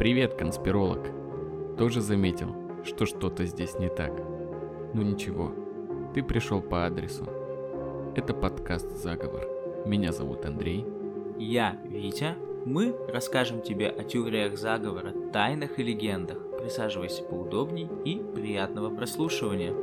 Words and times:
Привет, 0.00 0.32
конспиролог. 0.32 1.10
Тоже 1.76 2.00
заметил, 2.00 2.56
что 2.86 3.04
что-то 3.04 3.44
здесь 3.44 3.78
не 3.78 3.90
так. 3.90 4.10
Ну 4.94 5.02
ничего, 5.02 5.52
ты 6.14 6.22
пришел 6.22 6.62
по 6.62 6.86
адресу. 6.86 7.26
Это 8.16 8.32
подкаст 8.32 8.96
«Заговор». 8.96 9.46
Меня 9.84 10.12
зовут 10.12 10.46
Андрей. 10.46 10.86
Я 11.38 11.78
Витя. 11.84 12.34
Мы 12.64 12.96
расскажем 13.12 13.60
тебе 13.60 13.88
о 13.88 14.02
теориях 14.02 14.56
заговора, 14.56 15.12
тайнах 15.34 15.78
и 15.78 15.82
легендах. 15.82 16.38
Присаживайся 16.58 17.22
поудобней 17.22 17.90
и 18.06 18.22
приятного 18.34 18.88
прослушивания. 18.88 19.74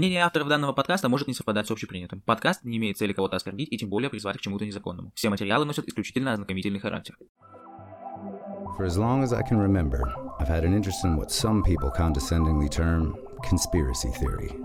Мнение 0.00 0.24
авторов 0.24 0.48
данного 0.48 0.72
подкаста 0.72 1.10
может 1.10 1.28
не 1.28 1.34
совпадать 1.34 1.66
с 1.66 1.70
общепринятым. 1.70 2.22
Подкаст 2.22 2.64
не 2.64 2.78
имеет 2.78 2.96
цели 2.96 3.12
кого-то 3.12 3.36
оскорбить 3.36 3.70
и 3.70 3.76
тем 3.76 3.90
более 3.90 4.08
призвать 4.08 4.38
к 4.38 4.40
чему-то 4.40 4.64
незаконному. 4.64 5.12
Все 5.14 5.28
материалы 5.28 5.66
носят 5.66 5.88
исключительно 5.88 6.32
ознакомительный 6.32 6.78
характер. 6.80 7.18
For 8.78 8.86
as 8.86 8.96
long 8.96 9.22
as 9.22 9.34
I 9.34 9.42
can 9.42 9.58
remember, 9.58 10.10
I've 10.40 10.48
had 10.48 10.64
an 10.64 10.72
interest 10.72 11.04
in 11.04 11.18
what 11.18 11.30
some 11.30 11.62
people 11.62 11.90
condescendingly 11.94 12.70
term 12.70 13.14
conspiracy 13.46 14.10
theory. 14.18 14.58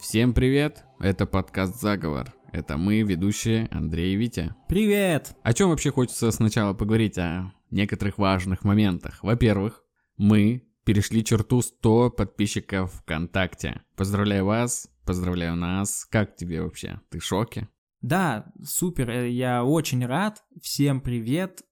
Всем 0.00 0.34
привет! 0.34 0.84
Это 1.00 1.26
подкаст 1.26 1.80
«Заговор». 1.80 2.32
Это 2.52 2.76
мы, 2.76 3.02
ведущие 3.02 3.66
Андрей 3.72 4.14
и 4.14 4.16
Витя. 4.16 4.54
Привет! 4.68 5.34
О 5.42 5.52
чем 5.52 5.70
вообще 5.70 5.90
хочется 5.90 6.30
сначала 6.30 6.74
поговорить? 6.74 7.18
О 7.18 7.52
некоторых 7.72 8.18
важных 8.18 8.62
моментах. 8.62 9.18
Во-первых, 9.24 9.82
мы 10.16 10.62
перешли 10.84 11.22
черту 11.24 11.62
100 11.62 12.10
подписчиков 12.10 12.92
ВКонтакте. 12.92 13.82
Поздравляю 13.96 14.46
вас, 14.46 14.88
поздравляю 15.04 15.56
нас. 15.56 16.04
Как 16.10 16.36
тебе 16.36 16.62
вообще? 16.62 17.00
Ты 17.10 17.18
в 17.18 17.24
шоке? 17.24 17.68
Да, 18.00 18.52
супер, 18.64 19.10
э, 19.10 19.30
я 19.30 19.64
очень 19.64 20.04
рад. 20.04 20.42
Всем 20.60 21.00
привет. 21.00 21.62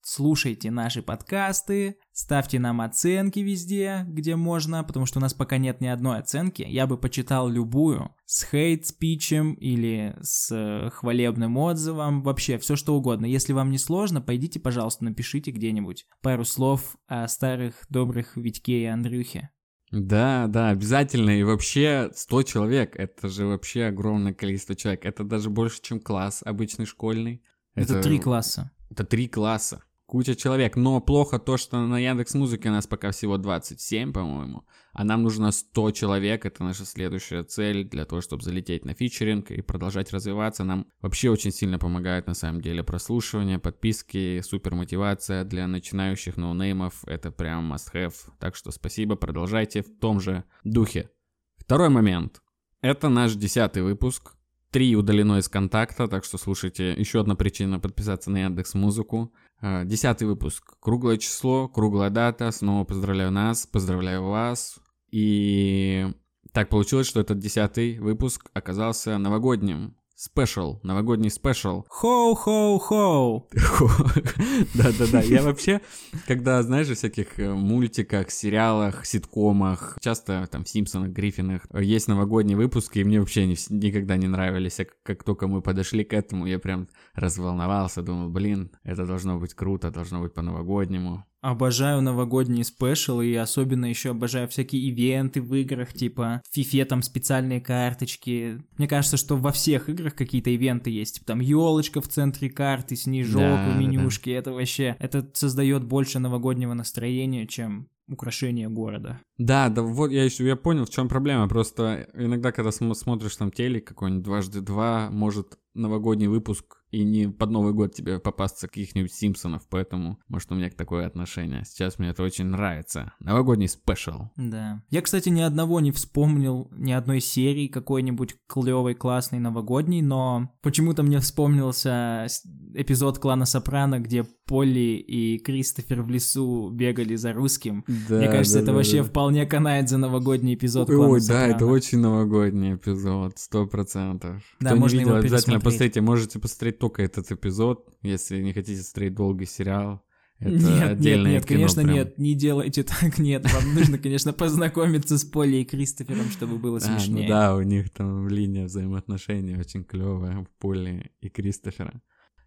Слушайте 0.00 0.70
наши 0.70 1.02
подкасты, 1.02 1.98
ставьте 2.12 2.58
нам 2.58 2.80
оценки 2.80 3.40
везде, 3.40 4.04
где 4.08 4.36
можно, 4.36 4.84
потому 4.84 5.06
что 5.06 5.18
у 5.18 5.22
нас 5.22 5.34
пока 5.34 5.58
нет 5.58 5.80
ни 5.80 5.86
одной 5.86 6.18
оценки. 6.18 6.64
Я 6.66 6.86
бы 6.86 6.98
почитал 6.98 7.48
любую, 7.48 8.14
с 8.24 8.44
хейт-спичем 8.44 9.54
или 9.54 10.16
с 10.20 10.50
э, 10.50 10.90
хвалебным 10.90 11.56
отзывом, 11.56 12.22
вообще 12.22 12.58
все 12.58 12.76
что 12.76 12.94
угодно. 12.94 13.26
Если 13.26 13.52
вам 13.52 13.70
не 13.70 13.78
сложно, 13.78 14.20
пойдите, 14.20 14.60
пожалуйста, 14.60 15.04
напишите 15.04 15.50
где-нибудь 15.50 16.06
пару 16.22 16.44
слов 16.44 16.96
о 17.06 17.26
старых 17.28 17.74
добрых 17.88 18.36
Витьке 18.36 18.82
и 18.82 18.86
Андрюхе. 18.86 19.50
Да, 19.90 20.46
да, 20.48 20.70
обязательно. 20.70 21.38
И 21.38 21.42
вообще 21.42 22.10
100 22.14 22.42
человек, 22.44 22.96
это 22.96 23.28
же 23.28 23.46
вообще 23.46 23.84
огромное 23.84 24.32
количество 24.32 24.74
человек. 24.74 25.04
Это 25.04 25.22
даже 25.22 25.50
больше, 25.50 25.82
чем 25.82 26.00
класс 26.00 26.42
обычный 26.44 26.86
школьный. 26.86 27.42
Это 27.74 28.02
три 28.02 28.18
класса. 28.18 28.70
Это 28.90 29.04
три 29.04 29.28
класса. 29.28 29.84
Куча 30.12 30.34
человек. 30.34 30.76
Но 30.76 31.00
плохо 31.00 31.38
то, 31.38 31.56
что 31.56 31.86
на 31.86 31.98
Яндекс 31.98 32.34
Музыке 32.34 32.68
у 32.68 32.72
нас 32.72 32.86
пока 32.86 33.12
всего 33.12 33.38
27, 33.38 34.12
по-моему. 34.12 34.66
А 34.92 35.04
нам 35.04 35.22
нужно 35.22 35.52
100 35.52 35.92
человек. 35.92 36.44
Это 36.44 36.62
наша 36.62 36.84
следующая 36.84 37.44
цель 37.44 37.88
для 37.88 38.04
того, 38.04 38.20
чтобы 38.20 38.42
залететь 38.42 38.84
на 38.84 38.92
фичеринг 38.92 39.50
и 39.50 39.62
продолжать 39.62 40.12
развиваться. 40.12 40.64
Нам 40.64 40.86
вообще 41.00 41.30
очень 41.30 41.50
сильно 41.50 41.78
помогает 41.78 42.26
на 42.26 42.34
самом 42.34 42.60
деле 42.60 42.84
прослушивание, 42.84 43.58
подписки, 43.58 44.42
супер 44.42 44.74
мотивация 44.74 45.44
для 45.44 45.66
начинающих 45.66 46.36
ноунеймов. 46.36 47.04
Это 47.06 47.30
прям 47.30 47.72
must 47.72 47.94
have. 47.94 48.14
Так 48.38 48.54
что 48.54 48.70
спасибо, 48.70 49.16
продолжайте 49.16 49.80
в 49.80 49.98
том 49.98 50.20
же 50.20 50.44
духе. 50.62 51.08
Второй 51.56 51.88
момент. 51.88 52.42
Это 52.82 53.08
наш 53.08 53.32
десятый 53.32 53.82
выпуск. 53.82 54.34
Три 54.72 54.96
удалено 54.96 55.38
из 55.38 55.50
контакта, 55.50 56.08
так 56.08 56.24
что 56.24 56.38
слушайте. 56.38 56.92
Еще 56.92 57.20
одна 57.20 57.34
причина 57.34 57.78
подписаться 57.78 58.30
на 58.30 58.42
Яндекс 58.44 58.72
Музыку. 58.72 59.30
А, 59.62 59.84
десятый 59.84 60.26
выпуск. 60.26 60.74
Круглое 60.80 61.18
число, 61.18 61.68
круглая 61.68 62.10
дата. 62.10 62.50
Снова 62.50 62.84
поздравляю 62.84 63.30
нас, 63.30 63.64
поздравляю 63.64 64.24
вас. 64.24 64.80
И 65.12 66.12
так 66.52 66.68
получилось, 66.68 67.06
что 67.06 67.20
этот 67.20 67.38
десятый 67.38 68.00
выпуск 68.00 68.50
оказался 68.54 69.18
новогодним. 69.18 69.96
Special, 70.24 70.78
новогодний 70.84 71.30
special. 71.30 71.82
Хоу-хоу-хоу. 71.88 73.48
Да-да-да, 74.74 75.20
я 75.20 75.42
вообще, 75.42 75.80
когда, 76.28 76.62
знаешь, 76.62 76.86
в 76.86 76.94
всяких 76.94 77.40
э, 77.40 77.52
мультиках, 77.52 78.30
сериалах, 78.30 79.04
ситкомах, 79.04 79.98
часто 80.00 80.46
там 80.48 80.62
в 80.62 80.68
Симпсонах, 80.68 81.10
Гриффинах 81.10 81.66
есть 81.74 82.06
новогодние 82.06 82.56
выпуски, 82.56 83.00
и 83.00 83.04
мне 83.04 83.18
вообще 83.18 83.46
не, 83.46 83.56
никогда 83.70 84.16
не 84.16 84.28
нравились. 84.28 84.78
А 84.78 84.86
как 85.02 85.24
только 85.24 85.48
мы 85.48 85.60
подошли 85.60 86.04
к 86.04 86.12
этому, 86.12 86.46
я 86.46 86.60
прям 86.60 86.88
разволновался, 87.14 88.00
думал, 88.02 88.28
блин, 88.28 88.70
это 88.84 89.06
должно 89.06 89.40
быть 89.40 89.54
круто, 89.54 89.90
должно 89.90 90.20
быть 90.20 90.34
по-новогоднему. 90.34 91.26
Обожаю 91.42 92.02
новогодние 92.02 92.64
спешалы 92.64 93.26
и 93.26 93.34
особенно 93.34 93.86
еще 93.86 94.10
обожаю 94.10 94.46
всякие 94.46 94.82
ивенты 94.82 95.42
в 95.42 95.52
играх, 95.56 95.92
типа 95.92 96.40
в 96.48 96.54
фифе 96.54 96.84
там 96.84 97.02
специальные 97.02 97.60
карточки. 97.60 98.62
Мне 98.78 98.86
кажется, 98.86 99.16
что 99.16 99.36
во 99.36 99.50
всех 99.50 99.88
играх 99.88 100.14
какие-то 100.14 100.50
ивенты 100.50 100.90
есть. 100.90 101.16
Типа, 101.16 101.26
там 101.26 101.40
елочка 101.40 102.00
в 102.00 102.06
центре 102.06 102.48
карты, 102.48 102.94
снежок 102.94 103.40
Да, 103.40 103.56
в 103.56 103.74
да, 103.74 103.76
менюшке. 103.76 104.32
Это 104.32 104.52
вообще, 104.52 104.96
это 105.00 105.28
создает 105.34 105.82
больше 105.84 106.20
новогоднего 106.20 106.74
настроения, 106.74 107.48
чем 107.48 107.88
украшение 108.08 108.68
города. 108.68 109.20
Да, 109.38 109.68
да, 109.68 109.82
вот 109.82 110.12
я 110.12 110.24
еще 110.24 110.46
я 110.46 110.54
понял, 110.54 110.84
в 110.84 110.90
чем 110.90 111.08
проблема. 111.08 111.48
Просто 111.48 112.08
иногда, 112.14 112.52
когда 112.52 112.70
см- 112.70 112.94
смотришь 112.96 113.36
там 113.36 113.50
телек 113.50 113.86
какой-нибудь 113.86 114.22
дважды 114.24 114.60
два, 114.60 115.08
может 115.10 115.58
новогодний 115.74 116.28
выпуск 116.28 116.81
и 116.92 117.04
не 117.04 117.26
под 117.26 117.50
Новый 117.50 117.72
год 117.72 117.94
тебе 117.94 118.20
попасться 118.20 118.68
каких-нибудь 118.68 119.12
Симпсонов, 119.12 119.62
поэтому, 119.68 120.18
может, 120.28 120.52
у 120.52 120.54
меня 120.54 120.70
такое 120.70 121.06
отношение. 121.06 121.64
Сейчас 121.64 121.98
мне 121.98 122.10
это 122.10 122.22
очень 122.22 122.44
нравится. 122.44 123.14
Новогодний 123.18 123.66
спешл. 123.68 124.28
Да. 124.36 124.82
Я, 124.90 125.00
кстати, 125.00 125.30
ни 125.30 125.40
одного 125.40 125.80
не 125.80 125.90
вспомнил, 125.90 126.68
ни 126.70 126.92
одной 126.92 127.20
серии 127.20 127.66
какой-нибудь 127.66 128.36
клевой, 128.46 128.94
классной 128.94 129.38
новогодней, 129.38 130.02
но 130.02 130.50
почему-то 130.60 131.02
мне 131.02 131.18
вспомнился 131.18 132.26
эпизод 132.74 133.18
клана 133.18 133.46
Сопрано, 133.46 133.98
где 133.98 134.24
Полли 134.46 134.96
и 134.96 135.38
Кристофер 135.38 136.02
в 136.02 136.10
лесу 136.10 136.68
бегали 136.70 137.16
за 137.16 137.32
русским. 137.32 137.84
Мне 137.86 138.28
кажется, 138.28 138.58
это 138.58 138.74
вообще 138.74 139.02
вполне 139.02 139.46
канает 139.46 139.88
за 139.88 139.96
новогодний 139.96 140.54
эпизод 140.54 140.88
клана 140.88 141.12
Ой, 141.12 141.20
да, 141.20 141.24
Сопрано. 141.24 141.52
это 141.52 141.66
очень 141.66 141.98
новогодний 142.00 142.74
эпизод, 142.74 143.38
сто 143.38 143.66
процентов. 143.66 144.42
Да, 144.60 144.66
Кто 144.70 144.74
не 144.74 144.80
можно 144.80 144.98
видел, 144.98 145.08
его 145.10 145.20
обязательно 145.20 145.58
посмотрите. 145.58 146.00
Можете 146.02 146.38
посмотреть 146.38 146.78
только 146.82 147.02
этот 147.04 147.30
эпизод, 147.30 147.88
если 148.02 148.42
не 148.42 148.52
хотите 148.52 148.82
смотреть 148.82 149.14
долгий 149.14 149.46
сериал. 149.46 150.02
Это 150.40 150.50
нет, 150.50 150.98
нет, 150.98 151.24
нет, 151.24 151.46
кино 151.46 151.58
конечно, 151.58 151.82
прям. 151.82 151.94
нет, 151.94 152.18
не 152.18 152.34
делайте 152.34 152.82
так, 153.00 153.18
нет, 153.18 153.48
вам 153.52 153.72
нужно, 153.72 153.98
конечно, 153.98 154.32
познакомиться 154.32 155.16
с 155.16 155.24
Полли 155.24 155.58
и 155.58 155.64
Кристофером, 155.64 156.28
чтобы 156.30 156.58
было 156.58 156.80
А, 156.82 156.90
ну 156.90 156.98
смешнее. 156.98 157.28
да, 157.28 157.54
у 157.54 157.62
них 157.62 157.90
там 157.90 158.26
линия 158.28 158.64
взаимоотношений 158.64 159.56
очень 159.56 159.84
клевая 159.84 160.40
в 160.40 160.48
Поле 160.58 161.12
и 161.20 161.28
Кристофера. 161.28 162.02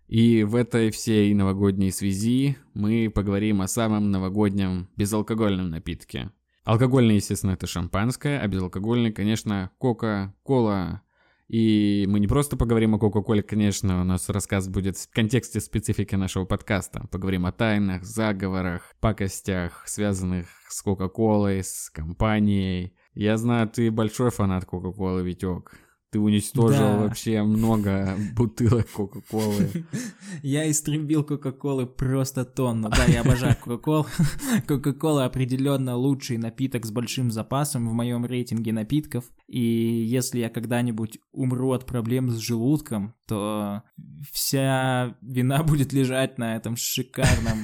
И 0.09 0.43
в 0.43 0.55
этой 0.55 0.91
всей 0.91 1.33
новогодней 1.33 1.93
связи 1.93 2.57
мы 2.73 3.09
поговорим 3.09 3.61
о 3.61 3.69
самом 3.69 4.11
новогоднем 4.11 4.89
безалкогольном 4.97 5.69
напитке. 5.69 6.29
Алкогольный, 6.65 7.15
естественно, 7.15 7.51
это 7.51 7.67
шампанское, 7.67 8.39
а 8.41 8.47
безалкогольный, 8.49 9.13
конечно, 9.13 9.71
кока-кола. 9.77 11.03
И 11.47 12.05
мы 12.09 12.19
не 12.19 12.27
просто 12.27 12.57
поговорим 12.57 12.95
о 12.95 12.99
Кока-Коле, 12.99 13.43
конечно, 13.43 14.01
у 14.01 14.03
нас 14.03 14.29
рассказ 14.29 14.67
будет 14.67 14.97
в 14.97 15.11
контексте 15.11 15.59
специфики 15.59 16.15
нашего 16.15 16.45
подкаста. 16.45 17.07
Поговорим 17.11 17.45
о 17.45 17.51
тайнах, 17.51 18.03
заговорах, 18.03 18.95
пакостях, 18.99 19.83
связанных 19.87 20.47
с 20.69 20.81
Кока-Колой, 20.81 21.63
с 21.63 21.91
компанией. 21.91 22.95
Я 23.13 23.37
знаю, 23.37 23.69
ты 23.69 23.91
большой 23.91 24.31
фанат 24.31 24.65
Кока-Колы, 24.65 25.23
Витек. 25.23 25.84
Ты 26.11 26.19
уничтожил 26.19 26.79
Да. 26.79 26.97
вообще 26.99 27.43
много 27.43 28.15
бутылок 28.35 28.89
Кока-Колы. 28.89 29.69
Я 30.43 30.69
истребил 30.69 31.23
Кока-Колы 31.23 31.85
просто 31.87 32.45
тонну. 32.45 32.89
Да, 32.89 33.05
я 33.05 33.21
обожаю 33.21 33.55
Кока-Колу. 33.61 34.05
Кока-Кола 34.67 35.25
определенно 35.25 35.95
лучший 35.95 36.37
напиток 36.37 36.85
с 36.85 36.91
большим 36.91 37.31
запасом 37.31 37.89
в 37.89 37.93
моем 37.93 38.25
рейтинге 38.25 38.71
напитков. 38.71 39.25
И 39.47 39.59
если 39.59 40.39
я 40.39 40.49
когда-нибудь 40.49 41.19
умру 41.33 41.71
от 41.71 41.85
проблем 41.85 42.29
с 42.29 42.37
желудком, 42.37 43.13
то 43.27 43.83
вся 44.31 45.17
вина 45.21 45.63
будет 45.67 45.91
лежать 45.91 46.37
на 46.37 46.55
этом 46.55 46.75
шикарном... 46.77 47.59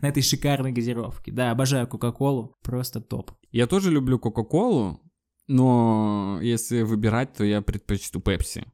На 0.00 0.08
этой 0.08 0.22
шикарной 0.22 0.72
газировке. 0.72 1.30
Да, 1.32 1.50
обожаю 1.50 1.86
Кока-Колу. 1.86 2.56
Просто 2.62 3.00
топ. 3.00 3.30
Я 3.52 3.66
тоже 3.66 3.90
люблю 3.90 4.18
Кока-Колу, 4.18 5.00
но 5.50 6.38
если 6.42 6.82
выбирать, 6.82 7.32
то 7.34 7.44
я 7.44 7.60
предпочту 7.60 8.20
Пепси. 8.20 8.64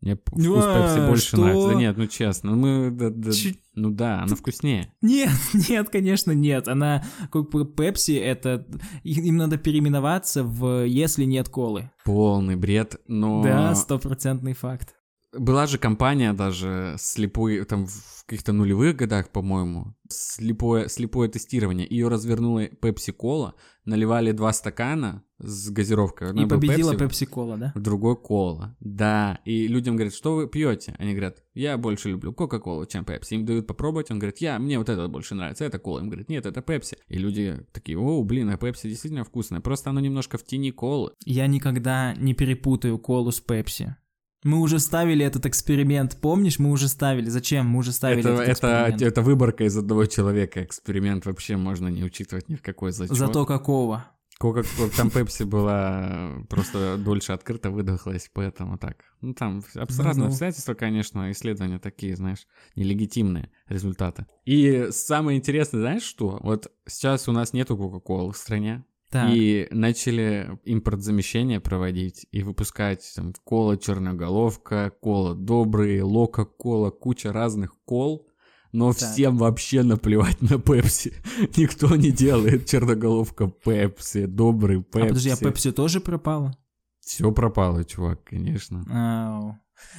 Мне 0.00 0.14
вкус 0.16 0.64
А, 0.64 0.94
пепси 0.94 1.08
больше 1.08 1.26
что? 1.28 1.36
нравится. 1.38 1.68
Да 1.68 1.74
нет, 1.74 1.96
ну 1.96 2.06
честно, 2.06 2.52
мы... 2.54 2.90
да- 2.92 3.10
да- 3.10 3.32
Чуть- 3.32 3.60
ну 3.74 3.90
да, 3.90 4.22
она 4.22 4.36
вкуснее. 4.36 4.92
Нет, 5.02 5.30
нет, 5.68 5.88
конечно, 5.88 6.30
нет. 6.30 6.68
Она, 6.68 7.04
как 7.32 7.50
бы, 7.50 7.64
Пепси, 7.64 8.12
это... 8.12 8.64
Им 9.02 9.36
надо 9.36 9.56
переименоваться 9.58 10.44
в 10.44 10.84
«Если 10.86 11.24
нет 11.24 11.48
колы». 11.48 11.90
Полный 12.04 12.54
бред, 12.54 13.00
но... 13.08 13.42
Да, 13.42 13.74
стопроцентный 13.74 14.52
факт. 14.54 14.94
Была 15.32 15.66
же 15.66 15.78
компания 15.78 16.32
даже 16.32 16.96
слепой, 16.98 17.64
там 17.64 17.86
в 17.86 18.24
каких-то 18.26 18.52
нулевых 18.52 18.96
годах, 18.96 19.30
по-моему, 19.30 19.94
слепое, 20.08 20.88
слепое 20.88 21.28
тестирование. 21.28 21.86
Ее 21.88 22.08
развернула 22.08 22.66
Pepsi 22.66 23.14
Cola, 23.14 23.52
наливали 23.84 24.32
два 24.32 24.52
стакана 24.52 25.22
с 25.38 25.70
газировкой. 25.70 26.28
И 26.28 26.30
Одной 26.30 26.46
был 26.46 26.56
победила 26.56 26.92
Pepsi, 26.92 26.98
Пепси-кола, 26.98 27.56
да? 27.56 27.72
в 27.74 27.80
другой 27.80 28.16
кола. 28.16 28.76
Да, 28.80 29.40
и 29.44 29.66
людям 29.66 29.96
говорят, 29.96 30.14
что 30.14 30.34
вы 30.34 30.48
пьете? 30.48 30.94
Они 30.98 31.12
говорят, 31.12 31.42
я 31.54 31.76
больше 31.78 32.10
люблю 32.10 32.32
Кока-Колу, 32.32 32.86
чем 32.86 33.04
Пепси. 33.04 33.34
Им 33.34 33.46
дают 33.46 33.66
попробовать, 33.66 34.10
он 34.10 34.18
говорит, 34.18 34.38
я, 34.38 34.58
мне 34.58 34.78
вот 34.78 34.88
это 34.88 35.08
больше 35.08 35.34
нравится, 35.34 35.64
это 35.64 35.78
кола. 35.78 36.00
Им 36.00 36.08
говорят, 36.08 36.28
нет, 36.28 36.46
это 36.46 36.60
Пепси. 36.62 36.98
И 37.08 37.18
люди 37.18 37.66
такие, 37.72 37.98
о, 37.98 38.22
блин, 38.22 38.50
а 38.50 38.56
Пепси 38.56 38.88
действительно 38.88 39.24
вкусная, 39.24 39.60
просто 39.60 39.90
оно 39.90 40.00
немножко 40.00 40.38
в 40.38 40.44
тени 40.44 40.70
колы. 40.70 41.12
Я 41.24 41.46
никогда 41.46 42.14
не 42.14 42.34
перепутаю 42.34 42.98
колу 42.98 43.30
с 43.30 43.40
Пепси. 43.40 43.96
Мы 44.44 44.60
уже 44.60 44.78
ставили 44.78 45.24
этот 45.24 45.46
эксперимент, 45.46 46.16
помнишь? 46.20 46.58
Мы 46.58 46.70
уже 46.70 46.88
ставили. 46.88 47.28
Зачем? 47.28 47.66
Мы 47.66 47.80
уже 47.80 47.92
ставили 47.92 48.20
Это, 48.20 48.28
этот 48.30 48.42
это, 48.42 48.52
эксперимент. 48.52 49.02
это 49.02 49.22
выборка 49.22 49.64
из 49.64 49.76
одного 49.76 50.06
человека, 50.06 50.62
эксперимент 50.62 51.26
вообще 51.26 51.56
можно 51.56 51.88
не 51.88 52.04
учитывать 52.04 52.48
ни 52.48 52.54
в 52.54 52.62
какой 52.62 52.92
зачет. 52.92 53.16
Зато 53.16 53.44
какого? 53.46 54.06
Кока 54.38 54.62
там 54.96 55.10
Пепси 55.10 55.42
была 55.42 56.36
просто 56.48 56.96
дольше 56.96 57.32
открыта, 57.32 57.70
выдохлась, 57.72 58.30
поэтому 58.32 58.78
так. 58.78 58.98
Ну 59.20 59.34
там 59.34 59.64
абс- 59.74 59.98
Ну, 59.98 60.12
ну. 60.14 60.26
обстоятельства, 60.26 60.74
конечно, 60.74 61.32
исследования 61.32 61.80
такие, 61.80 62.14
знаешь, 62.14 62.46
нелегитимные 62.76 63.50
результаты. 63.66 64.26
И 64.44 64.90
самое 64.92 65.36
интересное, 65.38 65.80
знаешь 65.80 66.04
что? 66.04 66.38
Вот 66.44 66.70
сейчас 66.86 67.28
у 67.28 67.32
нас 67.32 67.52
нету 67.52 67.76
Кока-Колы 67.76 68.32
в 68.32 68.36
стране, 68.36 68.84
Так, 69.10 69.30
и 69.32 69.68
начали 69.70 70.58
импортзамещение 70.64 71.60
проводить 71.60 72.26
и 72.30 72.42
выпускать 72.42 73.10
там 73.16 73.32
кола 73.44 73.78
черноголовка, 73.78 74.92
кола 75.00 75.34
добрый, 75.34 76.02
лока-кола, 76.02 76.90
куча 76.90 77.32
разных 77.32 77.74
кол. 77.84 78.26
Но 78.70 78.92
Так. 78.92 78.98
всем 79.12 79.38
вообще 79.38 79.82
наплевать 79.82 80.42
на 80.42 80.58
Пепси. 80.58 81.14
Никто 81.56 81.96
не 81.96 82.10
делает 82.10 82.66
черноголовка 82.66 83.48
Пепси, 83.48 84.26
добрый 84.26 84.80
а 84.80 84.82
Пепси. 84.82 85.08
подожди, 85.08 85.30
а 85.30 85.36
Пепси 85.36 85.72
тоже 85.72 86.00
пропала? 86.00 86.54
Все 87.00 87.32
пропало, 87.32 87.84
чувак, 87.84 88.22
конечно. 88.24 88.84
Ау. 88.90 89.56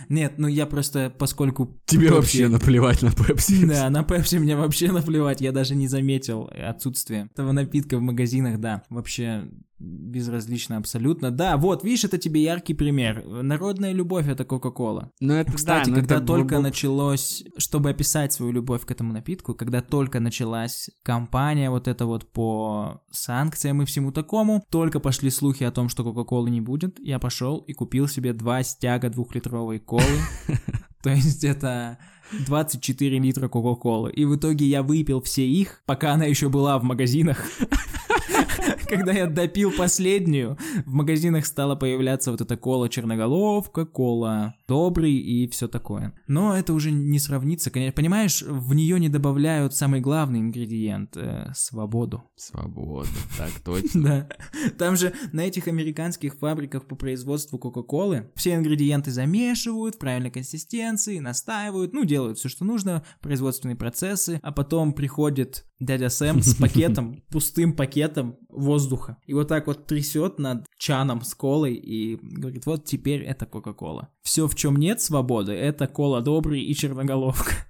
Нет, 0.10 0.34
ну 0.38 0.48
я 0.48 0.66
просто, 0.66 1.14
поскольку... 1.18 1.80
Тебе 1.86 2.12
вообще 2.12 2.48
наплевать 2.48 3.02
на 3.02 3.12
Пепси. 3.12 3.66
Да, 3.70 3.90
на 3.90 4.04
Пепси 4.04 4.38
мне 4.38 4.56
вообще 4.56 4.92
наплевать, 4.92 5.42
я 5.42 5.52
даже 5.52 5.76
не 5.76 5.88
заметил 5.88 6.50
отсутствие 6.52 7.30
этого 7.32 7.52
напитка 7.52 7.98
в 7.98 8.02
магазинах, 8.02 8.60
да, 8.60 8.84
вообще 8.90 9.50
безразлично 9.80 10.78
абсолютно. 10.78 11.32
Да, 11.32 11.58
вот, 11.58 11.84
видишь, 11.84 12.04
это 12.04 12.18
тебе 12.18 12.44
яркий 12.44 12.74
пример. 12.74 13.26
Народная 13.26 13.94
любовь— 13.94 14.28
это 14.28 14.44
Кока-Кола. 14.44 15.12
Ну 15.20 15.34
это 15.34 15.54
Кстати, 15.54 15.90
да, 15.90 15.96
когда 15.96 16.16
это 16.16 16.26
только 16.26 16.56
бу- 16.56 16.62
началось, 16.62 17.44
чтобы 17.58 17.90
описать 17.90 18.34
свою 18.34 18.52
любовь 18.52 18.86
к 18.86 18.92
этому 18.92 19.14
напитку, 19.14 19.54
когда 19.54 19.82
только 19.82 20.20
началась 20.20 20.90
кампания 21.04 21.70
вот 21.70 21.88
эта 21.88 22.06
вот 22.06 22.32
по 22.32 23.02
санкциям 23.12 23.82
и 23.82 23.86
всему 23.86 24.12
такому, 24.12 24.64
только 24.70 25.00
пошли 25.00 25.30
слухи 25.30 25.64
о 25.64 25.72
том, 25.72 25.90
что 25.90 26.04
Кока-Колы 26.04 26.50
не 26.50 26.62
будет, 26.62 27.00
я 27.00 27.20
пошел 27.20 27.60
и 27.60 27.74
купил 27.74 28.08
себе 28.08 28.34
два 28.34 28.64
стяга 28.64 29.10
двухлитровой 29.10 29.80
колы. 29.80 30.04
То 31.04 31.10
есть 31.12 31.46
это 31.46 31.98
24 32.46 33.20
литра 33.20 33.48
Кока-Колы. 33.48 34.12
И 34.12 34.26
в 34.26 34.36
итоге 34.36 34.66
я 34.66 34.84
выпил 34.84 35.22
все 35.22 35.48
их, 35.48 35.82
пока 35.86 36.14
она 36.14 36.26
еще 36.26 36.50
была 36.50 36.78
в 36.78 36.84
магазинах. 36.84 37.46
Когда 38.88 39.12
я 39.12 39.28
допил 39.28 39.72
последнюю, 39.72 40.58
в 40.86 40.94
магазинах 40.94 41.46
стала 41.46 41.76
появляться 41.76 42.32
вот 42.32 42.42
эта 42.42 42.58
кола 42.58 42.90
черноголовка, 42.90 43.86
кола 43.86 44.56
добрый 44.68 45.14
и 45.14 45.48
все 45.50 45.68
такое. 45.68 46.14
Но 46.28 46.56
это 46.56 46.74
уже 46.74 46.92
не 46.92 47.20
сравнится, 47.20 47.72
конечно. 47.72 47.96
Понимаешь, 47.96 48.42
в 48.42 48.74
нее 48.74 49.00
не 49.00 49.10
добавляют 49.10 49.74
самый 49.74 50.02
главный 50.02 50.40
ингредиент 50.40 51.16
э, 51.16 51.52
свободу. 51.56 52.24
Свобода, 52.36 53.10
так 53.38 53.52
точно. 53.66 54.02
Да. 54.04 54.70
Там 54.78 54.96
же 54.96 55.14
на 55.32 55.42
этих 55.42 55.68
американских 55.68 56.36
фабриках 56.36 56.88
по 56.88 56.96
производству 56.96 57.58
Кока-Колы 57.58 58.32
все 58.36 58.56
ингредиенты 58.56 59.12
замешивают 59.12 59.96
в 59.96 60.00
правильной 60.00 60.32
консистенции, 60.32 61.20
настаивают, 61.20 61.94
ну, 61.94 62.06
делают 62.06 62.38
все, 62.38 62.50
что 62.50 62.66
нужно, 62.66 63.04
производственные 63.22 63.76
процессы, 63.76 64.40
а 64.44 64.52
потом 64.52 64.94
приходит 64.94 65.66
дядя 65.80 66.10
Сэм 66.10 66.42
с 66.42 66.56
пакетом, 66.60 67.24
пустым 67.30 67.74
пакетом 67.74 68.38
воздуха. 68.50 69.18
И 69.26 69.34
вот 69.34 69.48
так 69.48 69.68
вот 69.68 69.86
трясет 69.86 70.40
над 70.40 70.66
чаном 70.78 71.22
с 71.22 71.34
колой 71.34 71.76
и 71.76 72.18
говорит, 72.22 72.66
вот 72.66 72.86
теперь 72.86 73.22
это 73.22 73.46
Кока-Кола. 73.46 74.10
Все, 74.22 74.48
в 74.48 74.56
чем 74.56 74.78
нет 74.78 75.02
свободы, 75.02 75.54
это 75.54 75.88
кола 75.88 76.22
добрый 76.22 76.62
и 76.62 76.76
черноголовка. 76.76 77.54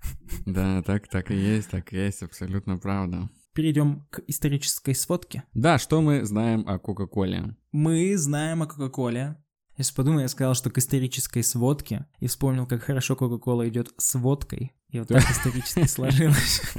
Да, 0.46 0.84
так, 0.84 1.08
так 1.08 1.32
и 1.32 1.36
есть, 1.36 1.72
так 1.72 1.92
и 1.92 1.98
есть, 1.98 2.22
абсолютно 2.22 2.78
правда. 2.78 3.30
Перейдем 3.54 4.06
к 4.12 4.22
исторической 4.28 4.94
сводке. 4.94 5.44
Да, 5.54 5.80
что 5.80 6.02
мы 6.02 6.24
знаем 6.24 6.64
о 6.68 6.78
Кока-Коле? 6.78 7.56
Мы 7.72 8.16
знаем 8.16 8.62
о 8.62 8.68
Кока-Коле. 8.68 9.38
Если 9.80 9.96
подумал, 9.96 10.20
я 10.20 10.28
сказал, 10.28 10.54
что 10.56 10.70
к 10.70 10.78
исторической 10.78 11.42
сводке, 11.42 12.06
и 12.20 12.28
вспомнил, 12.28 12.68
как 12.68 12.84
хорошо 12.84 13.16
Кока-Кола 13.16 13.68
идет 13.70 13.92
с 13.98 14.16
водкой. 14.16 14.74
И 14.90 15.00
вот 15.00 15.08
так 15.08 15.24
исторически 15.30 15.86
сложилось. 15.88 16.62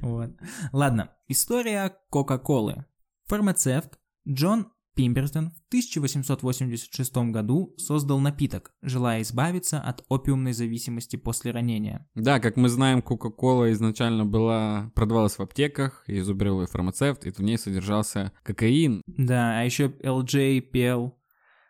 Вот. 0.00 0.30
Ладно, 0.72 1.10
история 1.28 1.94
Кока-Колы. 2.08 2.86
Фармацевт 3.28 3.98
Джон 4.26 4.68
Пимбертон 4.94 5.50
в 5.50 5.58
1886 5.68 7.16
году 7.30 7.74
создал 7.76 8.20
напиток, 8.20 8.72
желая 8.80 9.20
избавиться 9.20 9.80
от 9.80 10.02
опиумной 10.08 10.54
зависимости 10.54 11.16
после 11.16 11.50
ранения. 11.50 12.08
Да, 12.14 12.40
как 12.40 12.56
мы 12.56 12.70
знаем, 12.70 13.02
Кока-Кола 13.02 13.70
изначально 13.72 14.24
была, 14.24 14.90
продавалась 14.94 15.38
в 15.38 15.42
аптеках, 15.42 16.04
изобрел 16.06 16.62
ее 16.62 16.66
фармацевт, 16.68 17.26
и 17.26 17.30
в 17.30 17.38
ней 17.40 17.58
содержался 17.58 18.32
кокаин. 18.42 19.02
Да, 19.06 19.60
а 19.60 19.62
еще 19.62 19.88
LJ 19.88 20.60
пел, 20.62 21.20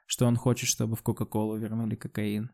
что 0.06 0.26
он 0.26 0.36
хочет, 0.36 0.68
чтобы 0.68 0.94
в 0.94 1.02
Кока-Колу 1.02 1.56
вернули 1.56 1.96
кокаин. 1.96 2.52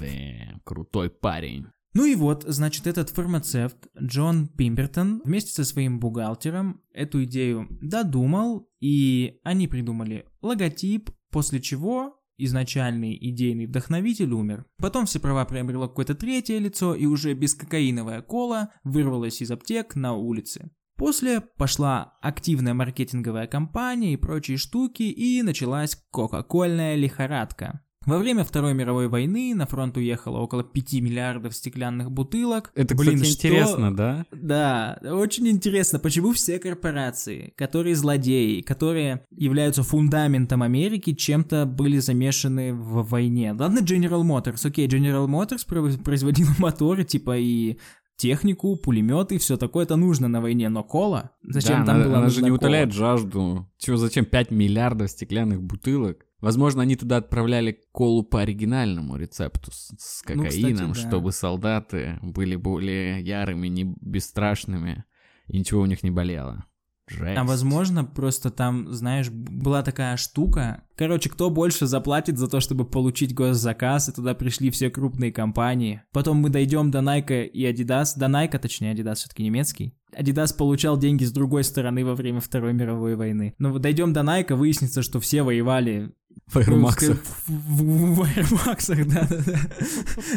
Да, 0.00 0.60
крутой 0.64 1.10
парень. 1.10 1.68
Ну 1.94 2.04
и 2.04 2.16
вот, 2.16 2.44
значит, 2.46 2.88
этот 2.88 3.10
фармацевт 3.10 3.86
Джон 3.96 4.48
Пимбертон 4.48 5.22
вместе 5.24 5.52
со 5.52 5.64
своим 5.64 6.00
бухгалтером 6.00 6.82
эту 6.92 7.22
идею 7.24 7.68
додумал, 7.80 8.68
и 8.80 9.38
они 9.44 9.68
придумали 9.68 10.26
логотип, 10.42 11.10
после 11.30 11.60
чего 11.60 12.20
изначальный 12.36 13.16
идейный 13.16 13.66
вдохновитель 13.66 14.32
умер. 14.32 14.66
Потом 14.78 15.06
все 15.06 15.20
права 15.20 15.44
приобрело 15.44 15.86
какое-то 15.86 16.16
третье 16.16 16.58
лицо, 16.58 16.96
и 16.96 17.06
уже 17.06 17.32
бескокаиновая 17.34 18.22
кола 18.22 18.72
вырвалась 18.82 19.40
из 19.40 19.52
аптек 19.52 19.94
на 19.94 20.14
улице. 20.14 20.72
После 20.96 21.40
пошла 21.40 22.16
активная 22.20 22.74
маркетинговая 22.74 23.46
кампания 23.46 24.14
и 24.14 24.16
прочие 24.16 24.56
штуки, 24.56 25.04
и 25.04 25.42
началась 25.42 25.96
кока-кольная 26.10 26.96
лихорадка. 26.96 27.84
Во 28.06 28.18
время 28.18 28.44
Второй 28.44 28.74
мировой 28.74 29.08
войны 29.08 29.54
на 29.54 29.66
фронт 29.66 29.96
уехало 29.96 30.38
около 30.38 30.62
5 30.62 30.94
миллиардов 31.00 31.54
стеклянных 31.54 32.10
бутылок. 32.10 32.70
Это, 32.74 32.94
Блин, 32.94 33.14
кстати, 33.16 33.32
что- 33.32 33.48
интересно, 33.48 33.94
да? 33.96 34.26
Да, 34.32 34.98
очень 35.02 35.48
интересно, 35.48 35.98
почему 35.98 36.32
все 36.32 36.58
корпорации, 36.58 37.52
которые 37.56 37.94
злодеи, 37.96 38.60
которые 38.60 39.24
являются 39.30 39.82
фундаментом 39.82 40.62
Америки, 40.62 41.12
чем-то 41.14 41.66
были 41.66 41.98
замешаны 41.98 42.74
в 42.74 43.08
войне. 43.08 43.52
Ладно, 43.58 43.78
General 43.80 44.22
Motors, 44.22 44.66
окей, 44.66 44.86
General 44.86 45.26
Motors 45.26 45.66
про- 45.66 46.02
производила 46.02 46.50
моторы, 46.58 47.04
типа 47.04 47.36
и 47.38 47.78
технику, 48.16 48.76
пулеметы, 48.76 49.38
все 49.38 49.56
такое 49.56 49.84
это 49.84 49.96
нужно 49.96 50.28
на 50.28 50.40
войне, 50.40 50.68
но 50.68 50.82
кола? 50.84 51.32
Зачем 51.42 51.80
Да, 51.80 51.86
там 51.86 51.96
она, 51.96 52.04
была 52.04 52.18
она 52.18 52.28
же 52.28 52.42
не 52.42 52.48
кола? 52.48 52.56
утоляет 52.56 52.92
жажду. 52.92 53.68
Чего, 53.78 53.96
зачем 53.96 54.24
5 54.24 54.50
миллиардов 54.50 55.10
стеклянных 55.10 55.62
бутылок? 55.62 56.26
Возможно, 56.40 56.82
они 56.82 56.94
туда 56.96 57.16
отправляли 57.18 57.78
колу 57.92 58.22
по 58.22 58.42
оригинальному 58.42 59.16
рецепту 59.16 59.70
с, 59.72 59.94
с 59.98 60.22
Ну, 60.28 60.42
кокаином, 60.44 60.90
кстати, 60.92 61.02
да. 61.04 61.08
чтобы 61.08 61.32
солдаты 61.32 62.18
были 62.22 62.54
более 62.56 63.22
ярыми, 63.22 63.68
не 63.68 63.84
бесстрашными, 64.00 65.04
и 65.48 65.58
ничего 65.58 65.80
у 65.82 65.86
них 65.86 66.02
не 66.02 66.10
болело. 66.10 66.64
Жесть. 67.06 67.36
А 67.36 67.44
возможно, 67.44 68.02
просто 68.04 68.50
там, 68.50 68.90
знаешь, 68.92 69.28
была 69.30 69.82
такая 69.82 70.16
штука. 70.16 70.84
Короче, 70.96 71.28
кто 71.28 71.50
больше 71.50 71.86
заплатит 71.86 72.38
за 72.38 72.48
то, 72.48 72.60
чтобы 72.60 72.86
получить 72.86 73.34
госзаказ, 73.34 74.08
и 74.08 74.12
туда 74.12 74.34
пришли 74.34 74.70
все 74.70 74.88
крупные 74.88 75.30
компании. 75.30 76.02
Потом 76.12 76.38
мы 76.38 76.48
дойдем 76.48 76.90
до 76.90 77.00
Nike 77.00 77.44
и 77.46 77.64
Adidas. 77.70 78.14
До 78.16 78.26
Nike, 78.26 78.58
точнее, 78.58 78.94
Adidas 78.94 79.16
все-таки 79.16 79.42
немецкий. 79.42 79.94
Adidas 80.18 80.56
получал 80.56 80.96
деньги 80.96 81.24
с 81.24 81.32
другой 81.32 81.64
стороны 81.64 82.04
во 82.06 82.14
время 82.14 82.40
Второй 82.40 82.72
мировой 82.72 83.16
войны. 83.16 83.54
Но 83.58 83.76
дойдем 83.78 84.12
до 84.14 84.20
Nike, 84.20 84.54
выяснится, 84.54 85.02
что 85.02 85.20
все 85.20 85.42
воевали 85.42 86.12
В 86.46 86.56
Max'ах. 86.56 87.18
В, 87.46 87.48
в- 87.48 88.14
в 88.14 88.22
Air 88.22 88.48
Max'ах, 88.64 89.04
да-да-да. 89.04 89.58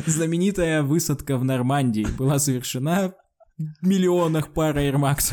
Знаменитая 0.05 0.83
высадка 0.83 1.37
в 1.37 1.45
Нормандии 1.45 2.07
была 2.17 2.39
совершена 2.39 3.13
в 3.57 3.87
миллионах 3.87 4.49
пар 4.53 4.77
Max. 4.77 5.31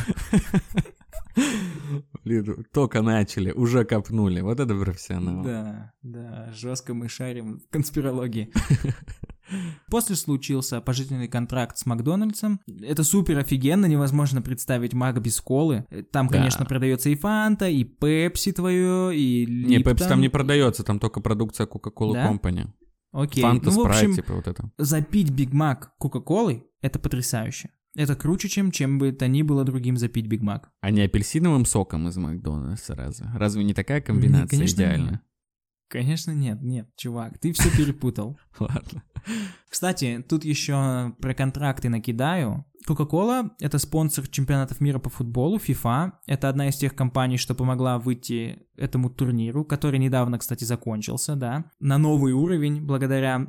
Блин, 2.25 2.64
только 2.73 3.03
начали, 3.03 3.50
уже 3.50 3.85
копнули. 3.85 4.41
Вот 4.41 4.61
это 4.61 4.75
профессионал. 4.75 5.45
Да, 5.45 5.93
да, 6.03 6.53
жестко 6.55 6.95
мы 6.95 7.09
шарим 7.09 7.59
в 7.61 7.69
конспирологии. 7.71 8.50
После 9.91 10.17
случился 10.17 10.81
пожизненный 10.81 11.29
контракт 11.29 11.76
с 11.76 11.85
Макдональдсом. 11.87 12.61
Это 12.83 13.05
супер 13.05 13.38
офигенно, 13.38 13.87
невозможно 13.87 14.41
представить 14.41 14.95
Мак 14.95 15.21
без 15.21 15.41
колы. 15.41 15.87
Там, 16.12 16.29
Да. 16.29 16.38
конечно, 16.38 16.64
продается 16.64 17.11
и 17.11 17.14
Фанта, 17.14 17.69
и 17.69 17.85
Пепси 17.85 18.53
твое, 18.53 19.14
и 19.17 19.47
Не, 19.47 19.79
Пепси 19.79 19.91
Липтон. 19.91 20.09
там 20.09 20.21
не 20.23 20.29
продается, 20.31 20.83
там 20.83 20.99
только 20.99 21.21
продукция 21.21 21.67
Coca-Cola 21.67 22.14
Да? 22.14 22.33
Company. 22.33 22.69
Окей. 23.12 23.43
Фанта, 23.43 23.71
ну, 23.71 23.71
в 23.71 23.75
спрайт, 23.95 24.14
типа 24.17 24.33
вот 24.35 24.49
это. 24.49 24.71
запить 24.79 25.31
Биг 25.31 25.53
Мак 25.53 25.93
Кока-Колой— 25.99 26.64
это 26.81 26.99
потрясающе. 26.99 27.71
Это 27.96 28.16
круче, 28.16 28.48
чем 28.48 28.70
чем 28.70 28.98
бы 28.98 29.12
то 29.12 29.28
ни 29.28 29.42
было 29.42 29.64
другим 29.64 29.96
запить 29.96 30.26
Биг 30.26 30.42
Мак. 30.42 30.70
А 30.80 30.90
не 30.90 31.02
апельсиновым 31.02 31.64
соком 31.64 32.08
из 32.08 32.16
Макдональдса 32.16 32.94
разве? 32.94 33.26
Разве 33.34 33.64
не 33.64 33.74
такая 33.74 34.00
комбинация 34.00 34.58
конечно, 34.58 34.76
идеальная? 34.76 35.10
нет. 35.12 35.20
Конечно, 35.88 36.32
нет, 36.32 36.60
нет, 36.60 36.88
чувак, 36.96 37.38
ты 37.38 37.52
все 37.52 37.70
перепутал. 37.70 38.36
Ладно. 38.58 39.04
Кстати, 39.68 40.24
тут 40.28 40.44
еще 40.44 41.14
про 41.20 41.34
контракты 41.34 41.88
накидаю. 41.88 42.64
Coca-Cola— 42.88 43.50
это 43.60 43.78
спонсор 43.78 44.26
чемпионатов 44.26 44.80
мира 44.80 44.98
по 44.98 45.08
футболу, 45.08 45.58
FIFA. 45.58 46.12
Это 46.26 46.48
одна 46.48 46.68
из 46.68 46.76
тех 46.76 46.94
компаний, 46.94 47.38
что 47.38 47.54
помогла 47.54 47.98
выйти 47.98 48.66
этому 48.76 49.08
турниру, 49.08 49.64
который 49.64 49.98
недавно, 49.98 50.38
кстати, 50.38 50.64
закончился, 50.64 51.36
да, 51.36 51.70
на 51.80 51.96
новый 51.96 52.32
уровень 52.32 52.84
благодаря 52.84 53.48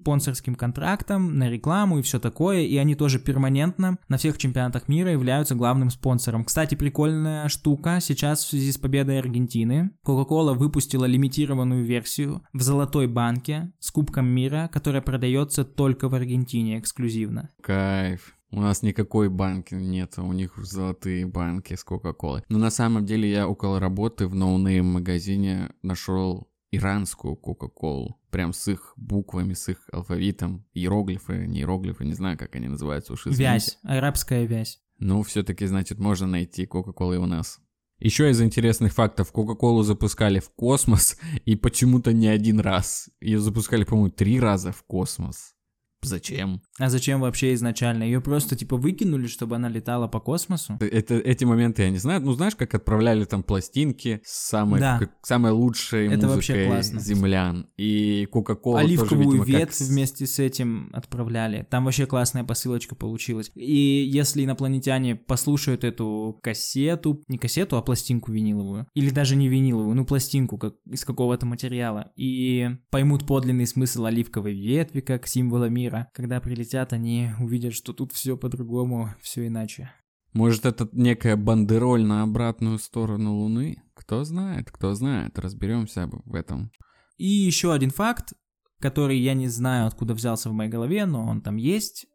спонсорским 0.00 0.54
контрактам, 0.54 1.38
на 1.38 1.50
рекламу 1.50 1.98
и 1.98 2.02
все 2.02 2.18
такое, 2.18 2.60
и 2.60 2.76
они 2.76 2.94
тоже 2.94 3.18
перманентно 3.18 3.98
на 4.08 4.16
всех 4.16 4.38
чемпионатах 4.38 4.88
мира 4.88 5.12
являются 5.12 5.54
главным 5.54 5.90
спонсором. 5.90 6.44
Кстати, 6.44 6.74
прикольная 6.74 7.48
штука, 7.48 7.98
сейчас 8.00 8.44
в 8.44 8.48
связи 8.48 8.72
с 8.72 8.78
победой 8.78 9.18
Аргентины 9.18 9.90
Coca-Cola 10.06 10.54
выпустила 10.54 11.04
лимитированную 11.04 11.84
версию 11.84 12.42
в 12.52 12.62
золотой 12.62 13.06
банке 13.06 13.72
с 13.78 13.90
Кубком 13.90 14.26
мира, 14.26 14.70
которая 14.72 15.02
продается 15.02 15.64
только 15.64 16.08
в 16.08 16.14
Аргентине 16.14 16.78
эксклюзивно. 16.78 17.50
Кайф. 17.62 18.36
У 18.52 18.60
нас 18.60 18.82
никакой 18.82 19.28
банки 19.28 19.74
нет, 19.74 20.14
у 20.18 20.32
них 20.32 20.56
золотые 20.56 21.24
банки 21.24 21.74
с 21.74 21.84
Кока-Колой. 21.84 22.42
Но 22.48 22.58
на 22.58 22.70
самом 22.70 23.06
деле 23.06 23.30
я 23.30 23.46
около 23.46 23.78
работы 23.78 24.26
в 24.26 24.34
no-name 24.34 24.86
магазине 24.86 25.70
нашел 25.82 26.49
иранскую 26.70 27.36
Кока-Колу. 27.36 28.20
Прям 28.30 28.52
с 28.52 28.68
их 28.68 28.92
буквами, 28.96 29.54
с 29.54 29.68
их 29.68 29.88
алфавитом. 29.92 30.66
Иероглифы, 30.72 31.46
не 31.46 31.60
иероглифы, 31.60 32.04
не 32.04 32.14
знаю, 32.14 32.38
как 32.38 32.54
они 32.54 32.68
называются 32.68 33.12
уж 33.12 33.26
извините. 33.26 33.42
Вязь, 33.42 33.78
арабская 33.82 34.44
вязь. 34.44 34.80
Ну, 34.98 35.22
все-таки, 35.22 35.66
значит, 35.66 35.98
можно 35.98 36.26
найти 36.26 36.66
Кока-Колы 36.66 37.16
и 37.16 37.18
у 37.18 37.26
нас. 37.26 37.60
Еще 37.98 38.30
из 38.30 38.40
интересных 38.40 38.94
фактов, 38.94 39.30
Кока-Колу 39.30 39.82
запускали 39.82 40.40
в 40.40 40.50
космос, 40.50 41.18
и 41.44 41.54
почему-то 41.54 42.12
не 42.12 42.28
один 42.28 42.60
раз. 42.60 43.10
Ее 43.20 43.40
запускали, 43.40 43.84
по-моему, 43.84 44.10
три 44.10 44.40
раза 44.40 44.72
в 44.72 44.82
космос. 44.84 45.54
Зачем? 46.02 46.62
А 46.80 46.88
зачем 46.88 47.20
вообще 47.20 47.52
изначально? 47.54 48.04
Ее 48.04 48.20
просто 48.20 48.56
типа 48.56 48.76
выкинули, 48.76 49.26
чтобы 49.26 49.56
она 49.56 49.68
летала 49.68 50.08
по 50.08 50.18
космосу? 50.20 50.78
Это, 50.80 51.14
эти 51.16 51.44
моменты 51.44 51.82
я 51.82 51.90
не 51.90 51.98
знаю. 51.98 52.20
Ну, 52.22 52.32
знаешь, 52.32 52.56
как 52.56 52.74
отправляли 52.74 53.24
там 53.24 53.42
пластинки 53.42 54.20
с 54.24 54.48
самой, 54.48 54.80
Да. 54.80 54.98
как- 54.98 55.12
самой 55.22 55.52
лучшей 55.52 56.08
Это 56.08 56.26
вообще 56.28 56.54
музыкой 56.54 56.66
классно. 56.68 57.00
землян. 57.00 57.66
И 57.76 58.26
Кока-Кола 58.32 58.80
тоже, 58.80 58.94
Оливковую 58.94 59.24
видимо, 59.42 59.44
как 59.44 59.48
ветвь 59.48 59.74
с- 59.74 59.88
вместе 59.88 60.26
с 60.26 60.38
этим 60.38 60.90
отправляли. 60.92 61.66
Там 61.70 61.84
вообще 61.84 62.06
классная 62.06 62.44
посылочка 62.44 62.94
получилась. 62.94 63.50
И 63.54 64.08
если 64.10 64.44
инопланетяне 64.44 65.16
послушают 65.16 65.84
эту 65.84 66.38
кассету, 66.42 67.22
не 67.28 67.36
кассету, 67.38 67.76
а 67.76 67.82
пластинку 67.82 68.32
виниловую, 68.32 68.86
или 68.94 69.10
даже 69.10 69.36
не 69.36 69.48
виниловую, 69.48 69.94
ну 69.94 70.04
пластинку 70.06 70.56
как 70.58 70.74
из 70.90 71.04
какого-то 71.04 71.44
материала, 71.46 72.10
и 72.16 72.70
поймут 72.90 73.26
подлинный 73.26 73.66
смысл 73.66 74.06
оливковой 74.06 74.54
ветви 74.54 75.00
как 75.00 75.26
символа 75.26 75.68
мира, 75.68 76.08
когда 76.14 76.40
прилетят, 76.40 76.69
они 76.74 77.30
увидят, 77.40 77.74
что 77.74 77.92
тут 77.92 78.12
все 78.12 78.36
по-другому, 78.36 79.14
все 79.20 79.46
иначе. 79.46 79.90
Может, 80.32 80.64
это 80.64 80.88
некая 80.92 81.36
бандероль 81.36 82.04
на 82.04 82.22
обратную 82.22 82.78
сторону 82.78 83.34
Луны? 83.34 83.82
Кто 83.94 84.24
знает, 84.24 84.70
кто 84.70 84.94
знает. 84.94 85.38
Разберемся 85.38 86.08
в 86.24 86.34
этом. 86.34 86.70
И 87.16 87.26
еще 87.26 87.72
один 87.72 87.90
факт, 87.90 88.32
который 88.78 89.18
я 89.18 89.34
не 89.34 89.48
знаю, 89.48 89.86
откуда 89.86 90.14
взялся 90.14 90.48
в 90.48 90.52
моей 90.52 90.70
голове, 90.70 91.04
но 91.04 91.26
он 91.26 91.42
там 91.42 91.56
есть. 91.56 92.06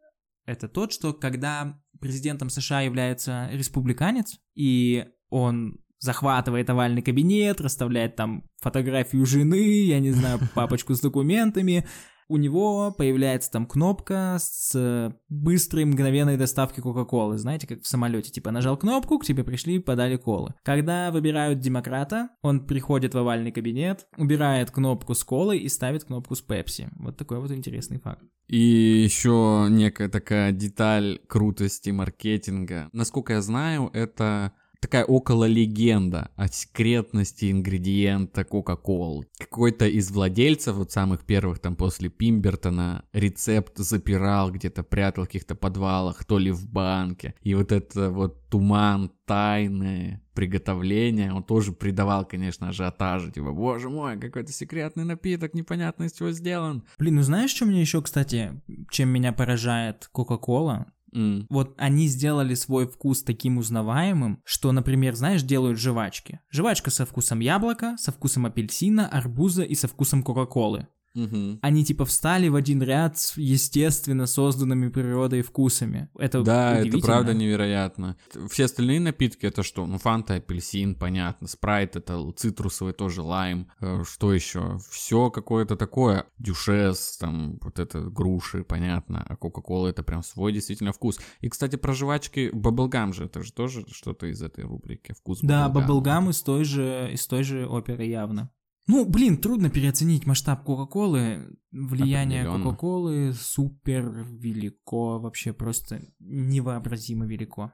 Это 0.46 0.68
тот, 0.68 0.94
что 0.94 1.14
когда 1.14 1.80
президентом 2.00 2.50
США 2.50 2.82
является 2.82 3.50
республиканец, 3.52 4.40
и 4.54 5.06
он 5.30 5.80
захватывает 6.00 6.70
овальный 6.70 7.02
кабинет, 7.02 7.62
расставляет 7.62 8.16
там 8.16 8.50
фотографию 8.62 9.26
жены, 9.26 9.86
я 9.86 10.00
не 10.00 10.12
знаю, 10.12 10.40
папочку 10.54 10.94
с 10.94 11.02
документами, 11.02 11.86
у 12.28 12.38
него 12.38 12.92
появляется 12.92 13.52
там 13.52 13.66
кнопка 13.66 14.38
с 14.40 15.14
быстрой 15.30 15.86
мгновенной 15.86 16.38
доставки 16.38 16.80
Кока-Колы. 16.80 17.38
Знаете, 17.38 17.68
как 17.68 17.82
в 17.82 17.88
самолете. 17.88 18.32
Типа 18.32 18.52
нажал 18.52 18.78
кнопку, 18.78 19.20
к 19.20 19.26
тебе 19.26 19.44
пришли, 19.44 19.80
подали 19.80 20.18
колы. 20.18 20.54
Когда 20.64 21.12
выбирают 21.12 21.60
демократа, 21.60 22.30
он 22.42 22.66
приходит 22.66 23.14
в 23.14 23.18
овальный 23.18 23.52
кабинет, 23.52 24.08
убирает 24.18 24.72
кнопку 24.72 25.14
с 25.14 25.24
колой 25.24 25.60
и 25.60 25.70
ставит 25.70 26.06
кнопку 26.06 26.36
с 26.36 26.42
Пепси. 26.42 26.90
Вот 26.98 27.18
такой 27.18 27.40
вот 27.40 27.52
интересный 27.52 28.00
факт. 28.00 28.24
И 28.48 28.58
еще 28.58 29.68
некая 29.70 30.10
такая 30.10 30.52
деталь 30.52 31.20
крутости 31.28 31.90
маркетинга. 31.90 32.90
Насколько 32.94 33.34
я 33.34 33.42
знаю, 33.42 33.90
это 33.94 34.54
такая 34.86 35.04
около 35.04 35.46
легенда 35.46 36.30
о 36.36 36.48
секретности 36.48 37.52
ингредиента 37.52 38.44
Кока-Колы. 38.44 39.26
Какой-то 39.40 39.88
из 39.88 40.12
владельцев, 40.12 40.76
вот 40.76 40.92
самых 40.92 41.26
первых 41.26 41.58
там 41.58 41.76
после 41.76 42.10
Пимбертона, 42.10 43.04
рецепт 43.12 43.80
запирал 43.80 44.52
где-то, 44.52 44.84
прятал 44.84 45.24
в 45.24 45.28
каких-то 45.28 45.56
подвалах, 45.56 46.24
то 46.24 46.38
ли 46.38 46.52
в 46.52 46.70
банке. 46.70 47.34
И 47.42 47.56
вот 47.56 47.72
это 47.72 48.12
вот 48.12 48.48
туман, 48.50 49.12
тайны, 49.26 50.22
приготовления, 50.36 51.34
он 51.34 51.44
тоже 51.44 51.72
придавал, 51.72 52.24
конечно, 52.24 52.70
ажиотажа. 52.70 53.32
Типа, 53.32 53.54
боже 53.54 53.90
мой, 53.90 54.20
какой-то 54.20 54.52
секретный 54.52 55.04
напиток, 55.04 55.56
непонятно 55.56 56.04
из 56.04 56.14
чего 56.14 56.30
сделан. 56.30 56.84
Блин, 57.00 57.16
ну 57.16 57.22
знаешь, 57.24 57.50
что 57.50 57.66
мне 57.66 57.82
еще, 57.82 58.04
кстати, 58.04 58.62
чем 58.92 59.10
меня 59.10 59.34
поражает 59.34 60.08
Кока-Кола? 60.12 60.86
М. 61.16 61.48
Вот 61.50 61.74
они 61.78 62.08
сделали 62.08 62.54
свой 62.56 62.88
вкус 62.88 63.24
таким 63.24 63.58
узнаваемым, 63.58 64.42
что, 64.44 64.72
например, 64.72 65.16
знаешь, 65.16 65.42
делают 65.42 65.80
жвачки. 65.80 66.42
Жвачка 66.52 66.92
со 66.92 67.06
вкусом 67.06 67.40
яблока, 67.40 67.96
со 67.98 68.12
вкусом 68.12 68.46
апельсина, 68.46 69.08
арбуза 69.08 69.64
и 69.64 69.76
со 69.76 69.88
вкусом 69.88 70.22
Кока-Колы. 70.24 70.88
Мгм. 71.16 71.60
Они 71.62 71.86
типа 71.86 72.06
встали 72.06 72.50
в 72.50 72.56
один 72.56 72.84
ряд 72.84 73.18
с 73.18 73.38
естественно 73.38 74.26
созданными 74.28 74.90
природой 74.90 75.42
вкусами. 75.42 76.10
Это 76.18 76.44
Да, 76.44 76.78
это 76.78 77.00
правда 77.00 77.34
невероятно. 77.34 78.18
Все 78.50 78.66
остальные 78.66 79.00
напитки 79.00 79.46
это 79.46 79.64
что? 79.64 79.88
Ну, 79.88 79.98
фанта, 79.98 80.36
апельсин, 80.36 80.96
понятно. 80.96 81.48
Спрайт 81.48 81.96
это 81.96 82.32
цитрусовый, 82.34 82.94
тоже 82.94 83.22
лайм. 83.22 83.70
Э, 83.80 84.04
Что 84.06 84.34
еще? 84.34 84.78
Все 84.92 85.30
какое-то 85.30 85.78
такое. 85.78 86.26
Дюшес, 86.38 87.18
там, 87.18 87.60
вот 87.62 87.80
это 87.80 88.02
груши, 88.02 88.64
понятно. 88.64 89.26
А 89.28 89.36
Кока-Кола 89.38 89.88
это 89.88 90.04
прям 90.04 90.22
свой 90.22 90.52
действительно 90.52 90.92
вкус. 90.92 91.20
И, 91.40 91.48
кстати, 91.48 91.78
про 91.78 91.94
жвачки, 91.94 92.50
баблгам 92.52 93.14
же, 93.14 93.26
это 93.26 93.42
же 93.42 93.54
тоже 93.54 93.86
что-то 93.90 94.28
из 94.28 94.42
этой 94.42 94.66
рубрики. 94.66 95.14
Вкус 95.14 95.40
Да, 95.42 95.70
баблгам 95.70 96.30
из 96.30 96.42
той 96.42 96.66
же, 96.66 97.10
из 97.14 97.26
той 97.26 97.44
же 97.44 97.66
оперы 97.68 98.04
явно. 98.04 98.52
Ну, 98.88 99.06
блин, 99.06 99.38
трудно 99.38 99.70
переоценить 99.70 100.26
масштаб 100.28 100.64
Кока-Колы. 100.64 101.58
Влияние. 101.72 102.46
Кока-Колы 102.46 103.34
супер 103.34 104.28
велико, 104.30 105.20
вообще 105.20 105.54
просто 105.54 106.02
невообразимо 106.20 107.26
велико. 107.26 107.72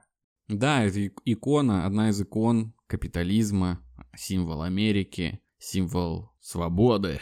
Да, 0.48 0.82
это 0.82 1.10
икона, 1.24 1.86
одна 1.86 2.10
из 2.10 2.20
икон 2.20 2.74
капитализма, 2.86 3.80
символ 4.16 4.62
Америки, 4.62 5.40
символ 5.58 6.32
свободы. 6.40 7.20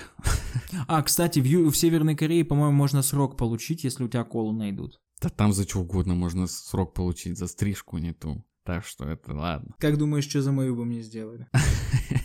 А, 0.88 1.02
кстати, 1.02 1.40
в, 1.40 1.70
в 1.70 1.76
Северной 1.76 2.16
Корее, 2.16 2.44
по-моему, 2.44 2.72
можно 2.76 3.02
срок 3.02 3.36
получить, 3.36 3.84
если 3.84 4.04
у 4.04 4.08
тебя 4.08 4.24
колу 4.24 4.52
найдут. 4.52 5.00
Да 5.20 5.28
там 5.28 5.52
за 5.52 5.64
что 5.64 5.80
угодно 5.80 6.14
можно 6.14 6.46
срок 6.46 6.94
получить, 6.94 7.38
за 7.38 7.46
стрижку 7.46 7.98
не 7.98 8.12
ту. 8.12 8.44
Так 8.64 8.84
что 8.84 9.04
это 9.04 9.34
ладно. 9.34 9.74
Как 9.78 9.98
думаешь, 9.98 10.28
что 10.28 10.42
за 10.42 10.52
мою 10.52 10.74
бы 10.76 10.84
мне 10.84 11.02
сделали? 11.02 11.48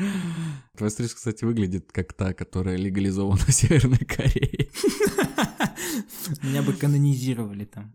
Твоя 0.76 0.90
стрижка, 0.90 1.16
кстати, 1.16 1.44
выглядит 1.44 1.92
как 1.92 2.12
та, 2.12 2.32
которая 2.32 2.76
легализована 2.76 3.36
в 3.46 3.52
Северной 3.52 3.98
Корее. 3.98 4.70
Меня 6.42 6.62
бы 6.62 6.72
канонизировали 6.72 7.64
там. 7.64 7.92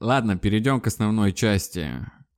Ладно, 0.00 0.36
перейдем 0.36 0.80
к 0.80 0.86
основной 0.86 1.32
части. 1.32 1.90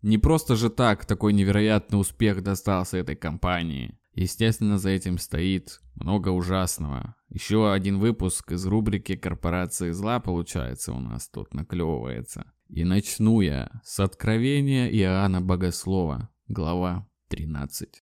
Не 0.03 0.19
просто 0.19 0.57
же 0.57 0.69
так 0.69 1.05
такой 1.07 1.33
невероятный 1.33 2.01
успех 2.01 2.43
достался 2.43 2.97
этой 2.97 3.15
компании. 3.15 3.99
Естественно, 4.15 4.79
за 4.79 4.91
этим 4.91 5.17
стоит 5.17 5.81
много 5.95 6.31
ужасного. 6.31 7.15
Еще 7.29 7.73
один 7.73 7.99
выпуск 7.99 8.53
из 8.53 8.67
рубрики 8.67 9.17
«Корпорации 9.17 9.91
зла» 9.93 10.21
получается 10.21 10.93
у 10.93 11.01
нас 11.01 11.29
тут 11.29 11.55
наклевывается. 11.55 12.53
И 12.69 12.85
начну 12.85 13.41
я 13.41 13.71
с 13.85 14.01
откровения 14.01 14.89
Иоанна 14.89 15.41
Богослова, 15.41 16.29
глава 16.49 17.09
13. 17.29 18.02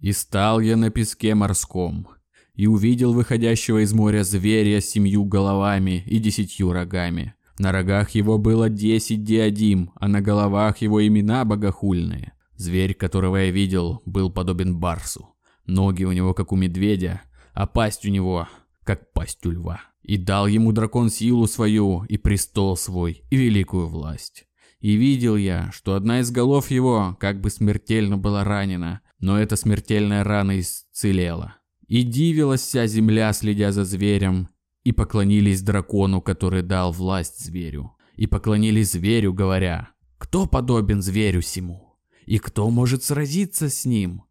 «И 0.00 0.12
стал 0.12 0.60
я 0.60 0.76
на 0.76 0.90
песке 0.90 1.34
морском, 1.34 2.08
и 2.54 2.66
увидел 2.66 3.12
выходящего 3.12 3.82
из 3.82 3.92
моря 3.92 4.22
зверя 4.22 4.80
с 4.80 4.90
семью 4.90 5.24
головами 5.24 6.02
и 6.06 6.18
десятью 6.18 6.72
рогами. 6.72 7.34
На 7.58 7.72
рогах 7.72 8.10
его 8.10 8.38
было 8.38 8.68
десять 8.68 9.24
диадим, 9.24 9.92
а 9.94 10.08
на 10.08 10.20
головах 10.20 10.78
его 10.78 11.06
имена 11.06 11.44
богохульные. 11.44 12.32
Зверь, 12.56 12.94
которого 12.94 13.36
я 13.36 13.50
видел, 13.50 14.02
был 14.04 14.30
подобен 14.30 14.78
барсу. 14.78 15.34
Ноги 15.64 16.04
у 16.04 16.12
него, 16.12 16.34
как 16.34 16.52
у 16.52 16.56
медведя, 16.56 17.22
а 17.54 17.66
пасть 17.66 18.04
у 18.04 18.10
него, 18.10 18.48
как 18.84 19.12
пасть 19.12 19.44
у 19.46 19.50
льва. 19.50 19.80
И 20.02 20.16
дал 20.16 20.46
ему 20.46 20.72
дракон 20.72 21.08
силу 21.10 21.46
свою, 21.46 22.04
и 22.04 22.16
престол 22.16 22.76
свой, 22.76 23.22
и 23.30 23.36
великую 23.36 23.86
власть. 23.86 24.46
И 24.80 24.94
видел 24.94 25.36
я, 25.36 25.70
что 25.72 25.94
одна 25.94 26.20
из 26.20 26.30
голов 26.30 26.70
его 26.70 27.16
как 27.20 27.40
бы 27.40 27.50
смертельно 27.50 28.16
была 28.16 28.44
ранена, 28.44 29.02
но 29.18 29.38
эта 29.38 29.56
смертельная 29.56 30.24
рана 30.24 30.58
исцелела. 30.58 31.56
И 31.86 32.02
дивилась 32.02 32.62
вся 32.62 32.86
земля, 32.86 33.32
следя 33.32 33.72
за 33.72 33.84
зверем, 33.84 34.48
и 34.84 34.92
поклонились 34.92 35.62
дракону, 35.62 36.22
который 36.22 36.62
дал 36.62 36.92
власть 36.92 37.44
зверю. 37.44 37.92
И 38.14 38.26
поклонились 38.26 38.92
зверю, 38.92 39.34
говоря, 39.34 39.90
«Кто 40.18 40.46
подобен 40.46 41.02
зверю 41.02 41.42
сему?» 41.42 41.90
и 42.30 42.38
кто 42.38 42.70
может 42.70 43.02
сразиться 43.02 43.68
с 43.68 43.84
ним? 43.84 44.22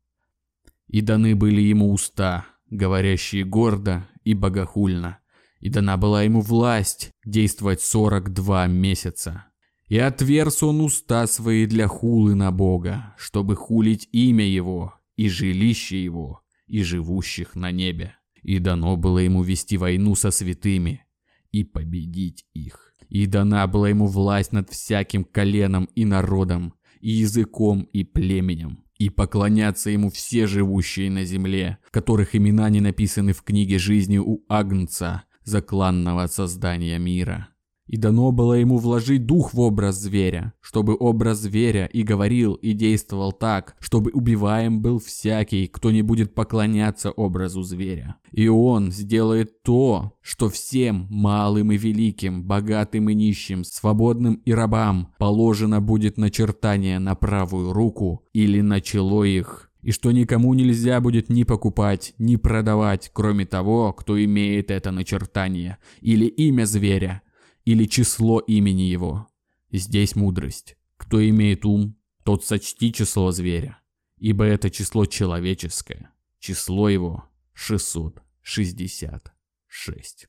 И 0.88 1.01
даны 1.01 1.36
были 1.36 1.60
ему 1.60 1.91
уста, 1.91 2.46
говорящие 2.70 3.44
гордо 3.44 4.08
и 4.24 4.34
богохульно, 4.34 5.20
и 5.60 5.70
дана 5.70 5.98
была 5.98 6.24
ему 6.24 6.39
власть 6.39 7.12
действовать 7.25 7.82
сорок 7.82 8.32
два 8.32 8.68
месяца. 8.68 9.49
И 9.89 9.98
отверз 9.98 10.62
он 10.62 10.81
уста 10.81 11.25
свои 11.25 11.65
для 11.65 11.88
хулы 11.88 12.36
на 12.36 12.51
Бога, 12.51 13.15
чтобы 13.17 13.55
хулить 13.55 14.08
имя 14.12 14.46
его 14.46 14.93
и 15.17 15.29
жилище 15.29 16.01
его, 16.03 16.41
и 16.67 16.84
живущих 16.84 17.55
на 17.55 17.72
небе. 17.72 18.13
И 18.43 18.60
дано 18.60 18.98
было 18.98 19.17
ему 19.17 19.41
вести 19.41 19.77
войну 19.77 20.13
со 20.13 20.29
святыми 20.29 21.03
и 21.51 21.63
победить 21.63 22.46
их. 22.53 22.93
И 23.10 23.25
дана 23.25 23.65
была 23.65 23.89
ему 23.89 24.05
власть 24.05 24.51
над 24.51 24.69
всяким 24.69 25.24
коленом 25.24 25.86
и 25.96 26.05
народом, 26.05 26.75
и 27.01 27.10
языком, 27.10 27.81
и 27.91 28.03
племенем, 28.03 28.84
и 29.00 29.10
поклонятся 29.10 29.89
ему 29.89 30.12
все 30.12 30.46
живущие 30.46 31.10
на 31.10 31.25
земле, 31.25 31.79
которых 31.89 32.36
имена 32.36 32.69
не 32.69 32.79
написаны 32.79 33.34
в 33.34 33.41
книге 33.41 33.79
жизни 33.79 34.19
у 34.19 34.46
Агнца, 34.48 35.24
закланного 35.43 36.24
от 36.24 36.31
создания 36.31 37.00
мира. 37.00 37.50
И 37.89 37.98
дано 37.98 38.31
было 38.31 38.53
ему 38.53 38.77
вложить 38.77 39.25
дух 39.25 39.55
в 39.55 39.60
образ 39.60 40.00
зверя, 40.00 40.53
чтобы 40.62 40.96
образ 41.00 41.39
зверя 41.39 41.88
и 41.88 42.03
говорил, 42.03 42.53
и 42.53 42.74
действовал 42.74 43.31
так, 43.31 43.75
чтобы 43.79 44.12
убиваем 44.12 44.79
был 44.79 45.00
всякий, 45.00 45.65
кто 45.65 45.89
не 45.89 46.03
будет 46.03 46.36
поклоняться 46.36 47.10
образу 47.10 47.63
зверя. 47.63 48.17
И 48.31 48.48
он 48.48 48.91
сделает 48.91 49.63
то, 49.63 50.13
что 50.22 50.50
всем, 50.50 51.08
малым 51.10 51.72
и 51.72 51.77
великим, 51.77 52.43
богатым 52.43 53.10
и 53.10 53.15
нищим, 53.15 53.63
свободным 53.63 54.36
и 54.46 54.51
рабам, 54.51 55.15
положено 55.17 55.81
будет 55.81 56.17
начертание 56.17 57.00
на 57.00 57.15
правую 57.15 57.74
руку 57.74 58.24
или 58.34 58.62
на 58.62 58.81
чело 58.81 59.25
их, 59.25 59.72
и 59.81 59.89
что 59.89 60.12
никому 60.12 60.53
нельзя 60.53 61.01
будет 61.01 61.29
ни 61.29 61.41
покупать, 61.41 62.13
ни 62.19 62.36
продавать, 62.36 63.10
кроме 63.12 63.48
того, 63.48 63.93
кто 63.93 64.24
имеет 64.24 64.69
это 64.69 64.91
начертание, 64.91 65.79
или 66.01 66.25
имя 66.25 66.65
зверя, 66.65 67.24
или 67.66 67.86
число 67.86 68.39
имени 68.39 68.84
его. 68.84 69.28
Здесь 69.72 70.16
мудрость. 70.16 70.78
Кто 70.98 71.28
имеет 71.28 71.66
ум, 71.66 71.96
тот 72.24 72.46
сочти 72.46 72.94
число 72.94 73.32
зверя, 73.32 73.80
ибо 74.18 74.44
это 74.44 74.70
число 74.70 75.06
человеческое. 75.06 76.12
Число 76.39 76.89
его 76.89 77.24
666. 77.54 80.28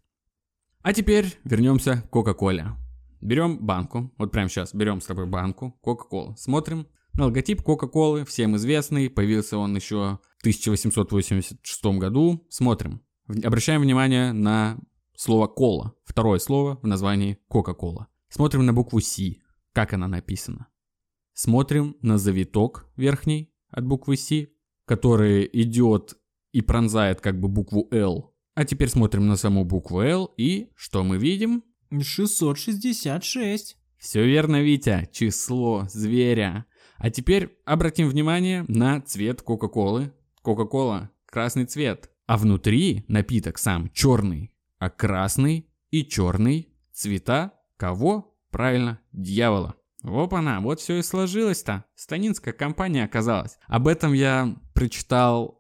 А 0.83 0.93
теперь 0.93 1.39
вернемся 1.45 2.03
к 2.03 2.11
Кока-Коле. 2.11 2.77
Берем 3.21 3.59
банку, 3.59 4.13
вот 4.17 4.33
прямо 4.33 4.49
сейчас 4.49 4.75
берем 4.75 5.01
с 5.01 5.07
тобой 5.07 5.27
банку 5.27 5.79
Кока-Колы. 5.83 6.37
Смотрим 6.37 6.89
на 7.13 7.27
логотип 7.27 7.63
Кока-Колы, 7.63 8.25
всем 8.25 8.57
известный, 8.57 9.11
появился 9.11 9.59
он 9.59 9.77
еще 9.77 10.19
в 10.39 10.41
1886 10.41 11.85
году. 11.99 12.45
Смотрим. 12.49 13.03
Обращаем 13.45 13.83
внимание 13.83 14.33
на 14.33 14.79
слово 15.21 15.49
кола, 15.49 15.93
второе 16.05 16.39
слово 16.39 16.79
в 16.83 16.87
названии 16.87 17.39
Кока-Кола. 17.49 18.07
Смотрим 18.31 18.65
на 18.65 18.73
букву 18.73 19.01
С, 19.01 19.21
как 19.75 19.93
она 19.93 20.09
написана. 20.09 20.69
Смотрим 21.35 21.97
на 22.01 22.17
завиток 22.17 22.91
верхний 22.97 23.53
от 23.69 23.85
буквы 23.85 24.17
С, 24.17 24.49
который 24.87 25.49
идет 25.53 26.17
и 26.53 26.63
пронзает 26.63 27.21
как 27.21 27.39
бы 27.39 27.49
букву 27.49 27.87
Л. 27.91 28.35
А 28.55 28.65
теперь 28.65 28.89
смотрим 28.89 29.27
на 29.29 29.37
саму 29.37 29.67
букву 29.67 30.01
Л 30.01 30.33
и 30.39 30.71
что 30.75 31.05
мы 31.05 31.19
видим? 31.19 31.65
666. 32.01 33.77
Все 33.99 34.27
верно, 34.27 34.63
Витя, 34.63 35.07
число 35.13 35.85
зверя. 35.91 36.65
А 36.97 37.11
теперь 37.11 37.59
обратим 37.67 38.09
внимание 38.09 38.65
на 38.69 39.03
цвет 39.03 39.43
Кока-Колы. 39.43 40.15
Кока-Кола 40.41 41.11
красный 41.27 41.67
цвет, 41.67 42.11
а 42.27 42.39
внутри 42.39 43.05
напиток 43.07 43.59
сам 43.59 43.91
черный 43.93 44.51
а 44.81 44.91
красный 44.91 45.71
и 45.91 46.05
черный 46.05 46.75
цвета 46.93 47.53
кого? 47.77 48.37
Правильно, 48.51 48.99
дьявола. 49.13 49.77
Опа-на, 50.03 50.61
вот 50.61 50.81
все 50.81 50.99
и 50.99 51.03
сложилось-то. 51.03 51.85
Станинская 51.95 52.53
компания 52.53 53.05
оказалась. 53.05 53.59
Об 53.67 53.87
этом 53.87 54.15
я 54.15 54.57
прочитал 54.75 55.60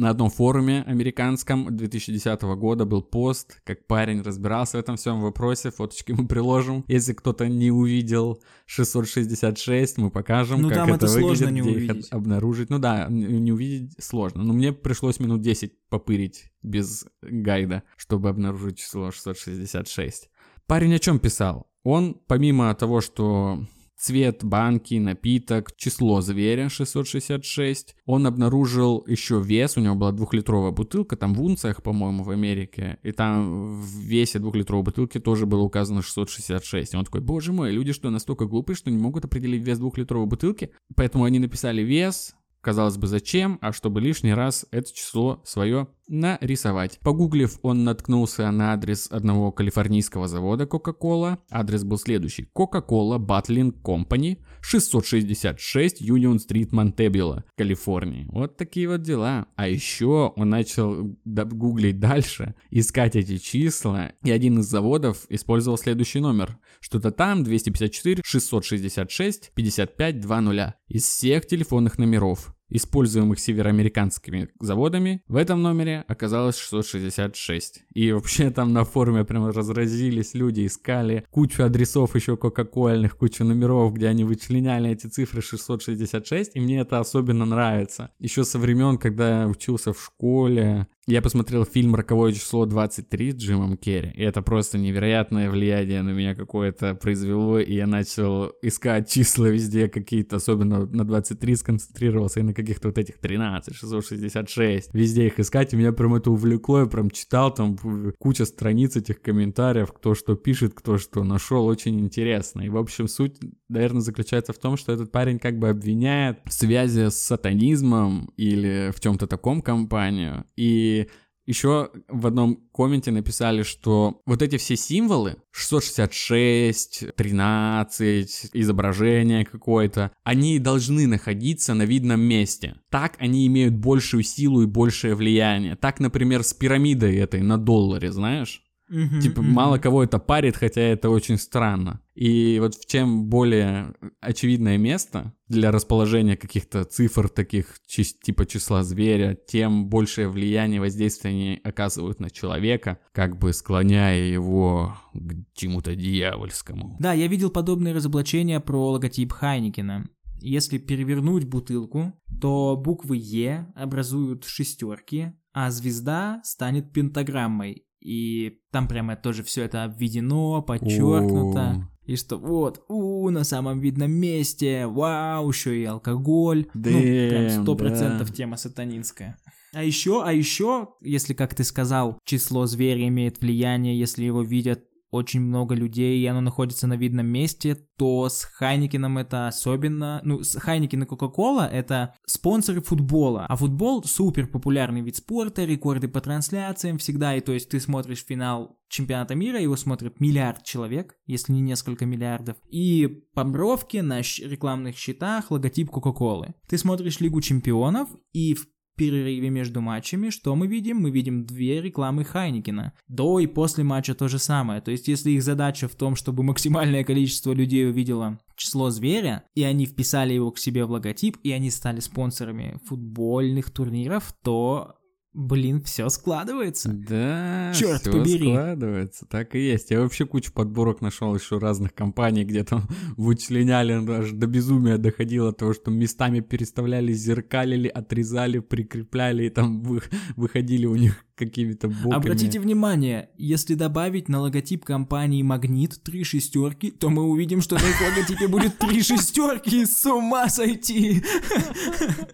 на 0.00 0.10
одном 0.10 0.30
форуме 0.30 0.82
американском 0.86 1.76
2010 1.76 2.42
года 2.42 2.86
был 2.86 3.02
пост, 3.02 3.60
как 3.64 3.86
парень 3.86 4.22
разбирался 4.22 4.78
в 4.78 4.80
этом 4.80 4.96
всем 4.96 5.20
вопросе, 5.20 5.70
фоточки 5.70 6.12
мы 6.12 6.26
приложим. 6.26 6.84
Если 6.88 7.12
кто-то 7.12 7.48
не 7.48 7.70
увидел 7.70 8.42
666, 8.66 9.98
мы 9.98 10.10
покажем, 10.10 10.62
ну, 10.62 10.68
как 10.68 10.78
там 10.78 10.92
это, 10.94 11.06
это 11.06 11.14
выглядит, 11.14 11.38
сложно 11.38 11.54
не 11.54 11.60
где 11.60 11.70
увидеть. 11.70 12.06
их 12.06 12.12
обнаружить. 12.12 12.70
Ну 12.70 12.78
да, 12.78 13.08
не 13.08 13.52
увидеть 13.52 14.02
сложно, 14.02 14.42
но 14.42 14.54
мне 14.54 14.72
пришлось 14.72 15.20
минут 15.20 15.42
10 15.42 15.72
попырить 15.90 16.50
без 16.62 17.04
гайда, 17.20 17.82
чтобы 17.96 18.30
обнаружить 18.30 18.78
число 18.78 19.10
666. 19.10 20.30
Парень 20.66 20.94
о 20.94 20.98
чем 20.98 21.18
писал? 21.18 21.66
Он, 21.82 22.16
помимо 22.26 22.74
того, 22.74 23.00
что 23.00 23.66
цвет 24.00 24.42
банки, 24.42 24.94
напиток, 24.94 25.76
число 25.76 26.20
зверя 26.22 26.68
666. 26.68 27.94
Он 28.06 28.26
обнаружил 28.26 29.04
еще 29.06 29.40
вес, 29.40 29.76
у 29.76 29.80
него 29.80 29.94
была 29.94 30.12
двухлитровая 30.12 30.70
бутылка, 30.70 31.16
там 31.16 31.34
в 31.34 31.42
унциях, 31.42 31.82
по-моему, 31.82 32.24
в 32.24 32.30
Америке, 32.30 32.98
и 33.02 33.12
там 33.12 33.80
в 33.80 33.98
весе 33.98 34.38
двухлитровой 34.38 34.84
бутылки 34.84 35.20
тоже 35.20 35.44
было 35.44 35.60
указано 35.60 36.02
666. 36.02 36.94
И 36.94 36.96
он 36.96 37.04
такой, 37.04 37.20
боже 37.20 37.52
мой, 37.52 37.72
люди 37.72 37.92
что, 37.92 38.08
настолько 38.10 38.46
глупые, 38.46 38.76
что 38.76 38.90
не 38.90 38.98
могут 38.98 39.26
определить 39.26 39.62
вес 39.62 39.78
двухлитровой 39.78 40.26
бутылки? 40.26 40.70
Поэтому 40.96 41.24
они 41.24 41.38
написали 41.38 41.82
вес, 41.82 42.34
Казалось 42.62 42.98
бы, 42.98 43.06
зачем, 43.06 43.58
а 43.62 43.72
чтобы 43.72 44.02
лишний 44.02 44.34
раз 44.34 44.66
это 44.70 44.92
число 44.92 45.40
свое 45.46 45.88
нарисовать. 46.10 46.98
Погуглив, 47.02 47.58
он 47.62 47.84
наткнулся 47.84 48.50
на 48.50 48.72
адрес 48.72 49.08
одного 49.10 49.52
калифорнийского 49.52 50.28
завода 50.28 50.64
Coca-Cola. 50.64 51.38
Адрес 51.50 51.84
был 51.84 51.98
следующий. 51.98 52.48
Coca-Cola 52.54 53.18
Bottling 53.18 53.80
Company, 53.82 54.38
666 54.60 56.02
Union 56.02 56.38
Street, 56.38 56.68
Монтебело, 56.72 57.44
Калифорния. 57.56 58.26
Вот 58.30 58.56
такие 58.56 58.88
вот 58.88 59.02
дела. 59.02 59.46
А 59.56 59.68
еще 59.68 60.32
он 60.36 60.50
начал 60.50 61.16
гуглить 61.24 62.00
дальше, 62.00 62.54
искать 62.70 63.16
эти 63.16 63.38
числа, 63.38 64.12
и 64.24 64.30
один 64.30 64.58
из 64.58 64.66
заводов 64.66 65.26
использовал 65.28 65.78
следующий 65.78 66.20
номер. 66.20 66.58
Что-то 66.80 67.12
там 67.12 67.44
254 67.44 68.22
666 68.24 69.52
55 69.54 70.20
20. 70.20 70.74
Из 70.88 71.04
всех 71.04 71.46
телефонных 71.46 71.98
номеров 71.98 72.54
используемых 72.70 73.38
североамериканскими 73.38 74.48
заводами, 74.60 75.22
в 75.28 75.36
этом 75.36 75.62
номере 75.62 76.04
оказалось 76.08 76.56
666. 76.56 77.82
И 77.94 78.12
вообще 78.12 78.50
там 78.50 78.72
на 78.72 78.84
форуме 78.84 79.24
прямо 79.24 79.52
разразились 79.52 80.34
люди, 80.34 80.66
искали 80.66 81.24
кучу 81.30 81.62
адресов 81.62 82.14
еще 82.14 82.36
кока-кольных, 82.36 83.16
кучу 83.16 83.44
номеров, 83.44 83.92
где 83.94 84.08
они 84.08 84.24
вычленяли 84.24 84.90
эти 84.90 85.06
цифры 85.06 85.42
666, 85.42 86.52
и 86.54 86.60
мне 86.60 86.80
это 86.80 87.00
особенно 87.00 87.44
нравится. 87.44 88.10
Еще 88.18 88.44
со 88.44 88.58
времен, 88.58 88.98
когда 88.98 89.42
я 89.42 89.48
учился 89.48 89.92
в 89.92 90.02
школе, 90.02 90.86
Я 91.10 91.22
посмотрел 91.22 91.64
фильм 91.64 91.96
«Роковое 91.96 92.32
число 92.32 92.66
23» 92.66 93.32
с 93.32 93.34
Джимом 93.34 93.76
Керри, 93.76 94.12
и 94.14 94.22
это 94.22 94.42
просто 94.42 94.78
невероятное 94.78 95.50
влияние 95.50 96.02
на 96.02 96.10
меня 96.10 96.36
какое-то 96.36 96.94
произвело, 96.94 97.58
и 97.58 97.74
я 97.74 97.88
начал 97.88 98.52
искать 98.62 99.10
числа 99.10 99.46
везде 99.46 99.88
какие-то, 99.88 100.36
особенно 100.36 100.86
на 100.86 101.04
23 101.04 101.56
сконцентрировался, 101.56 102.38
и 102.38 102.42
на 102.44 102.54
каких-то 102.54 102.86
вот 102.86 102.98
этих 102.98 103.18
13, 103.18 103.74
666, 103.74 104.94
везде 104.94 105.26
их 105.26 105.40
искать, 105.40 105.74
и 105.74 105.76
меня 105.76 105.90
прям 105.90 106.14
это 106.14 106.30
увлекло, 106.30 106.82
я 106.82 106.86
прям 106.86 107.10
читал 107.10 107.52
там 107.52 107.76
куча 108.20 108.44
страниц 108.44 108.94
этих 108.94 109.20
комментариев, 109.20 109.92
кто 109.92 110.14
что 110.14 110.36
пишет, 110.36 110.74
кто 110.74 110.96
что 110.96 111.24
нашел, 111.24 111.66
очень 111.66 111.98
интересно. 111.98 112.60
И, 112.60 112.68
в 112.68 112.76
общем, 112.76 113.08
суть, 113.08 113.36
наверное, 113.68 114.00
заключается 114.00 114.52
в 114.52 114.58
том, 114.58 114.76
что 114.76 114.92
этот 114.92 115.10
парень 115.10 115.40
как 115.40 115.58
бы 115.58 115.70
обвиняет 115.70 116.38
в 116.44 116.52
связи 116.52 117.10
с 117.10 117.16
сатанизмом 117.16 118.32
или 118.36 118.92
в 118.94 119.00
чем-то 119.00 119.26
таком 119.26 119.60
компанию, 119.60 120.44
и 120.56 120.99
еще 121.46 121.90
в 122.08 122.26
одном 122.26 122.68
комменте 122.72 123.10
написали, 123.10 123.62
что 123.62 124.20
вот 124.24 124.40
эти 124.40 124.56
все 124.56 124.76
символы, 124.76 125.36
666, 125.50 127.14
13, 127.16 128.50
изображение 128.52 129.44
какое-то, 129.44 130.12
они 130.22 130.58
должны 130.58 131.06
находиться 131.06 131.74
на 131.74 131.82
видном 131.82 132.20
месте. 132.20 132.76
Так 132.88 133.16
они 133.18 133.46
имеют 133.46 133.74
большую 133.74 134.22
силу 134.22 134.62
и 134.62 134.66
большее 134.66 135.14
влияние. 135.14 135.76
Так, 135.76 135.98
например, 135.98 136.44
с 136.44 136.54
пирамидой 136.54 137.16
этой 137.16 137.42
на 137.42 137.58
долларе, 137.58 138.12
знаешь? 138.12 138.62
Мгм, 138.90 139.20
Типа, 139.20 139.40
мгм. 139.40 139.52
мало 139.52 139.78
кого 139.78 140.02
это 140.02 140.18
парит, 140.18 140.56
хотя 140.56 140.80
это 140.80 141.10
очень 141.10 141.38
странно. 141.38 142.00
И 142.16 142.58
вот 142.60 142.74
в 142.74 142.86
чем 142.86 143.26
более 143.28 143.94
очевидное 144.20 144.78
место 144.78 145.32
для 145.48 145.70
расположения 145.70 146.36
каких-то 146.36 146.84
цифр 146.84 147.28
таких 147.28 147.76
типа 147.86 148.46
числа 148.46 148.82
зверя, 148.82 149.38
тем 149.46 149.88
большее 149.88 150.28
влияние 150.28 150.80
воздействия 150.80 151.30
они 151.30 151.60
оказывают 151.62 152.18
на 152.18 152.30
человека, 152.30 152.98
как 153.12 153.38
бы 153.38 153.52
склоняя 153.52 154.24
его 154.24 154.96
к 155.14 155.34
чему-то 155.54 155.94
дьявольскому. 155.94 156.96
Да, 156.98 157.12
я 157.12 157.28
видел 157.28 157.50
подобные 157.50 157.94
разоблачения 157.94 158.58
про 158.58 158.90
логотип 158.90 159.32
Хайникина. 159.32 160.08
Если 160.40 160.78
перевернуть 160.78 161.44
бутылку, 161.44 162.12
то 162.40 162.76
буквы 162.76 163.18
Е 163.18 163.68
образуют 163.76 164.44
шестерки, 164.44 165.32
а 165.52 165.70
звезда 165.70 166.40
станет 166.44 166.92
пентаграммой. 166.92 167.84
И 168.00 168.60
там 168.70 168.88
прямо 168.88 169.16
тоже 169.16 169.42
все 169.42 169.64
это 169.64 169.84
обведено, 169.84 170.62
подчеркнуто. 170.62 171.88
И 172.06 172.16
что 172.16 172.38
вот, 172.38 172.84
у, 172.88 173.30
на 173.30 173.44
самом 173.44 173.78
видном 173.80 174.10
месте, 174.10 174.86
вау, 174.86 175.48
еще 175.50 175.80
и 175.80 175.84
алкоголь. 175.84 176.66
ну, 176.74 177.00
прям 177.00 177.62
сто 177.62 177.76
процентов 177.76 178.32
тема 178.32 178.56
сатанинская. 178.56 179.38
А 179.72 179.84
еще, 179.84 180.24
а 180.24 180.32
еще, 180.32 180.88
если, 181.00 181.32
как 181.34 181.54
ты 181.54 181.62
сказал, 181.62 182.18
число 182.24 182.66
зверя 182.66 183.06
имеет 183.06 183.40
влияние, 183.40 183.96
если 183.96 184.24
его 184.24 184.42
видят 184.42 184.82
очень 185.10 185.40
много 185.40 185.74
людей, 185.74 186.20
и 186.20 186.26
оно 186.26 186.40
находится 186.40 186.86
на 186.86 186.94
видном 186.94 187.26
месте, 187.26 187.76
то 187.96 188.28
с 188.28 188.44
Хайникином 188.44 189.18
это 189.18 189.48
особенно... 189.48 190.20
Ну, 190.24 190.42
с 190.42 190.58
Хайникин 190.58 191.02
и 191.02 191.06
Кока-Кола 191.06 191.66
это 191.66 192.14
спонсоры 192.26 192.80
футбола. 192.80 193.46
А 193.48 193.56
футбол 193.56 194.04
супер 194.04 194.46
популярный 194.46 195.00
вид 195.00 195.16
спорта, 195.16 195.64
рекорды 195.64 196.08
по 196.08 196.20
трансляциям 196.20 196.98
всегда. 196.98 197.34
И 197.36 197.40
то 197.40 197.52
есть 197.52 197.68
ты 197.68 197.80
смотришь 197.80 198.24
финал 198.24 198.78
чемпионата 198.88 199.34
мира, 199.34 199.60
его 199.60 199.76
смотрит 199.76 200.20
миллиард 200.20 200.64
человек, 200.64 201.16
если 201.26 201.52
не 201.52 201.60
несколько 201.60 202.06
миллиардов. 202.06 202.56
И 202.68 203.06
по 203.34 203.44
бровке 203.44 204.02
на 204.02 204.20
рекламных 204.20 204.96
счетах 204.96 205.50
логотип 205.50 205.90
Кока-Колы. 205.90 206.54
Ты 206.68 206.78
смотришь 206.78 207.20
Лигу 207.20 207.40
чемпионов, 207.40 208.08
и 208.32 208.54
в 208.54 208.66
перерыве 209.00 209.48
между 209.48 209.80
матчами, 209.80 210.28
что 210.28 210.54
мы 210.54 210.66
видим? 210.66 210.98
Мы 210.98 211.10
видим 211.10 211.46
две 211.46 211.80
рекламы 211.80 212.22
Хайникина. 212.22 212.92
До 213.08 213.40
и 213.40 213.46
после 213.46 213.82
матча 213.82 214.14
то 214.14 214.28
же 214.28 214.38
самое. 214.38 214.82
То 214.82 214.90
есть, 214.90 215.08
если 215.08 215.30
их 215.30 215.42
задача 215.42 215.88
в 215.88 215.94
том, 215.94 216.16
чтобы 216.16 216.42
максимальное 216.42 217.02
количество 217.02 217.52
людей 217.52 217.88
увидело 217.88 218.38
число 218.56 218.90
зверя, 218.90 219.44
и 219.54 219.62
они 219.62 219.86
вписали 219.86 220.34
его 220.34 220.50
к 220.50 220.58
себе 220.58 220.84
в 220.84 220.90
логотип, 220.90 221.38
и 221.42 221.50
они 221.50 221.70
стали 221.70 222.00
спонсорами 222.00 222.78
футбольных 222.84 223.70
турниров, 223.70 224.34
то, 224.42 224.96
блин, 225.32 225.80
все 225.82 226.08
складывается. 226.08 226.90
Да, 226.92 227.72
Чёрт 227.74 228.02
всё 228.02 228.12
побери. 228.12 228.48
складывается, 228.52 229.26
так 229.26 229.54
и 229.54 229.60
есть. 229.60 229.90
Я 229.90 230.00
вообще 230.00 230.26
кучу 230.26 230.52
подборок 230.52 231.00
нашел 231.00 231.34
еще 231.34 231.58
разных 231.58 231.94
компаний, 231.94 232.44
где 232.44 232.64
там 232.64 232.88
вычленяли, 233.16 234.04
даже 234.04 234.34
до 234.34 234.46
безумия 234.46 234.98
доходило 234.98 235.52
того, 235.52 235.72
что 235.74 235.90
местами 235.90 236.40
переставляли, 236.40 237.12
зеркалили, 237.12 237.88
отрезали, 237.88 238.58
прикрепляли, 238.58 239.44
и 239.46 239.50
там 239.50 239.82
вы- 239.82 240.02
выходили 240.36 240.86
у 240.86 240.96
них 240.96 241.24
какими-то 241.40 241.88
боками. 241.88 242.14
Обратите 242.14 242.60
внимание, 242.60 243.30
если 243.36 243.74
добавить 243.74 244.28
на 244.28 244.40
логотип 244.40 244.84
компании 244.84 245.42
Магнит 245.42 246.02
три 246.02 246.22
шестерки, 246.22 246.90
то 246.90 247.10
мы 247.10 247.24
увидим, 247.24 247.60
что 247.60 247.76
на 247.76 247.88
их 247.88 248.00
логотипе 248.00 248.46
будет 248.46 248.78
три 248.78 249.02
шестерки. 249.02 249.84
С 249.86 250.04
ума 250.06 250.48
сойти! 250.48 251.22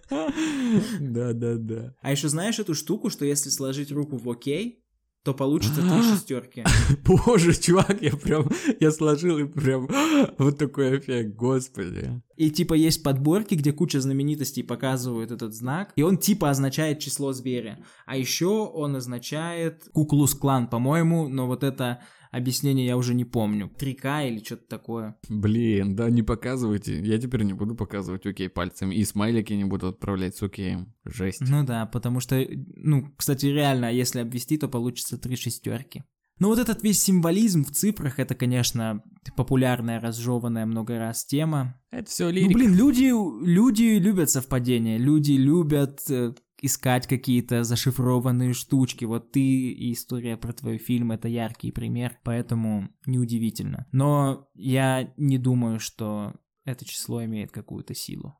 Да-да-да. 0.99 1.95
А 2.01 2.11
еще 2.11 2.29
знаешь 2.29 2.59
эту 2.59 2.73
штуку, 2.73 3.09
что 3.09 3.25
если 3.25 3.49
сложить 3.49 3.91
руку 3.91 4.17
в 4.17 4.29
окей, 4.29 4.83
то 5.23 5.33
получится 5.33 5.81
три 5.81 6.01
шестерки. 6.13 6.63
Боже, 7.05 7.53
чувак, 7.53 8.01
я 8.01 8.15
прям, 8.15 8.49
я 8.79 8.91
сложил 8.91 9.37
и 9.37 9.45
прям 9.45 9.87
вот 10.37 10.57
такой 10.57 10.97
эффект, 10.97 11.35
господи. 11.35 12.21
И 12.37 12.51
типа 12.51 12.75
есть 12.75 13.03
подборки, 13.03 13.55
где 13.55 13.73
куча 13.73 13.99
знаменитостей 13.99 14.63
показывают 14.63 15.31
этот 15.31 15.53
знак, 15.53 15.91
и 15.95 16.03
он 16.03 16.17
типа 16.17 16.49
означает 16.49 16.99
число 16.99 17.33
зверя. 17.33 17.83
А 18.05 18.15
еще 18.15 18.47
он 18.47 18.95
означает 18.95 19.89
Куклус 19.93 20.35
Клан, 20.35 20.67
по-моему, 20.67 21.27
но 21.27 21.47
вот 21.47 21.63
это 21.63 21.99
объяснение 22.31 22.85
я 22.85 22.97
уже 22.97 23.13
не 23.13 23.25
помню. 23.25 23.71
3К 23.79 24.27
или 24.27 24.43
что-то 24.43 24.67
такое. 24.67 25.17
Блин, 25.29 25.95
да 25.95 26.09
не 26.09 26.23
показывайте. 26.23 26.99
Я 27.01 27.17
теперь 27.17 27.43
не 27.43 27.53
буду 27.53 27.75
показывать 27.75 28.25
окей 28.25 28.49
пальцами. 28.49 28.95
И 28.95 29.03
смайлики 29.05 29.53
не 29.53 29.65
буду 29.65 29.87
отправлять 29.87 30.35
с 30.35 30.43
океем. 30.43 30.93
Жесть. 31.05 31.41
Ну 31.41 31.65
да, 31.65 31.85
потому 31.85 32.19
что, 32.19 32.45
ну, 32.75 33.07
кстати, 33.17 33.45
реально, 33.47 33.91
если 33.91 34.19
обвести, 34.19 34.57
то 34.57 34.67
получится 34.67 35.17
три 35.17 35.35
шестерки. 35.35 36.03
Ну 36.39 36.49
вот 36.49 36.59
этот 36.59 36.83
весь 36.83 37.01
символизм 37.01 37.65
в 37.65 37.71
цифрах, 37.71 38.19
это, 38.19 38.35
конечно, 38.35 39.01
популярная, 39.35 39.99
разжеванная 39.99 40.67
много 40.67 40.99
раз 40.99 41.25
тема. 41.25 41.81
Это 41.89 42.09
все 42.11 42.25
Ну, 42.25 42.31
лирика. 42.31 42.53
блин, 42.53 42.75
люди, 42.75 43.11
люди 43.43 43.97
любят 43.97 44.29
совпадения, 44.29 44.97
люди 44.99 45.31
любят 45.31 45.99
э, 46.09 46.33
искать 46.61 47.07
какие-то 47.07 47.63
зашифрованные 47.63 48.53
штучки. 48.53 49.05
Вот 49.05 49.31
ты 49.31 49.41
и 49.41 49.93
история 49.93 50.37
про 50.37 50.53
твой 50.53 50.77
фильм— 50.77 51.11
это 51.13 51.27
яркий 51.27 51.71
пример, 51.71 52.17
поэтому 52.23 52.89
неудивительно. 53.05 53.87
Но 53.91 54.47
я 54.53 55.13
не 55.17 55.37
думаю, 55.37 55.79
что 55.79 56.33
это 56.65 56.85
число 56.85 57.23
имеет 57.23 57.51
какую-то 57.51 57.93
силу. 57.93 58.37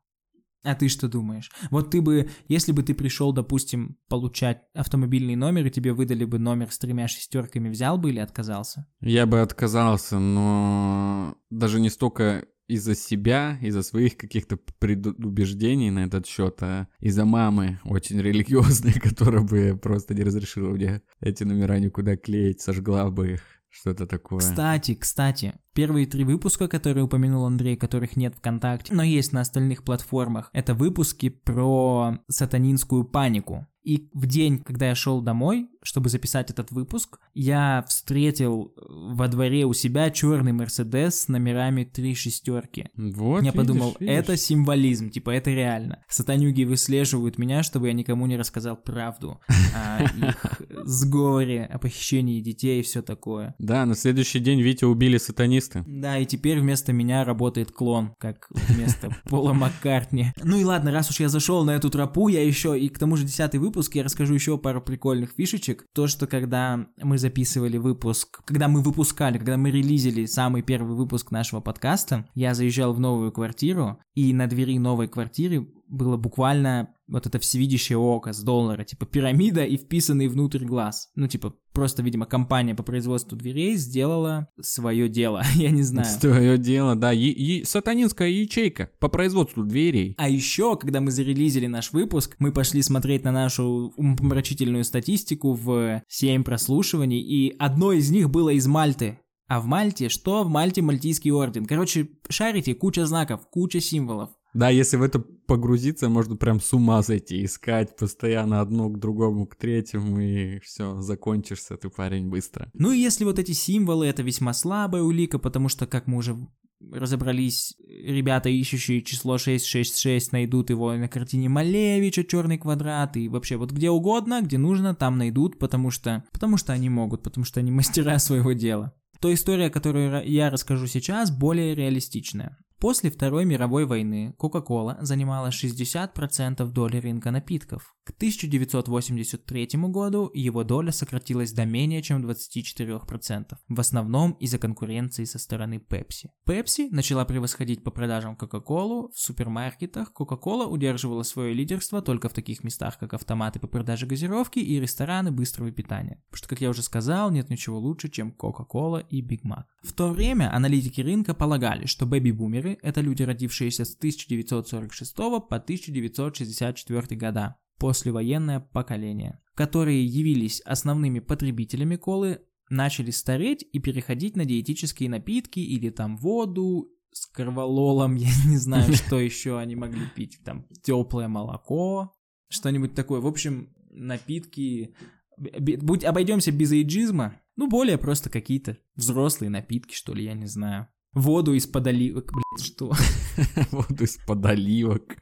А 0.64 0.74
ты 0.74 0.88
что 0.88 1.08
думаешь? 1.08 1.50
Вот 1.70 1.90
ты 1.90 2.02
бы, 2.02 2.28
если 2.48 2.72
бы 2.72 2.82
ты 2.82 2.92
пришел, 2.92 3.32
допустим, 3.32 3.96
получать 4.08 4.62
автомобильный 4.74 5.36
номер, 5.36 5.66
и 5.66 5.70
тебе 5.70 5.92
выдали 5.92 6.24
бы 6.24 6.38
номер 6.38 6.72
с 6.72 6.78
тремя 6.78 7.06
шестерками, 7.06 7.68
взял 7.68 7.96
бы 7.96 8.10
или 8.10 8.18
отказался? 8.18 8.86
Я 9.00 9.24
бы 9.26 9.40
отказался, 9.40 10.18
но 10.18 11.36
даже 11.48 11.80
не 11.80 11.90
столько 11.90 12.44
из-за 12.68 12.94
себя, 12.94 13.58
из-за 13.60 13.82
своих 13.82 14.16
каких-то 14.16 14.58
предубеждений 14.78 15.90
на 15.90 16.04
этот 16.04 16.26
счет, 16.26 16.58
а 16.60 16.86
из-за 17.00 17.24
мамы 17.24 17.80
очень 17.84 18.20
религиозной, 18.20 18.92
которая 19.00 19.42
бы 19.42 19.78
просто 19.82 20.14
не 20.14 20.22
разрешила 20.22 20.70
мне 20.70 21.02
эти 21.20 21.44
номера 21.44 21.78
никуда 21.78 22.16
клеить, 22.16 22.60
сожгла 22.60 23.10
бы 23.10 23.32
их, 23.32 23.40
что-то 23.70 24.06
такое. 24.06 24.40
Кстати, 24.40 24.94
кстати, 24.94 25.54
первые 25.72 26.06
три 26.06 26.24
выпуска, 26.24 26.68
которые 26.68 27.04
упомянул 27.04 27.44
Андрей, 27.44 27.76
которых 27.76 28.16
нет 28.16 28.34
ВКонтакте, 28.36 28.94
но 28.94 29.02
есть 29.02 29.32
на 29.32 29.40
остальных 29.40 29.82
платформах, 29.84 30.50
это 30.52 30.74
выпуски 30.74 31.28
про 31.28 32.18
сатанинскую 32.28 33.04
панику. 33.04 33.66
И 33.88 34.10
в 34.12 34.26
день, 34.26 34.58
когда 34.58 34.88
я 34.88 34.94
шел 34.94 35.22
домой, 35.22 35.70
чтобы 35.82 36.10
записать 36.10 36.50
этот 36.50 36.70
выпуск, 36.70 37.18
я 37.32 37.82
встретил 37.88 38.74
во 38.76 39.28
дворе 39.28 39.64
у 39.64 39.72
себя 39.72 40.10
черный 40.10 40.52
Мерседес 40.52 41.22
с 41.22 41.28
номерами 41.28 41.84
три 41.84 42.14
шестерки. 42.14 42.90
Вот, 42.94 43.42
я 43.42 43.52
подумал, 43.54 43.96
видишь, 43.98 44.00
видишь. 44.00 44.14
это 44.14 44.36
символизм, 44.36 45.08
типа 45.08 45.30
это 45.30 45.50
реально. 45.50 46.04
Сатанюги 46.06 46.64
выслеживают 46.64 47.38
меня, 47.38 47.62
чтобы 47.62 47.86
я 47.86 47.94
никому 47.94 48.26
не 48.26 48.36
рассказал 48.36 48.76
правду 48.76 49.40
о 49.74 50.02
их 50.28 50.60
сговоре, 50.84 51.64
о 51.64 51.78
похищении 51.78 52.42
детей 52.42 52.80
и 52.80 52.82
все 52.82 53.00
такое. 53.00 53.54
Да, 53.58 53.86
на 53.86 53.94
следующий 53.94 54.40
день 54.40 54.60
Витя 54.60 54.84
убили 54.84 55.16
сатанисты. 55.16 55.82
Да, 55.86 56.18
и 56.18 56.26
теперь 56.26 56.60
вместо 56.60 56.92
меня 56.92 57.24
работает 57.24 57.72
клон, 57.72 58.14
как 58.18 58.48
вместо 58.50 59.16
Пола 59.24 59.54
Маккартни. 59.54 60.34
Ну 60.42 60.58
и 60.58 60.64
ладно, 60.64 60.92
раз 60.92 61.08
уж 61.08 61.20
я 61.20 61.30
зашел 61.30 61.64
на 61.64 61.70
эту 61.70 61.88
тропу, 61.88 62.28
я 62.28 62.44
еще 62.44 62.78
и 62.78 62.90
к 62.90 62.98
тому 62.98 63.16
же 63.16 63.24
десятый 63.24 63.58
выпуск, 63.58 63.77
я 63.96 64.04
расскажу 64.04 64.34
еще 64.34 64.58
пару 64.58 64.82
прикольных 64.82 65.32
фишечек. 65.36 65.84
То, 65.94 66.06
что 66.06 66.26
когда 66.26 66.86
мы 67.00 67.18
записывали 67.18 67.76
выпуск, 67.76 68.40
когда 68.44 68.68
мы 68.68 68.82
выпускали, 68.82 69.38
когда 69.38 69.56
мы 69.56 69.70
релизили 69.70 70.26
самый 70.26 70.62
первый 70.62 70.96
выпуск 70.96 71.30
нашего 71.30 71.60
подкаста, 71.60 72.28
я 72.34 72.54
заезжал 72.54 72.92
в 72.92 73.00
новую 73.00 73.32
квартиру, 73.32 73.98
и 74.14 74.32
на 74.32 74.46
двери 74.48 74.78
новой 74.78 75.08
квартиры 75.08 75.68
было 75.88 76.16
буквально 76.16 76.94
вот 77.08 77.26
это 77.26 77.38
всевидящее 77.38 77.98
око 77.98 78.32
с 78.32 78.42
доллара, 78.42 78.84
типа 78.84 79.06
пирамида 79.06 79.64
и 79.64 79.76
вписанный 79.76 80.28
внутрь 80.28 80.64
глаз. 80.64 81.10
Ну, 81.14 81.26
типа, 81.26 81.54
просто, 81.72 82.02
видимо, 82.02 82.26
компания 82.26 82.74
по 82.74 82.82
производству 82.82 83.36
дверей 83.36 83.76
сделала 83.76 84.48
свое 84.60 85.08
дело, 85.08 85.42
я 85.54 85.70
не 85.70 85.82
знаю. 85.82 86.06
Свое 86.06 86.58
дело, 86.58 86.94
да, 86.94 87.12
и, 87.12 87.28
и 87.28 87.64
сатанинская 87.64 88.28
ячейка 88.28 88.90
по 88.98 89.08
производству 89.08 89.64
дверей. 89.64 90.14
А 90.18 90.28
еще, 90.28 90.76
когда 90.76 91.00
мы 91.00 91.10
зарелизили 91.10 91.66
наш 91.66 91.92
выпуск, 91.92 92.36
мы 92.38 92.52
пошли 92.52 92.82
смотреть 92.82 93.24
на 93.24 93.32
нашу 93.32 93.92
умопомрачительную 93.96 94.84
статистику 94.84 95.54
в 95.54 96.02
7 96.08 96.44
прослушиваний, 96.44 97.20
и 97.20 97.56
одно 97.58 97.92
из 97.92 98.10
них 98.10 98.30
было 98.30 98.50
из 98.50 98.66
Мальты. 98.66 99.18
А 99.48 99.60
в 99.60 99.64
Мальте 99.64 100.10
что? 100.10 100.44
В 100.44 100.48
Мальте 100.50 100.82
Мальтийский 100.82 101.30
орден. 101.30 101.64
Короче, 101.64 102.10
шарите, 102.28 102.74
куча 102.74 103.06
знаков, 103.06 103.48
куча 103.50 103.80
символов. 103.80 104.30
Да, 104.54 104.70
если 104.70 104.96
в 104.96 105.02
это 105.02 105.18
погрузиться, 105.18 106.08
можно 106.08 106.36
прям 106.36 106.60
с 106.60 106.72
ума 106.72 107.02
зайти, 107.02 107.44
искать 107.44 107.96
постоянно 107.96 108.60
одно 108.60 108.88
к 108.88 108.98
другому, 108.98 109.46
к 109.46 109.56
третьему, 109.56 110.20
и 110.20 110.58
все, 110.60 111.00
закончишься 111.00 111.76
ты, 111.76 111.88
парень, 111.90 112.28
быстро. 112.28 112.70
Ну 112.74 112.92
и 112.92 112.98
если 112.98 113.24
вот 113.24 113.38
эти 113.38 113.52
символы, 113.52 114.06
это 114.06 114.22
весьма 114.22 114.52
слабая 114.52 115.02
улика, 115.02 115.38
потому 115.38 115.68
что, 115.68 115.86
как 115.86 116.06
мы 116.06 116.18
уже 116.18 116.36
разобрались, 116.80 117.74
ребята, 117.88 118.48
ищущие 118.48 119.02
число 119.02 119.38
666, 119.38 120.32
найдут 120.32 120.70
его 120.70 120.92
на 120.94 121.08
картине 121.08 121.48
Малевича 121.48 122.24
«Черный 122.24 122.58
квадрат» 122.58 123.16
и 123.16 123.28
вообще 123.28 123.56
вот 123.56 123.72
где 123.72 123.90
угодно, 123.90 124.42
где 124.42 124.58
нужно, 124.58 124.94
там 124.94 125.18
найдут, 125.18 125.58
потому 125.58 125.90
что, 125.90 126.24
потому 126.32 126.56
что 126.56 126.72
они 126.72 126.88
могут, 126.88 127.22
потому 127.22 127.44
что 127.44 127.60
они 127.60 127.70
мастера 127.72 128.18
своего 128.18 128.52
дела. 128.52 128.94
То 129.20 129.32
история, 129.32 129.68
которую 129.70 130.24
я 130.30 130.50
расскажу 130.50 130.86
сейчас, 130.86 131.30
более 131.32 131.74
реалистичная. 131.74 132.56
После 132.80 133.10
Второй 133.10 133.44
мировой 133.44 133.86
войны 133.86 134.36
Coca-Cola 134.38 134.98
занимала 135.00 135.48
60% 135.48 136.64
доли 136.66 136.98
рынка 136.98 137.32
напитков. 137.32 137.96
К 138.04 138.10
1983 138.10 139.68
году 139.88 140.30
его 140.32 140.62
доля 140.62 140.92
сократилась 140.92 141.52
до 141.52 141.66
менее 141.66 142.02
чем 142.02 142.24
24%, 142.24 143.56
в 143.68 143.80
основном 143.80 144.32
из-за 144.32 144.58
конкуренции 144.58 145.24
со 145.24 145.40
стороны 145.40 145.74
Pepsi. 145.74 146.28
Pepsi 146.46 146.88
начала 146.90 147.24
превосходить 147.24 147.82
по 147.82 147.90
продажам 147.90 148.38
Coca-Cola 148.40 149.10
в 149.12 149.18
супермаркетах, 149.18 150.12
Coca-Cola 150.16 150.66
удерживала 150.66 151.24
свое 151.24 151.52
лидерство 151.52 152.00
только 152.00 152.28
в 152.28 152.32
таких 152.32 152.62
местах, 152.62 152.96
как 152.98 153.12
автоматы 153.12 153.58
по 153.58 153.66
продаже 153.66 154.06
газировки 154.06 154.60
и 154.60 154.80
рестораны 154.80 155.32
быстрого 155.32 155.72
питания. 155.72 156.22
Потому 156.30 156.38
что, 156.38 156.48
как 156.48 156.60
я 156.60 156.70
уже 156.70 156.82
сказал, 156.82 157.30
нет 157.32 157.50
ничего 157.50 157.78
лучше, 157.78 158.08
чем 158.08 158.34
Coca-Cola 158.38 159.04
и 159.10 159.20
Big 159.20 159.42
Mac. 159.44 159.64
В 159.82 159.92
то 159.92 160.10
время 160.12 160.54
аналитики 160.54 161.00
рынка 161.00 161.34
полагали, 161.34 161.86
что 161.86 162.06
бэби-бумеры– 162.06 162.67
это 162.82 163.00
люди, 163.00 163.22
родившиеся 163.22 163.84
с 163.84 163.96
1946 163.96 165.16
по 165.16 165.56
1964 165.56 167.16
года, 167.16 167.56
послевоенное 167.78 168.60
поколение, 168.60 169.40
которые 169.54 170.04
явились 170.04 170.60
основными 170.60 171.20
потребителями 171.20 171.96
колы, 171.96 172.40
начали 172.70 173.10
стареть 173.10 173.64
и 173.72 173.78
переходить 173.78 174.36
на 174.36 174.44
диетические 174.44 175.08
напитки 175.08 175.60
или 175.60 175.90
там 175.90 176.16
воду 176.16 176.90
с 177.12 177.26
корвалолом, 177.26 178.14
я 178.16 178.30
не 178.46 178.58
знаю, 178.58 178.92
что 178.94 179.18
еще 179.18 179.58
они 179.58 179.76
могли 179.76 180.06
пить, 180.14 180.38
там 180.44 180.66
теплое 180.82 181.28
молоко, 181.28 182.14
что-нибудь 182.48 182.94
такое. 182.94 183.20
В 183.20 183.26
общем, 183.26 183.74
напитки, 183.90 184.94
будь 185.36 186.04
обойдемся 186.04 186.52
без 186.52 186.72
эйджизма, 186.72 187.40
ну 187.56 187.68
более 187.68 187.98
просто 187.98 188.30
какие-то 188.30 188.78
взрослые 188.94 189.50
напитки, 189.50 189.94
что 189.94 190.14
ли, 190.14 190.24
я 190.24 190.34
не 190.34 190.46
знаю. 190.46 190.88
Воду 191.14 191.54
из-под 191.54 191.86
оливок, 191.86 192.32
блядь, 192.32 192.64
что? 192.64 192.92
Воду 193.70 194.04
из-под 194.04 194.44
оливок. 194.44 195.16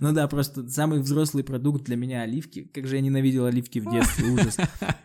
Ну 0.00 0.12
да, 0.12 0.28
просто 0.28 0.68
самый 0.68 1.00
взрослый 1.00 1.42
продукт 1.42 1.84
для 1.84 1.96
меня 1.96 2.22
оливки. 2.22 2.64
Как 2.64 2.86
же 2.86 2.96
я 2.96 3.02
ненавидел 3.02 3.46
оливки 3.46 3.78
в 3.78 3.90
детстве, 3.90 4.30
ужас. 4.30 4.58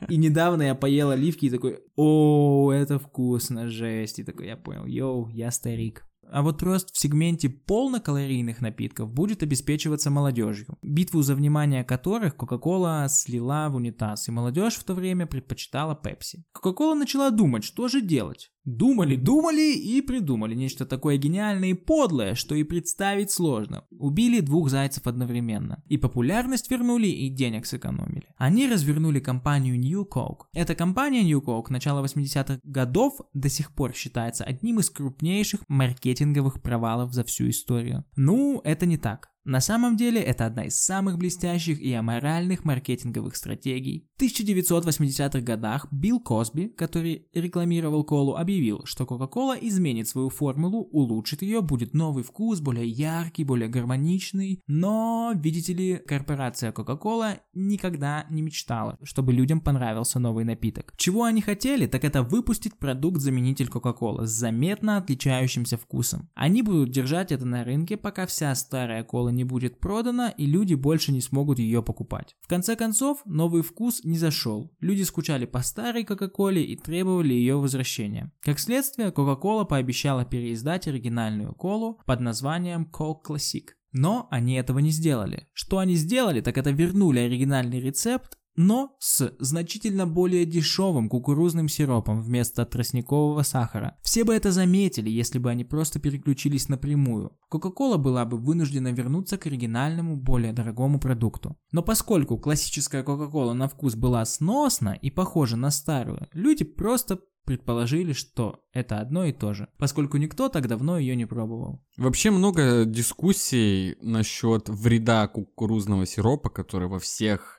И 0.09 0.17
недавно 0.17 0.63
я 0.63 0.75
поел 0.75 1.11
оливки 1.11 1.45
и 1.45 1.49
такой, 1.49 1.79
о, 1.95 2.71
это 2.71 2.99
вкусно, 2.99 3.69
жесть. 3.69 4.19
И 4.19 4.23
такой, 4.23 4.47
я 4.47 4.57
понял, 4.57 4.85
йоу, 4.85 5.29
я 5.29 5.49
старик. 5.51 6.03
А 6.31 6.41
вот 6.41 6.61
рост 6.63 6.93
в 6.93 6.99
сегменте 6.99 7.49
полнокалорийных 7.49 8.61
напитков 8.61 9.11
будет 9.11 9.43
обеспечиваться 9.43 10.09
молодежью, 10.09 10.77
битву 10.81 11.21
за 11.21 11.35
внимание 11.35 11.83
которых 11.83 12.35
Coca-Cola 12.35 13.07
слила 13.09 13.69
в 13.69 13.75
унитаз, 13.75 14.27
и 14.27 14.31
молодежь 14.31 14.75
в 14.75 14.83
то 14.83 14.93
время 14.93 15.25
предпочитала 15.25 15.99
Pepsi. 16.01 16.43
Coca-Cola 16.55 16.95
начала 16.95 17.29
думать, 17.29 17.63
что 17.63 17.87
же 17.87 18.01
делать. 18.01 18.51
Думали, 18.67 19.15
думали 19.15 19.77
и 19.77 20.01
придумали 20.01 20.53
нечто 20.53 20.85
такое 20.85 21.15
гениальное 21.15 21.69
и 21.69 21.73
подлое, 21.73 22.35
что 22.35 22.53
и 22.53 22.63
представить 22.63 23.31
сложно. 23.31 23.85
Убили 23.91 24.41
двух 24.41 24.69
зайцев 24.69 25.07
одновременно. 25.07 25.81
И 25.87 25.95
популярность 25.95 26.69
вернули, 26.69 27.07
и 27.07 27.29
денег 27.29 27.65
сэкономили. 27.65 28.27
Они 28.35 28.67
развернули 28.67 29.21
компанию 29.21 29.79
New 29.79 30.03
Coke. 30.03 30.47
Эта 30.53 30.75
компания 30.75 31.23
New 31.23 31.39
Coke 31.39 31.67
начала 31.69 32.03
80-х 32.03 32.59
годов 32.65 33.21
до 33.33 33.47
сих 33.47 33.73
пор 33.73 33.93
считается 33.93 34.43
одним 34.43 34.81
из 34.81 34.89
крупнейших 34.89 35.61
маркетинговых 35.69 36.16
провалов 36.62 37.13
за 37.13 37.23
всю 37.23 37.49
историю. 37.49 38.06
Ну, 38.15 38.62
это 38.63 38.86
не 38.86 38.97
так. 38.97 39.30
На 39.47 39.62
самом 39.62 39.95
деле 39.95 40.21
это 40.21 40.45
одна 40.45 40.65
из 40.65 40.77
самых 40.77 41.17
блестящих 41.17 41.79
и 41.79 41.93
аморальных 41.93 42.65
маркетинговых 42.65 43.38
стратегий. 43.38 44.05
В 44.17 44.21
1980-х 44.21 45.39
годах 45.39 45.88
Билл 45.89 46.19
Косби, 46.19 46.67
который 46.67 47.29
рекламировал 47.33 48.03
колу, 48.03 48.36
объявил, 48.36 48.81
что 48.83 49.05
Coca-Cola 49.05 49.57
изменит 49.62 50.10
свою 50.10 50.27
формулу, 50.29 50.89
улучшит 50.91 51.43
ее, 51.43 51.62
будет 51.62 51.93
новый 51.93 52.25
вкус, 52.25 52.60
более 52.60 52.89
яркий, 52.89 53.45
более 53.45 53.69
гармоничный. 53.69 54.62
Но, 54.67 55.31
видите 55.33 55.73
ли, 55.73 55.95
корпорация 55.95 56.73
Coca-Cola 56.73 57.39
никогда 57.53 58.25
не 58.29 58.41
мечтала, 58.41 58.97
чтобы 59.01 59.31
людям 59.31 59.62
понравился 59.62 60.19
новый 60.19 60.43
напиток. 60.43 60.93
Чего 60.97 61.23
они 61.23 61.39
хотели, 61.39 61.86
так 61.86 62.03
это 62.03 62.21
выпустить 62.21 62.77
продукт-заменитель 62.77 63.69
Coca-Cola 63.69 64.25
с 64.25 64.31
заметно 64.31 64.97
отличающимся 64.97 65.77
вкусом. 65.77 66.29
Они 66.36 66.63
будут 66.63 66.91
держать 66.91 67.31
это 67.31 67.45
на 67.45 67.63
рынке, 67.63 67.95
пока 67.95 68.25
вся 68.25 68.53
старая 68.53 69.05
кола 69.05 69.37
не 69.38 69.45
будет 69.45 69.80
продана 69.80 70.30
и 70.30 70.45
люди 70.45 70.73
больше 70.73 71.13
не 71.13 71.21
смогут 71.21 71.60
ее 71.60 71.82
покупать. 71.82 72.36
В 72.41 72.47
конце 72.47 72.76
концов, 72.76 73.21
новый 73.26 73.62
вкус 73.62 74.04
не 74.04 74.17
зашел. 74.17 74.76
Люди 74.82 75.04
скучали 75.04 75.45
по 75.45 75.62
старой 75.62 76.04
Кока-Коле 76.04 76.63
и 76.63 76.76
требовали 76.76 77.34
ее 77.34 77.56
возвращения. 77.56 78.34
Как 78.41 78.60
следствие, 78.60 79.10
Coca-Cola 79.10 79.65
пообещала 79.65 80.26
переиздать 80.26 80.88
оригинальную 80.88 81.54
колу 81.54 82.02
под 82.06 82.19
названием 82.19 82.89
Coke 82.91 83.21
Classic. 83.26 83.67
Но 83.93 84.28
они 84.32 84.56
этого 84.56 84.80
не 84.80 84.91
сделали. 84.91 85.47
Что 85.54 85.80
они 85.80 85.95
сделали, 85.95 86.41
так 86.41 86.58
это 86.58 86.71
вернули 86.71 87.19
оригинальный 87.19 87.80
рецепт 87.80 88.37
но 88.58 88.96
с 89.00 89.34
значительно 89.39 90.08
более 90.08 90.43
дешевым 90.43 91.08
кукурузным 91.08 91.70
сиропом 91.70 92.22
вместо 92.22 92.65
тростникового 92.65 93.43
сахара. 93.43 93.96
Все 94.02 94.24
бы 94.24 94.34
это 94.34 94.52
заметили, 94.52 95.10
если 95.10 95.39
бы 95.39 95.50
они 95.52 95.63
просто 95.63 96.00
переключились 96.00 96.67
напрямую. 96.67 97.38
Кока-кола 97.50 97.98
была 97.98 98.26
бы 98.26 98.38
вынуждена 98.38 98.91
вернуться 98.91 99.38
к 99.38 99.46
оригинальному, 99.46 100.17
более 100.17 100.52
дорогому 100.54 101.00
продукту. 101.00 101.56
Но 101.72 101.84
поскольку 101.84 102.38
классическая 102.38 103.04
Кока-кола 103.04 103.54
на 103.54 103.70
вкус 103.70 103.96
была 103.96 104.26
сносна 104.26 104.93
и 104.93 105.12
похожа 105.12 105.56
на 105.56 105.70
старую, 105.70 106.28
люди 106.34 106.65
просто 106.65 107.20
предположили, 107.48 108.12
что 108.12 108.60
это 108.74 109.00
одно 109.00 109.24
и 109.24 109.32
то 109.32 109.54
же, 109.54 109.70
поскольку 109.78 110.17
никто 110.17 110.50
так 110.50 110.67
давно 110.67 110.98
ее 111.00 111.15
не 111.15 111.26
пробовал. 111.26 111.82
Вообще 111.96 112.30
много 112.30 112.84
дискуссий 112.84 113.96
насчет 114.02 114.67
вреда 114.67 115.28
кукурузного 115.30 116.06
сиропа, 116.06 116.50
который 116.50 116.89
во 116.89 117.00
всех 117.00 117.57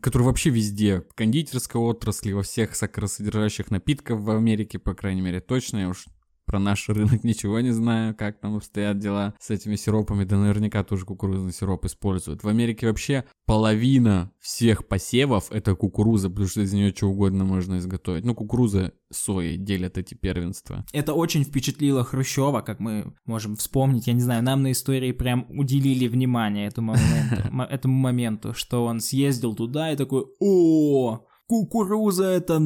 который 0.00 0.22
вообще 0.22 0.50
везде, 0.50 1.00
в 1.00 1.14
кондитерской 1.14 1.80
отрасли, 1.80 2.32
во 2.32 2.42
всех 2.42 2.74
сахаросодержащих 2.74 3.70
напитках 3.70 4.18
в 4.18 4.30
Америке, 4.30 4.78
по 4.78 4.94
крайней 4.94 5.20
мере, 5.20 5.40
точно, 5.40 5.78
я 5.78 5.88
уж 5.88 6.06
про 6.46 6.58
наш 6.58 6.88
рынок 6.88 7.24
ничего 7.24 7.60
не 7.60 7.70
знаю, 7.70 8.14
как 8.14 8.38
там 8.40 8.56
обстоят 8.56 8.98
дела 8.98 9.34
с 9.40 9.50
этими 9.50 9.76
сиропами, 9.76 10.24
да 10.24 10.36
наверняка 10.36 10.84
тоже 10.84 11.04
кукурузный 11.04 11.52
сироп 11.52 11.84
используют. 11.86 12.42
В 12.42 12.48
Америке 12.48 12.86
вообще 12.86 13.24
половина 13.46 14.30
всех 14.40 14.86
посевов 14.86 15.50
это 15.50 15.74
кукуруза, 15.74 16.30
потому 16.30 16.48
что 16.48 16.60
из 16.62 16.72
нее 16.72 16.94
что 16.94 17.08
угодно 17.08 17.44
можно 17.44 17.78
изготовить. 17.78 18.24
Ну, 18.24 18.34
кукуруза 18.34 18.92
сои 19.10 19.56
делят 19.56 19.98
эти 19.98 20.14
первенства. 20.14 20.84
Это 20.92 21.14
очень 21.14 21.44
впечатлило 21.44 22.04
Хрущева, 22.04 22.60
как 22.60 22.80
мы 22.80 23.14
можем 23.24 23.56
вспомнить. 23.56 24.06
Я 24.06 24.12
не 24.12 24.20
знаю, 24.20 24.42
нам 24.42 24.62
на 24.62 24.72
истории 24.72 25.12
прям 25.12 25.46
уделили 25.48 26.08
внимание 26.08 26.66
этому 26.66 26.92
моменту, 26.92 27.62
этому 27.70 27.94
моменту 27.94 28.54
что 28.54 28.84
он 28.84 29.00
съездил 29.00 29.54
туда 29.54 29.92
и 29.92 29.96
такой, 29.96 30.24
о, 30.40 31.24
Кукуруза 31.46 32.24
это, 32.24 32.60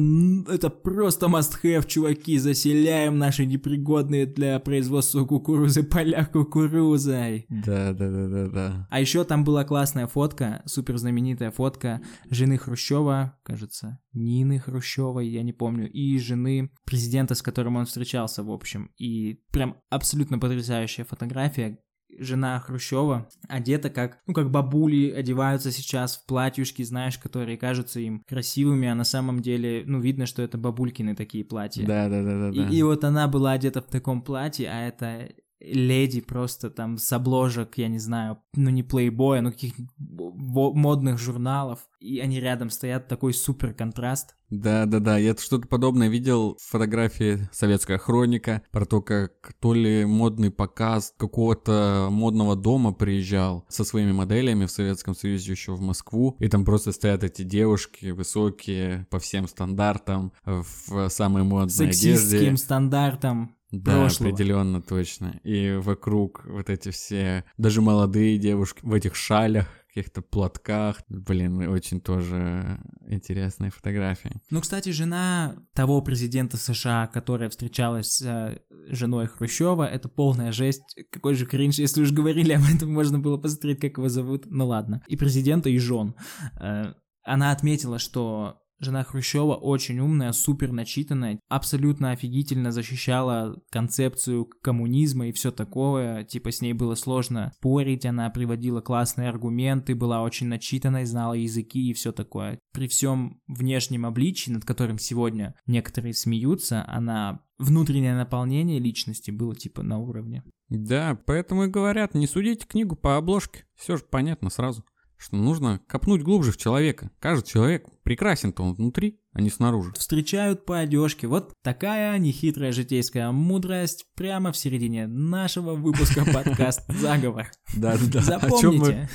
это 0.47 0.69
просто 0.69 1.25
must-have, 1.25 1.85
чуваки. 1.85 2.37
Заселяем 2.37 3.17
наши 3.17 3.45
непригодные 3.45 4.25
для 4.25 4.59
производства 4.59 5.25
кукурузы 5.25 5.83
поля 5.83 6.25
кукурузой. 6.25 7.45
Да, 7.49 7.93
да, 7.93 8.09
да, 8.09 8.27
да, 8.27 8.47
да. 8.47 8.87
А 8.89 8.99
еще 9.01 9.25
там 9.25 9.43
была 9.43 9.65
классная 9.65 10.07
фотка, 10.07 10.63
супер 10.65 10.97
знаменитая 10.97 11.51
фотка 11.51 12.01
жены 12.29 12.57
Хрущева, 12.57 13.37
кажется, 13.43 13.99
Нины 14.13 14.59
Хрущевой, 14.59 15.27
я 15.27 15.43
не 15.43 15.53
помню, 15.53 15.91
и 15.91 16.17
жены 16.17 16.71
президента, 16.85 17.35
с 17.35 17.41
которым 17.41 17.75
он 17.75 17.85
встречался, 17.85 18.43
в 18.43 18.51
общем. 18.51 18.91
И 18.97 19.41
прям 19.51 19.77
абсолютно 19.89 20.39
потрясающая 20.39 21.03
фотография, 21.03 21.79
жена 22.17 22.59
Хрущева 22.59 23.29
одета 23.47 23.89
как, 23.89 24.19
ну, 24.27 24.33
как 24.33 24.51
бабули 24.51 25.09
одеваются 25.11 25.71
сейчас 25.71 26.17
в 26.17 26.25
платьюшки, 26.25 26.83
знаешь, 26.83 27.17
которые 27.17 27.57
кажутся 27.57 27.99
им 27.99 28.23
красивыми, 28.27 28.87
а 28.87 28.95
на 28.95 29.03
самом 29.03 29.41
деле, 29.41 29.83
ну, 29.85 29.99
видно, 29.99 30.25
что 30.25 30.41
это 30.41 30.57
бабулькины 30.57 31.15
такие 31.15 31.45
платья. 31.45 31.85
Да, 31.85 32.09
да, 32.09 32.23
да, 32.23 32.51
да. 32.51 32.69
И, 32.69 32.77
и 32.77 32.83
вот 32.83 33.03
она 33.03 33.27
была 33.27 33.53
одета 33.53 33.81
в 33.81 33.87
таком 33.87 34.21
платье, 34.21 34.69
а 34.69 34.87
это 34.87 35.29
леди 35.59 36.21
просто 36.21 36.69
там 36.69 36.97
с 36.97 37.11
обложек, 37.11 37.77
я 37.77 37.87
не 37.87 37.99
знаю, 37.99 38.39
ну 38.55 38.69
не 38.69 38.83
плейбоя, 38.83 39.41
но 39.41 39.51
каких 39.51 39.73
модных 39.97 41.19
журналов, 41.19 41.79
и 41.99 42.19
они 42.19 42.39
рядом 42.39 42.69
стоят, 42.69 43.07
такой 43.07 43.33
супер 43.33 43.73
контраст. 43.73 44.35
Да-да-да, 44.49 45.17
я 45.17 45.35
что-то 45.35 45.67
подобное 45.67 46.07
видел 46.07 46.57
в 46.59 46.71
фотографии 46.71 47.47
«Советская 47.51 47.97
хроника» 47.97 48.63
про 48.71 48.85
то, 48.85 49.01
как 49.01 49.53
то 49.59 49.73
ли 49.73 50.05
модный 50.05 50.49
показ 50.49 51.13
какого-то 51.17 52.07
модного 52.09 52.55
дома 52.55 52.93
приезжал 52.93 53.65
со 53.69 53.83
своими 53.83 54.11
моделями 54.11 54.65
в 54.65 54.71
Советском 54.71 55.13
Союзе 55.13 55.51
еще 55.51 55.73
в 55.73 55.81
Москву, 55.81 56.35
и 56.39 56.47
там 56.47 56.65
просто 56.65 56.93
стоят 56.93 57.23
эти 57.23 57.43
девушки 57.43 58.07
высокие 58.07 59.05
по 59.11 59.19
всем 59.19 59.47
стандартам 59.47 60.31
в 60.45 61.09
самой 61.09 61.43
модной 61.43 61.69
Сексистским 61.69 62.37
одежде. 62.37 62.57
стандартам 62.57 63.55
Да, 63.71 63.93
прошлого. 63.93 64.31
определенно, 64.31 64.81
точно. 64.81 65.39
И 65.43 65.75
вокруг 65.75 66.43
вот 66.45 66.69
эти 66.69 66.89
все, 66.89 67.43
даже 67.57 67.81
молодые 67.81 68.37
девушки 68.37 68.79
в 68.83 68.93
этих 68.93 69.15
шалях, 69.15 69.67
каких-то 69.89 70.21
платках. 70.21 71.01
Блин, 71.09 71.67
очень 71.67 71.99
тоже 71.99 72.79
интересные 73.07 73.71
фотографии. 73.71 74.39
Ну, 74.49 74.61
кстати, 74.61 74.89
жена 74.89 75.55
того 75.73 76.01
президента 76.01 76.57
США, 76.57 77.07
которая 77.07 77.49
встречалась 77.49 78.17
с 78.17 78.21
э, 78.21 78.59
женой 78.93 79.27
Хрущева, 79.27 79.83
это 79.85 80.07
полная 80.07 80.51
жесть. 80.51 80.83
Какой 81.11 81.33
же 81.35 81.45
кринж, 81.45 81.79
если 81.79 82.01
уж 82.03 82.11
говорили 82.11 82.53
об 82.53 82.63
этом, 82.73 82.93
можно 82.93 83.19
было 83.19 83.37
посмотреть, 83.37 83.79
как 83.79 83.97
его 83.97 84.09
зовут. 84.09 84.43
Ну 84.45 84.67
ладно. 84.67 85.03
И 85.07 85.17
президента, 85.17 85.69
и 85.69 85.77
жен. 85.79 86.15
Э, 86.61 86.93
Она 87.23 87.51
отметила, 87.51 87.99
что 87.99 88.61
Жена 88.79 89.03
Хрущева 89.03 89.55
очень 89.55 89.99
умная, 89.99 90.31
супер 90.31 90.71
начитанная, 90.71 91.39
абсолютно 91.49 92.11
офигительно 92.11 92.71
защищала 92.71 93.61
концепцию 93.71 94.49
коммунизма 94.61 95.27
и 95.27 95.31
все 95.33 95.51
такое. 95.51 96.23
Типа 96.23 96.51
с 96.51 96.61
ней 96.61 96.71
было 96.71 96.95
сложно 96.95 97.51
спорить, 97.57 98.05
она 98.05 98.29
приводила 98.29 98.79
классные 98.79 99.27
аргументы, 99.27 99.95
была 99.95 100.21
очень 100.21 100.47
начитанной, 100.47 101.05
знала 101.05 101.33
языки 101.33 101.89
и 101.89 101.93
все 101.93 102.13
такое. 102.13 102.59
При 102.73 102.87
всем 102.87 103.41
внешнем 103.47 104.05
обличии, 104.05 104.51
над 104.51 104.63
которым 104.63 104.97
сегодня 104.97 105.55
некоторые 105.67 106.13
смеются, 106.13 106.85
она 106.87 107.41
внутреннее 107.57 108.15
наполнение 108.15 108.79
личности 108.79 109.29
было 109.29 109.55
типа 109.55 109.83
на 109.83 109.97
уровне. 109.97 110.43
Да, 110.69 111.19
поэтому 111.25 111.65
и 111.65 111.67
говорят, 111.67 112.13
не 112.13 112.27
судите 112.27 112.65
книгу 112.65 112.95
по 112.95 113.17
обложке. 113.17 113.65
Все 113.75 113.97
же 113.97 114.03
понятно 114.09 114.49
сразу 114.49 114.85
что 115.19 115.35
нужно 115.35 115.81
копнуть 115.85 116.23
глубже 116.23 116.53
в 116.53 116.57
человека. 116.57 117.11
Каждый 117.19 117.45
человек 117.45 117.85
прекрасен-то 118.09 118.63
он 118.63 118.73
внутри, 118.73 119.19
а 119.33 119.41
не 119.41 119.51
снаружи. 119.51 119.93
Встречают 119.95 120.65
по 120.65 120.79
одежке. 120.79 121.27
Вот 121.27 121.53
такая 121.61 122.17
нехитрая 122.17 122.71
житейская 122.71 123.29
мудрость 123.29 124.07
прямо 124.15 124.51
в 124.51 124.57
середине 124.57 125.05
нашего 125.05 125.75
выпуска 125.75 126.25
подкаст 126.25 126.91
«Заговор». 126.91 127.51
Да-да-да. 127.77 128.21
Запомните. 128.21 129.07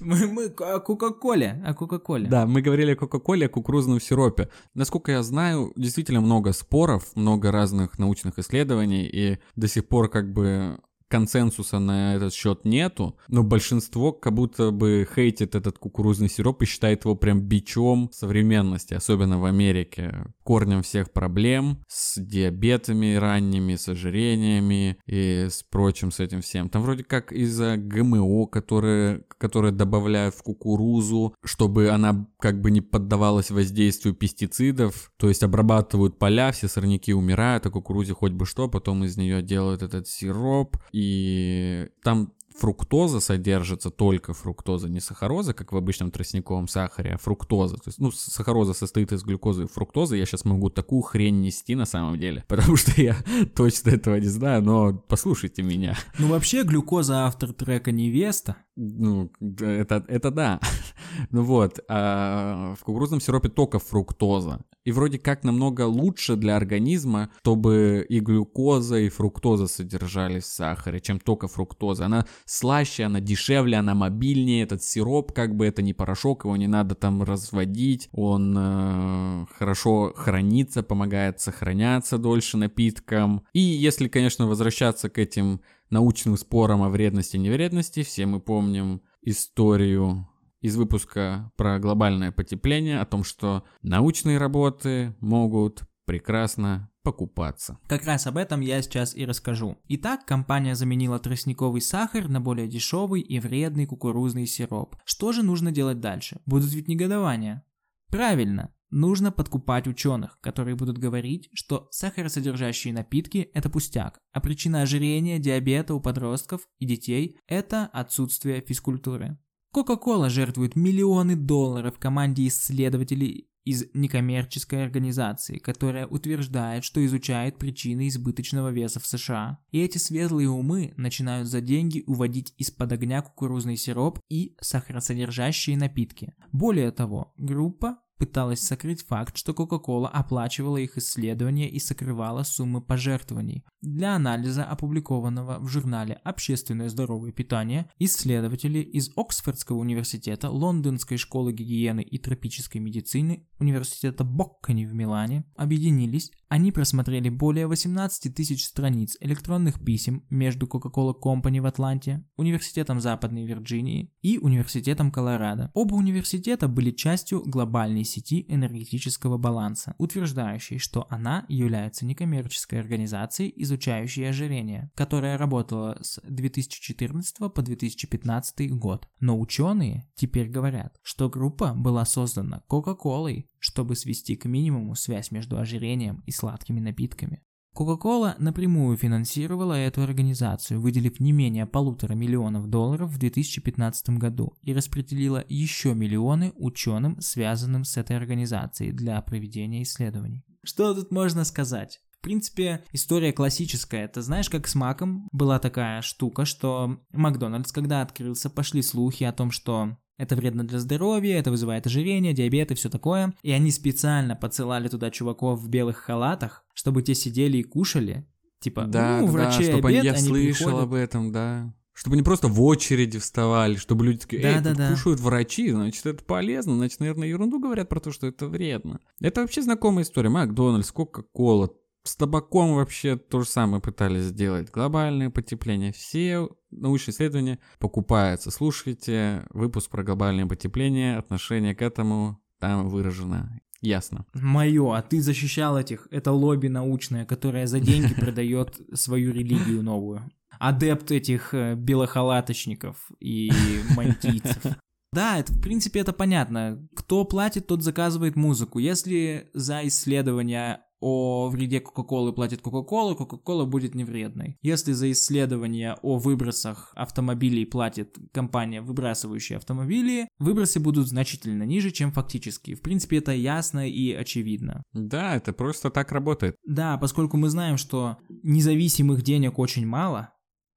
Мы, 0.00 0.26
мы 0.26 0.46
о 0.46 0.80
Кока-Коле, 0.80 1.62
о 1.66 1.74
Кока-Коле. 1.74 2.28
Да, 2.30 2.46
мы 2.46 2.62
говорили 2.62 2.92
о 2.92 2.96
Кока-Коле, 2.96 3.44
о 3.44 3.48
кукурузном 3.50 4.00
сиропе. 4.00 4.48
Насколько 4.72 5.12
я 5.12 5.22
знаю, 5.22 5.74
действительно 5.76 6.22
много 6.22 6.54
споров, 6.54 7.14
много 7.14 7.52
разных 7.52 7.98
научных 7.98 8.38
исследований, 8.38 9.06
и 9.06 9.38
до 9.54 9.68
сих 9.68 9.86
пор 9.86 10.08
как 10.08 10.32
бы 10.32 10.78
консенсуса 11.12 11.78
на 11.78 12.14
этот 12.14 12.32
счет 12.32 12.64
нету, 12.64 13.18
но 13.28 13.42
большинство 13.42 14.12
как 14.12 14.32
будто 14.32 14.70
бы 14.70 15.06
хейтит 15.14 15.54
этот 15.54 15.78
кукурузный 15.78 16.30
сироп 16.30 16.62
и 16.62 16.64
считает 16.64 17.04
его 17.04 17.14
прям 17.16 17.42
бичом 17.42 18.08
современности, 18.14 18.94
особенно 18.94 19.38
в 19.38 19.44
Америке, 19.44 20.24
корнем 20.42 20.82
всех 20.82 21.12
проблем 21.12 21.82
с 21.88 22.20
диабетами 22.20 23.14
ранними, 23.14 23.76
с 23.76 23.88
ожирениями 23.88 24.98
и 25.06 25.46
с 25.48 25.62
прочим 25.62 26.10
с 26.10 26.20
этим 26.20 26.40
всем. 26.40 26.68
Там 26.68 26.82
вроде 26.82 27.04
как 27.04 27.32
из-за 27.32 27.76
ГМО, 27.76 28.46
которые, 28.46 29.24
которые 29.38 29.72
добавляют 29.72 30.34
в 30.34 30.42
кукурузу, 30.42 31.34
чтобы 31.44 31.90
она 31.90 32.26
как 32.38 32.60
бы 32.60 32.70
не 32.70 32.80
поддавалась 32.80 33.50
воздействию 33.50 34.14
пестицидов, 34.14 35.12
то 35.16 35.28
есть 35.28 35.42
обрабатывают 35.42 36.18
поля, 36.18 36.52
все 36.52 36.68
сорняки 36.68 37.12
умирают, 37.14 37.66
а 37.66 37.70
кукурузе 37.70 38.14
хоть 38.14 38.32
бы 38.32 38.46
что, 38.46 38.68
потом 38.68 39.04
из 39.04 39.16
нее 39.16 39.42
делают 39.42 39.82
этот 39.82 40.08
сироп, 40.08 40.76
и 40.92 41.88
там 42.02 42.32
фруктоза 42.56 43.20
содержится 43.20 43.90
только 43.90 44.34
фруктоза, 44.34 44.88
не 44.88 45.00
сахароза, 45.00 45.54
как 45.54 45.72
в 45.72 45.76
обычном 45.76 46.10
тростниковом 46.10 46.68
сахаре, 46.68 47.12
а 47.14 47.18
фруктоза. 47.18 47.76
То 47.76 47.84
есть, 47.86 47.98
ну, 47.98 48.10
сахароза 48.12 48.74
состоит 48.74 49.12
из 49.12 49.22
глюкозы 49.22 49.64
и 49.64 49.66
фруктозы. 49.66 50.16
Я 50.16 50.26
сейчас 50.26 50.44
могу 50.44 50.70
такую 50.70 51.02
хрень 51.02 51.40
нести 51.40 51.74
на 51.74 51.84
самом 51.84 52.18
деле, 52.18 52.44
потому 52.48 52.76
что 52.76 53.00
я 53.00 53.16
точно 53.54 53.90
этого 53.90 54.16
не 54.16 54.28
знаю, 54.28 54.62
но 54.62 54.92
послушайте 54.92 55.62
меня. 55.62 55.96
Ну, 56.18 56.28
вообще, 56.28 56.62
глюкоза 56.62 57.26
автор 57.26 57.52
трека 57.52 57.92
«Невеста». 57.92 58.56
Ну, 58.74 59.30
это, 59.60 60.04
это 60.08 60.30
да. 60.30 60.60
ну 61.30 61.42
вот, 61.42 61.80
а 61.88 62.74
в 62.78 62.84
кукурузном 62.84 63.20
сиропе 63.20 63.48
только 63.48 63.78
фруктоза. 63.78 64.64
И 64.84 64.92
вроде 64.92 65.18
как 65.18 65.44
намного 65.44 65.82
лучше 65.82 66.36
для 66.36 66.56
организма, 66.56 67.30
чтобы 67.40 68.04
и 68.08 68.18
глюкоза, 68.18 68.98
и 68.98 69.08
фруктоза 69.08 69.68
содержались 69.68 70.44
в 70.44 70.52
сахаре, 70.52 71.00
чем 71.00 71.20
только 71.20 71.48
фруктоза. 71.48 72.06
Она 72.06 72.26
слаще, 72.46 73.04
она 73.04 73.20
дешевле, 73.20 73.76
она 73.76 73.94
мобильнее. 73.94 74.64
Этот 74.64 74.82
сироп, 74.82 75.32
как 75.32 75.54
бы 75.54 75.66
это 75.66 75.82
не 75.82 75.92
порошок, 75.92 76.44
его 76.44 76.56
не 76.56 76.66
надо 76.66 76.94
там 76.94 77.22
разводить. 77.22 78.08
Он 78.12 78.56
э, 78.58 79.46
хорошо 79.56 80.12
хранится, 80.16 80.82
помогает 80.82 81.40
сохраняться 81.40 82.18
дольше 82.18 82.56
напиткам. 82.56 83.44
И 83.52 83.60
если, 83.60 84.08
конечно, 84.08 84.48
возвращаться 84.48 85.08
к 85.10 85.18
этим 85.18 85.60
научным 85.92 86.36
спорам 86.36 86.82
о 86.82 86.88
вредности 86.88 87.36
и 87.36 87.40
невредности, 87.40 88.02
все 88.02 88.26
мы 88.26 88.40
помним 88.40 89.02
историю 89.20 90.28
из 90.60 90.76
выпуска 90.76 91.52
про 91.56 91.78
глобальное 91.78 92.32
потепление, 92.32 93.00
о 93.00 93.04
том, 93.04 93.22
что 93.22 93.64
научные 93.82 94.38
работы 94.38 95.14
могут 95.20 95.82
прекрасно 96.06 96.90
покупаться. 97.02 97.78
Как 97.88 98.04
раз 98.06 98.26
об 98.26 98.36
этом 98.36 98.60
я 98.60 98.80
сейчас 98.80 99.14
и 99.14 99.26
расскажу. 99.26 99.76
Итак, 99.88 100.24
компания 100.24 100.74
заменила 100.74 101.18
тростниковый 101.18 101.80
сахар 101.80 102.28
на 102.28 102.40
более 102.40 102.68
дешевый 102.68 103.20
и 103.20 103.38
вредный 103.38 103.86
кукурузный 103.86 104.46
сироп. 104.46 104.96
Что 105.04 105.32
же 105.32 105.42
нужно 105.42 105.72
делать 105.72 106.00
дальше? 106.00 106.40
Будут 106.46 106.72
ведь 106.72 106.88
негодования. 106.88 107.64
Правильно, 108.08 108.72
нужно 108.92 109.32
подкупать 109.32 109.88
ученых, 109.88 110.38
которые 110.40 110.76
будут 110.76 110.98
говорить, 110.98 111.48
что 111.52 111.88
сахаросодержащие 111.90 112.94
напитки– 112.94 113.50
это 113.54 113.68
пустяк, 113.68 114.20
а 114.32 114.40
причина 114.40 114.82
ожирения, 114.82 115.40
диабета 115.40 115.94
у 115.94 116.00
подростков 116.00 116.68
и 116.78 116.86
детей– 116.86 117.38
это 117.48 117.86
отсутствие 117.86 118.60
физкультуры. 118.60 119.38
Coca-Cola 119.74 120.28
жертвует 120.28 120.76
миллионы 120.76 121.34
долларов 121.34 121.98
команде 121.98 122.46
исследователей 122.46 123.48
из 123.64 123.86
некоммерческой 123.94 124.84
организации, 124.84 125.58
которая 125.58 126.06
утверждает, 126.06 126.84
что 126.84 127.04
изучает 127.06 127.58
причины 127.58 128.08
избыточного 128.08 128.70
веса 128.70 129.00
в 129.00 129.06
США. 129.06 129.58
И 129.70 129.80
эти 129.80 129.98
светлые 129.98 130.48
умы 130.48 130.92
начинают 130.96 131.48
за 131.48 131.60
деньги 131.60 132.02
уводить 132.06 132.52
из-под 132.58 132.92
огня 132.92 133.22
кукурузный 133.22 133.76
сироп 133.76 134.18
и 134.28 134.56
сахаросодержащие 134.60 135.76
напитки. 135.76 136.34
Более 136.50 136.90
того, 136.90 137.32
группа 137.36 137.98
пыталась 138.22 138.60
сокрыть 138.60 139.04
факт, 139.04 139.36
что 139.36 139.50
Coca-Cola 139.50 140.06
оплачивала 140.06 140.76
их 140.76 140.96
исследования 140.96 141.68
и 141.68 141.80
сокрывала 141.80 142.44
суммы 142.44 142.80
пожертвований. 142.80 143.64
Для 143.80 144.14
анализа, 144.14 144.62
опубликованного 144.62 145.58
в 145.58 145.66
журнале 145.66 146.20
«Общественное 146.22 146.88
здоровое 146.88 147.32
питание», 147.32 147.90
исследователи 147.98 148.78
из 148.78 149.10
Оксфордского 149.16 149.78
университета, 149.78 150.50
Лондонской 150.50 151.16
школы 151.16 151.52
гигиены 151.52 152.02
и 152.02 152.16
тропической 152.16 152.80
медицины, 152.80 153.44
университета 153.58 154.22
Боккани 154.22 154.84
в 154.84 154.94
Милане 154.94 155.44
объединились. 155.56 156.30
Они 156.52 156.70
просмотрели 156.70 157.30
более 157.30 157.66
18 157.66 158.34
тысяч 158.34 158.66
страниц 158.66 159.16
электронных 159.20 159.82
писем 159.82 160.22
между 160.28 160.66
Coca-Cola 160.66 161.14
Company 161.18 161.62
в 161.62 161.64
Атланте, 161.64 162.26
Университетом 162.36 163.00
Западной 163.00 163.46
Вирджинии 163.46 164.12
и 164.20 164.36
Университетом 164.36 165.10
Колорадо. 165.10 165.70
Оба 165.72 165.94
университета 165.94 166.68
были 166.68 166.90
частью 166.90 167.42
глобальной 167.42 168.04
сети 168.04 168.44
энергетического 168.50 169.38
баланса, 169.38 169.94
утверждающей, 169.96 170.76
что 170.76 171.06
она 171.08 171.46
является 171.48 172.04
некоммерческой 172.04 172.80
организацией, 172.80 173.54
изучающей 173.56 174.28
ожирение, 174.28 174.90
которая 174.94 175.38
работала 175.38 175.96
с 176.02 176.20
2014 176.22 177.50
по 177.50 177.62
2015 177.62 178.70
год. 178.72 179.08
Но 179.20 179.40
ученые 179.40 180.06
теперь 180.16 180.50
говорят, 180.50 181.00
что 181.02 181.30
группа 181.30 181.72
была 181.72 182.04
создана 182.04 182.62
Coca-Cola, 182.68 183.42
чтобы 183.62 183.94
свести 183.94 184.34
к 184.34 184.44
минимуму 184.44 184.96
связь 184.96 185.30
между 185.30 185.56
ожирением 185.56 186.22
и 186.26 186.32
сладкими 186.42 186.80
напитками. 186.80 187.40
Coca-Cola 187.74 188.34
напрямую 188.38 188.96
финансировала 188.96 189.74
эту 189.74 190.02
организацию, 190.02 190.80
выделив 190.80 191.20
не 191.20 191.32
менее 191.32 191.66
полутора 191.66 192.14
миллионов 192.14 192.66
долларов 192.66 193.10
в 193.10 193.18
2015 193.18 194.10
году 194.18 194.54
и 194.60 194.74
распределила 194.74 195.44
еще 195.48 195.94
миллионы 195.94 196.52
ученым, 196.56 197.20
связанным 197.20 197.84
с 197.84 197.96
этой 197.96 198.16
организацией, 198.16 198.92
для 198.92 199.22
проведения 199.22 199.82
исследований. 199.82 200.44
Что 200.64 200.94
тут 200.94 201.12
можно 201.12 201.44
сказать? 201.44 202.00
В 202.22 202.24
принципе, 202.24 202.84
история 202.92 203.32
классическая. 203.32 204.04
Это 204.04 204.22
знаешь, 204.22 204.48
как 204.48 204.68
с 204.68 204.76
Маком 204.76 205.28
была 205.32 205.58
такая 205.58 206.02
штука, 206.02 206.44
что 206.44 206.98
Макдональдс, 207.10 207.72
когда 207.72 208.00
открылся, 208.00 208.48
пошли 208.48 208.80
слухи 208.80 209.24
о 209.24 209.32
том, 209.32 209.50
что 209.50 209.96
это 210.18 210.36
вредно 210.36 210.62
для 210.62 210.78
здоровья, 210.78 211.36
это 211.36 211.50
вызывает 211.50 211.84
ожирение, 211.88 212.32
диабет 212.32 212.70
и 212.70 212.76
все 212.76 212.88
такое. 212.88 213.34
И 213.42 213.50
они 213.50 213.72
специально 213.72 214.36
подсылали 214.36 214.86
туда 214.86 215.10
чуваков 215.10 215.58
в 215.58 215.68
белых 215.68 215.96
халатах, 215.96 216.64
чтобы 216.74 217.02
те 217.02 217.16
сидели 217.16 217.56
и 217.58 217.64
кушали. 217.64 218.24
Типа, 218.60 218.84
Да, 218.84 219.18
ну, 219.18 219.26
врачи 219.26 219.64
да, 219.64 219.72
чтобы 219.72 219.88
обед, 219.88 220.04
я 220.04 220.12
они 220.12 220.20
слышал 220.20 220.66
приходят. 220.66 220.84
об 220.84 220.94
этом, 220.94 221.32
да. 221.32 221.74
Чтобы 221.92 222.14
не 222.14 222.22
просто 222.22 222.46
в 222.46 222.62
очереди 222.62 223.18
вставали, 223.18 223.74
чтобы 223.74 224.04
люди 224.06 224.20
такие, 224.20 224.42
эй, 224.42 224.54
Да, 224.54 224.60
да, 224.60 224.70
тут 224.70 224.78
да. 224.78 224.90
кушают 224.90 225.18
врачи, 225.18 225.72
значит, 225.72 226.06
это 226.06 226.22
полезно, 226.22 226.76
значит, 226.76 227.00
наверное, 227.00 227.26
ерунду 227.26 227.58
говорят 227.58 227.88
про 227.88 227.98
то, 227.98 228.12
что 228.12 228.28
это 228.28 228.46
вредно. 228.46 229.00
Это 229.20 229.40
вообще 229.40 229.60
знакомая 229.60 230.04
история. 230.04 230.28
Макдональдс, 230.28 230.92
Кока-Кола, 230.92 231.72
с 232.04 232.16
табаком 232.16 232.74
вообще 232.74 233.16
то 233.16 233.40
же 233.40 233.48
самое 233.48 233.80
пытались 233.80 234.24
сделать. 234.24 234.70
Глобальное 234.70 235.30
потепление. 235.30 235.92
Все 235.92 236.48
научные 236.70 237.14
исследования 237.14 237.58
покупаются. 237.78 238.50
Слушайте 238.50 239.46
выпуск 239.50 239.90
про 239.90 240.02
глобальное 240.02 240.46
потепление, 240.46 241.16
отношение 241.16 241.74
к 241.74 241.82
этому 241.82 242.42
там 242.58 242.88
выражено. 242.88 243.60
Ясно. 243.80 244.26
Мое, 244.34 244.96
а 244.96 245.02
ты 245.02 245.20
защищал 245.20 245.76
этих, 245.76 246.06
это 246.12 246.30
лобби 246.30 246.68
научное, 246.68 247.26
которое 247.26 247.66
за 247.66 247.80
деньги 247.80 248.14
продает 248.20 248.80
свою 248.94 249.32
религию 249.32 249.82
новую. 249.82 250.30
Адепт 250.60 251.10
этих 251.10 251.52
э, 251.52 251.74
белохалаточников 251.74 253.10
и 253.18 253.50
мантийцев. 253.96 254.76
Да, 255.12 255.38
это, 255.38 255.52
в 255.52 255.60
принципе, 255.60 256.00
это 256.00 256.12
понятно. 256.12 256.86
Кто 256.94 257.24
платит, 257.24 257.66
тот 257.66 257.82
заказывает 257.82 258.36
музыку. 258.36 258.78
Если 258.78 259.50
за 259.52 259.86
исследование 259.86 260.80
о 261.02 261.48
вреде 261.48 261.80
Кока-Колы 261.80 262.32
платит 262.32 262.62
Кока-Кола, 262.62 263.14
Кока-Кола 263.14 263.64
будет 263.64 263.94
невредной. 263.94 264.56
Если 264.62 264.92
за 264.92 265.10
исследование 265.10 265.96
о 266.00 266.16
выбросах 266.16 266.92
автомобилей 266.94 267.66
платит 267.66 268.16
компания, 268.32 268.80
выбрасывающая 268.80 269.56
автомобили, 269.56 270.28
выбросы 270.38 270.78
будут 270.78 271.08
значительно 271.08 271.64
ниже, 271.64 271.90
чем 271.90 272.12
фактические. 272.12 272.76
В 272.76 272.82
принципе, 272.82 273.18
это 273.18 273.32
ясно 273.32 273.88
и 273.88 274.12
очевидно. 274.12 274.84
Да, 274.92 275.34
это 275.34 275.52
просто 275.52 275.90
так 275.90 276.12
работает. 276.12 276.54
Да, 276.64 276.96
поскольку 276.98 277.36
мы 277.36 277.48
знаем, 277.50 277.76
что 277.76 278.18
независимых 278.42 279.22
денег 279.22 279.58
очень 279.58 279.86
мало, 279.86 280.32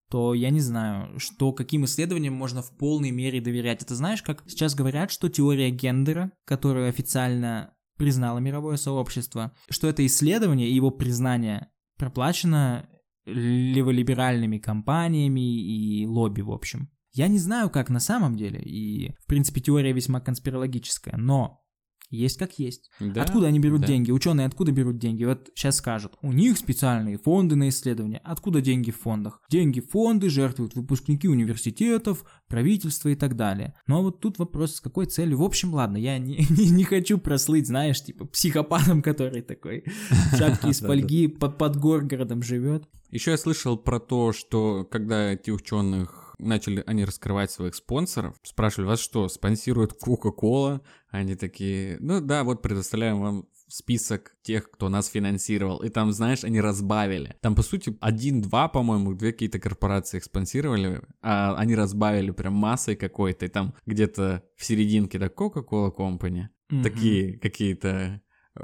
то 0.09 0.33
я 0.33 0.49
не 0.49 0.59
знаю, 0.59 1.19
что 1.19 1.51
каким 1.51 1.85
исследованиям 1.85 2.33
можно 2.33 2.61
в 2.61 2.75
полной 2.77 3.11
мере 3.11 3.41
доверять. 3.41 3.83
Это 3.83 3.95
знаешь, 3.95 4.21
как 4.21 4.43
сейчас 4.47 4.73
говорят, 4.73 5.11
что 5.11 5.29
теория 5.29 5.69
гендера, 5.69 6.31
которую 6.45 6.89
официально 6.89 7.74
признало 7.97 8.39
мировое 8.39 8.77
сообщество, 8.77 9.53
что 9.69 9.87
это 9.87 10.05
исследование 10.05 10.69
и 10.69 10.75
его 10.75 10.91
признание 10.91 11.69
проплачено 11.97 12.89
леволиберальными 13.25 14.57
компаниями 14.57 15.41
и 15.41 16.05
лобби, 16.05 16.41
в 16.41 16.51
общем. 16.51 16.89
Я 17.11 17.27
не 17.27 17.39
знаю, 17.39 17.69
как 17.69 17.89
на 17.89 17.99
самом 17.99 18.35
деле, 18.35 18.59
и, 18.61 19.15
в 19.19 19.25
принципе, 19.25 19.61
теория 19.61 19.93
весьма 19.93 20.19
конспирологическая, 20.19 21.15
но 21.17 21.64
есть 22.09 22.37
как 22.37 22.59
есть. 22.59 22.89
Да, 22.99 23.23
Откуда 23.23 23.47
они 23.47 23.59
берут 23.59 23.81
да. 23.81 23.87
деньги? 23.87 24.11
Ученые 24.11 24.47
откуда 24.47 24.71
берут 24.71 24.97
деньги? 24.97 25.23
Вот 25.23 25.49
сейчас 25.55 25.77
скажут, 25.77 26.13
у 26.21 26.31
них 26.31 26.57
специальные 26.57 27.17
фонды 27.17 27.55
на 27.55 27.69
исследования. 27.69 28.21
Откуда 28.23 28.61
деньги 28.61 28.91
в 28.91 28.99
фондах? 28.99 29.41
Деньги 29.49 29.79
в 29.79 29.89
фонды 29.89 30.29
жертвуют 30.29 30.75
выпускники 30.75 31.27
университетов, 31.27 32.25
правительства 32.47 33.09
и 33.09 33.15
так 33.15 33.35
далее. 33.35 33.73
Но 33.87 34.01
вот 34.01 34.19
тут 34.19 34.39
вопрос, 34.39 34.75
с 34.75 34.81
какой 34.81 35.05
целью? 35.05 35.37
В 35.37 35.43
общем, 35.43 35.73
ладно, 35.73 35.97
я 35.97 36.17
не, 36.17 36.37
не, 36.49 36.69
не 36.69 36.83
хочу 36.83 37.17
прослыть, 37.17 37.67
знаешь, 37.67 38.03
типа 38.03 38.25
психопатом, 38.25 39.01
который 39.01 39.41
такой 39.41 39.83
в 40.31 40.37
шапке 40.37 40.69
из 40.69 40.79
фольги 40.79 41.27
под, 41.27 41.57
под 41.57 41.77
горгородом 41.77 42.43
живет. 42.43 42.87
Еще 43.11 43.31
я 43.31 43.37
слышал 43.37 43.77
про 43.77 43.99
то, 43.99 44.33
что 44.33 44.83
когда 44.89 45.31
эти 45.31 45.49
ученых 45.51 46.24
начали 46.37 46.83
они 46.85 47.05
раскрывать 47.05 47.51
своих 47.51 47.75
спонсоров, 47.75 48.35
спрашивали, 48.43 48.87
вас 48.87 48.99
что, 48.99 49.27
спонсирует 49.27 49.93
Кока-Кола? 49.93 50.81
Они 51.09 51.35
такие, 51.35 51.97
ну 51.99 52.21
да, 52.21 52.43
вот 52.43 52.61
предоставляем 52.61 53.21
вам 53.21 53.47
список 53.67 54.35
тех, 54.41 54.69
кто 54.69 54.89
нас 54.89 55.07
финансировал. 55.07 55.77
И 55.79 55.89
там, 55.89 56.11
знаешь, 56.11 56.43
они 56.43 56.61
разбавили. 56.61 57.35
Там, 57.41 57.55
по 57.55 57.63
сути, 57.63 57.97
один-два, 57.99 58.67
по-моему, 58.67 59.13
две 59.13 59.31
какие-то 59.31 59.59
корпорации 59.59 60.17
их 60.17 60.23
спонсировали, 60.23 61.01
а 61.21 61.55
они 61.55 61.75
разбавили 61.75 62.31
прям 62.31 62.53
массой 62.53 62.95
какой-то. 62.95 63.45
И 63.45 63.49
там 63.49 63.73
где-то 63.85 64.43
в 64.55 64.65
серединке, 64.65 65.17
да, 65.17 65.27
Coca-Cola 65.27 65.95
Company. 65.95 66.47
Мгм. 66.69 66.83
Такие 66.83 67.37
какие-то 67.39 68.21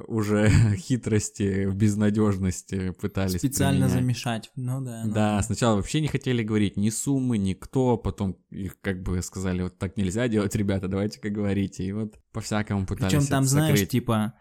уже 0.08 0.50
хитрости 0.78 1.66
в 1.66 1.76
безнадежности 1.76 2.92
пытались 2.92 3.40
Специально 3.40 3.86
применять. 3.88 4.02
замешать. 4.02 4.52
Ну 4.56 4.82
да. 4.82 5.04
ну 5.06 5.14
Да, 5.14 5.42
сначала 5.44 5.76
вообще 5.76 6.02
не 6.02 6.08
хотели 6.08 6.44
говорить 6.44 6.78
ни 6.78 6.90
суммы, 6.90 7.38
ни 7.38 7.54
кто, 7.54 7.98
потом 7.98 8.38
их 8.50 8.80
как 8.82 9.04
бы 9.04 9.22
сказали, 9.22 9.64
вот 9.64 9.78
так 9.78 9.98
нельзя 9.98 10.28
делать, 10.28 10.56
ребята, 10.56 10.88
давайте-ка 10.88 11.30
говорите. 11.30 11.84
И 11.84 11.92
вот 11.92 12.16
по-всякому 12.32 12.86
пытались 12.86 13.12
Причем 13.14 13.28
там, 13.28 13.44
знаешь, 13.44 13.72
закрыть. 13.74 13.90
типа 13.90 14.34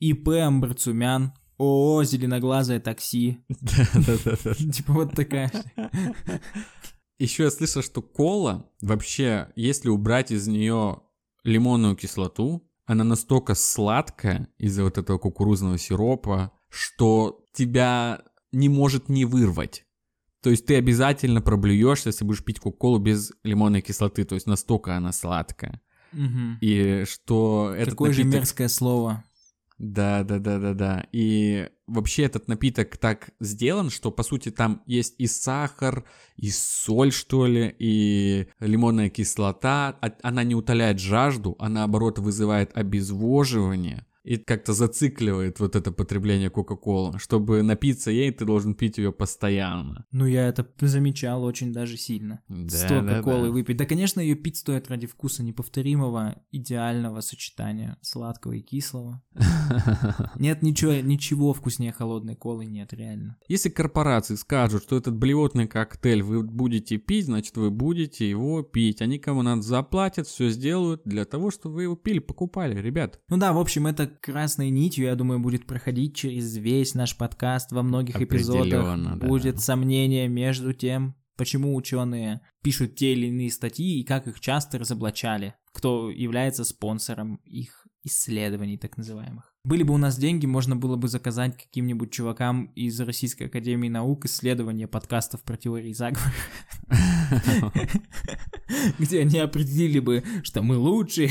ИП 0.00 0.28
Амбарцумян, 0.28 1.32
ООО 1.58 2.04
«Зеленоглазое 2.04 2.80
такси». 2.80 3.44
Да-да-да. 3.48 4.54
Типа 4.54 4.92
вот 4.92 5.12
такая. 5.12 5.50
Еще 7.18 7.44
я 7.44 7.50
слышал, 7.50 7.82
что 7.82 8.02
кола, 8.02 8.68
вообще, 8.80 9.48
если 9.54 9.88
убрать 9.88 10.32
из 10.32 10.48
нее 10.48 11.00
лимонную 11.44 11.94
кислоту, 11.94 12.68
она 12.86 13.04
настолько 13.04 13.54
сладкая 13.54 14.48
из-за 14.58 14.84
вот 14.84 14.98
этого 14.98 15.18
кукурузного 15.18 15.78
сиропа, 15.78 16.52
что 16.68 17.44
тебя 17.52 18.22
не 18.52 18.68
может 18.68 19.08
не 19.08 19.24
вырвать. 19.24 19.84
То 20.42 20.50
есть 20.50 20.66
ты 20.66 20.76
обязательно 20.76 21.40
проблюешься, 21.40 22.10
если 22.10 22.24
будешь 22.24 22.44
пить 22.44 22.60
кока-колу 22.60 22.98
без 22.98 23.32
лимонной 23.44 23.80
кислоты. 23.80 24.24
То 24.24 24.34
есть 24.34 24.46
настолько 24.46 24.94
она 24.96 25.12
сладкая. 25.12 25.80
Мгм. 26.12 26.58
И 26.60 27.04
что 27.06 27.72
этот 27.74 27.94
Какое 27.94 28.12
же 28.12 28.20
напиток... 28.20 28.40
мерзкое 28.40 28.68
слово. 28.68 29.24
Да, 29.78 30.22
да, 30.22 30.38
да, 30.38 30.58
да, 30.58 30.72
да. 30.74 31.06
И 31.12 31.68
вообще 31.86 32.22
этот 32.24 32.46
напиток 32.48 32.96
так 32.96 33.30
сделан, 33.40 33.90
что 33.90 34.10
по 34.12 34.22
сути 34.22 34.50
там 34.50 34.82
есть 34.86 35.16
и 35.18 35.26
сахар, 35.26 36.04
и 36.36 36.50
соль, 36.50 37.12
что 37.12 37.46
ли, 37.46 37.74
и 37.78 38.46
лимонная 38.60 39.10
кислота. 39.10 39.98
А- 40.00 40.12
Она 40.22 40.44
не 40.44 40.54
утоляет 40.54 41.00
жажду, 41.00 41.56
а 41.58 41.68
наоборот 41.68 42.18
вызывает 42.18 42.76
обезвоживание 42.76 44.06
и 44.24 44.38
как-то 44.38 44.72
зацикливает 44.72 45.60
вот 45.60 45.76
это 45.76 45.92
потребление 45.92 46.48
Кока-Колы. 46.48 47.18
Чтобы 47.18 47.62
напиться 47.62 48.10
ей, 48.10 48.32
ты 48.32 48.46
должен 48.46 48.74
пить 48.74 48.96
ее 48.96 49.12
постоянно. 49.12 50.06
Ну, 50.12 50.24
я 50.26 50.48
это 50.48 50.66
замечал 50.80 51.44
очень 51.44 51.72
даже 51.72 51.98
сильно. 51.98 52.40
Да, 52.48 52.76
Столько 52.76 53.06
да, 53.06 53.22
колы 53.22 53.48
да. 53.48 53.52
выпить. 53.52 53.76
Да, 53.76 53.84
конечно, 53.84 54.20
ее 54.20 54.34
пить 54.34 54.56
стоит 54.56 54.88
ради 54.88 55.06
вкуса 55.06 55.42
неповторимого, 55.42 56.42
идеального 56.50 57.20
сочетания 57.20 57.98
сладкого 58.00 58.52
и 58.52 58.62
кислого. 58.62 59.22
Нет 60.38 60.62
ничего, 60.62 60.94
ничего 60.94 61.52
вкуснее 61.52 61.92
холодной 61.92 62.34
колы, 62.34 62.64
нет, 62.64 62.92
реально. 62.92 63.36
Если 63.48 63.68
корпорации 63.68 64.36
скажут, 64.36 64.84
что 64.84 64.96
этот 64.96 65.16
блевотный 65.16 65.68
коктейль 65.68 66.22
вы 66.22 66.42
будете 66.42 66.96
пить, 66.96 67.26
значит 67.26 67.56
вы 67.56 67.70
будете 67.70 68.28
его 68.28 68.62
пить. 68.62 69.02
Они 69.02 69.18
кому 69.18 69.42
надо 69.42 69.62
заплатят, 69.62 70.26
все 70.26 70.48
сделают 70.48 71.02
для 71.04 71.24
того, 71.24 71.50
чтобы 71.50 71.74
вы 71.74 71.82
его 71.84 71.96
пили, 71.96 72.20
покупали, 72.20 72.80
ребят. 72.80 73.20
Ну 73.28 73.36
да, 73.36 73.52
в 73.52 73.58
общем, 73.58 73.86
это 73.86 74.13
красной 74.20 74.70
нитью, 74.70 75.06
я 75.06 75.14
думаю, 75.14 75.40
будет 75.40 75.66
проходить 75.66 76.16
через 76.16 76.56
весь 76.56 76.94
наш 76.94 77.16
подкаст 77.16 77.72
во 77.72 77.82
многих 77.82 78.20
эпизодах. 78.20 79.18
Да. 79.18 79.26
Будет 79.26 79.60
сомнение 79.60 80.28
между 80.28 80.72
тем, 80.72 81.16
почему 81.36 81.74
ученые 81.74 82.40
пишут 82.62 82.96
те 82.96 83.12
или 83.12 83.26
иные 83.26 83.50
статьи 83.50 84.00
и 84.00 84.04
как 84.04 84.26
их 84.26 84.40
часто 84.40 84.78
разоблачали, 84.78 85.54
кто 85.72 86.10
является 86.10 86.64
спонсором 86.64 87.36
их 87.44 87.86
исследований 88.02 88.78
так 88.78 88.96
называемых. 88.96 89.53
Были 89.64 89.82
бы 89.82 89.94
у 89.94 89.96
нас 89.96 90.18
деньги, 90.18 90.44
можно 90.44 90.76
было 90.76 90.96
бы 90.96 91.08
заказать 91.08 91.56
каким-нибудь 91.56 92.10
чувакам 92.12 92.66
из 92.74 93.00
Российской 93.00 93.44
Академии 93.44 93.88
Наук 93.88 94.26
исследования 94.26 94.86
подкастов 94.86 95.42
про 95.42 95.56
теории 95.56 95.94
заговора, 95.94 96.32
где 98.98 99.22
они 99.22 99.38
определили 99.38 100.00
бы, 100.00 100.22
что 100.42 100.60
мы 100.62 100.76
лучшие, 100.76 101.30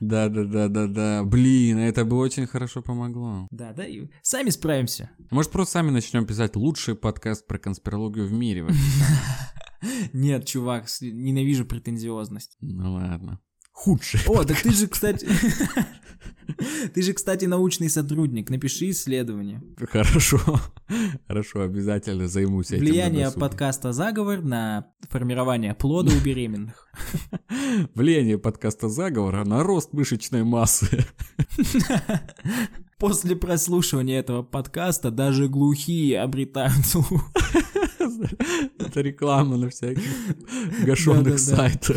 Да, 0.00 0.28
да, 0.28 0.44
да, 0.44 0.68
да, 0.68 0.86
да. 0.86 1.24
Блин, 1.24 1.78
это 1.78 2.04
бы 2.04 2.16
очень 2.16 2.46
хорошо 2.46 2.82
помогло. 2.82 3.46
Да, 3.50 3.72
да, 3.72 3.86
и 3.86 4.08
сами 4.22 4.50
справимся. 4.50 5.10
Может, 5.30 5.52
просто 5.52 5.74
сами 5.74 5.90
начнем 5.90 6.26
писать 6.26 6.56
лучший 6.56 6.94
подкаст 6.94 7.46
про 7.46 7.58
конспирологию 7.58 8.26
в 8.26 8.32
мире. 8.32 8.66
Нет, 10.12 10.46
чувак, 10.46 10.86
ненавижу 11.00 11.64
претензиозность. 11.64 12.56
Ну 12.60 12.94
ладно. 12.94 13.40
Худшее. 13.80 14.22
О, 14.26 14.44
так 14.44 14.60
ты 14.60 14.72
же, 14.72 14.86
кстати... 14.86 15.26
Ты 16.94 17.02
же, 17.02 17.12
кстати, 17.12 17.44
научный 17.44 17.88
сотрудник. 17.88 18.50
Напиши 18.50 18.90
исследование. 18.90 19.62
Хорошо. 19.88 20.40
Хорошо, 21.28 21.62
обязательно 21.62 22.26
займусь 22.26 22.72
этим. 22.72 22.80
Влияние 22.80 23.20
на 23.20 23.26
досуге. 23.26 23.40
подкаста 23.40 23.92
«Заговор» 23.92 24.42
на 24.42 24.88
формирование 25.08 25.74
плода 25.74 26.12
у 26.12 26.20
беременных. 26.24 26.88
Влияние 27.94 28.36
подкаста 28.36 28.88
заговора 28.88 29.44
на 29.44 29.62
рост 29.62 29.92
мышечной 29.92 30.42
массы. 30.42 31.06
После 32.98 33.36
прослушивания 33.36 34.18
этого 34.18 34.42
подкаста 34.42 35.12
даже 35.12 35.48
глухие 35.48 36.20
обретают 36.20 36.84
слух. 36.84 37.30
Это 38.78 39.00
реклама 39.00 39.56
на 39.56 39.70
всяких 39.70 40.02
гашенных 40.84 41.38
сайтах. 41.38 41.96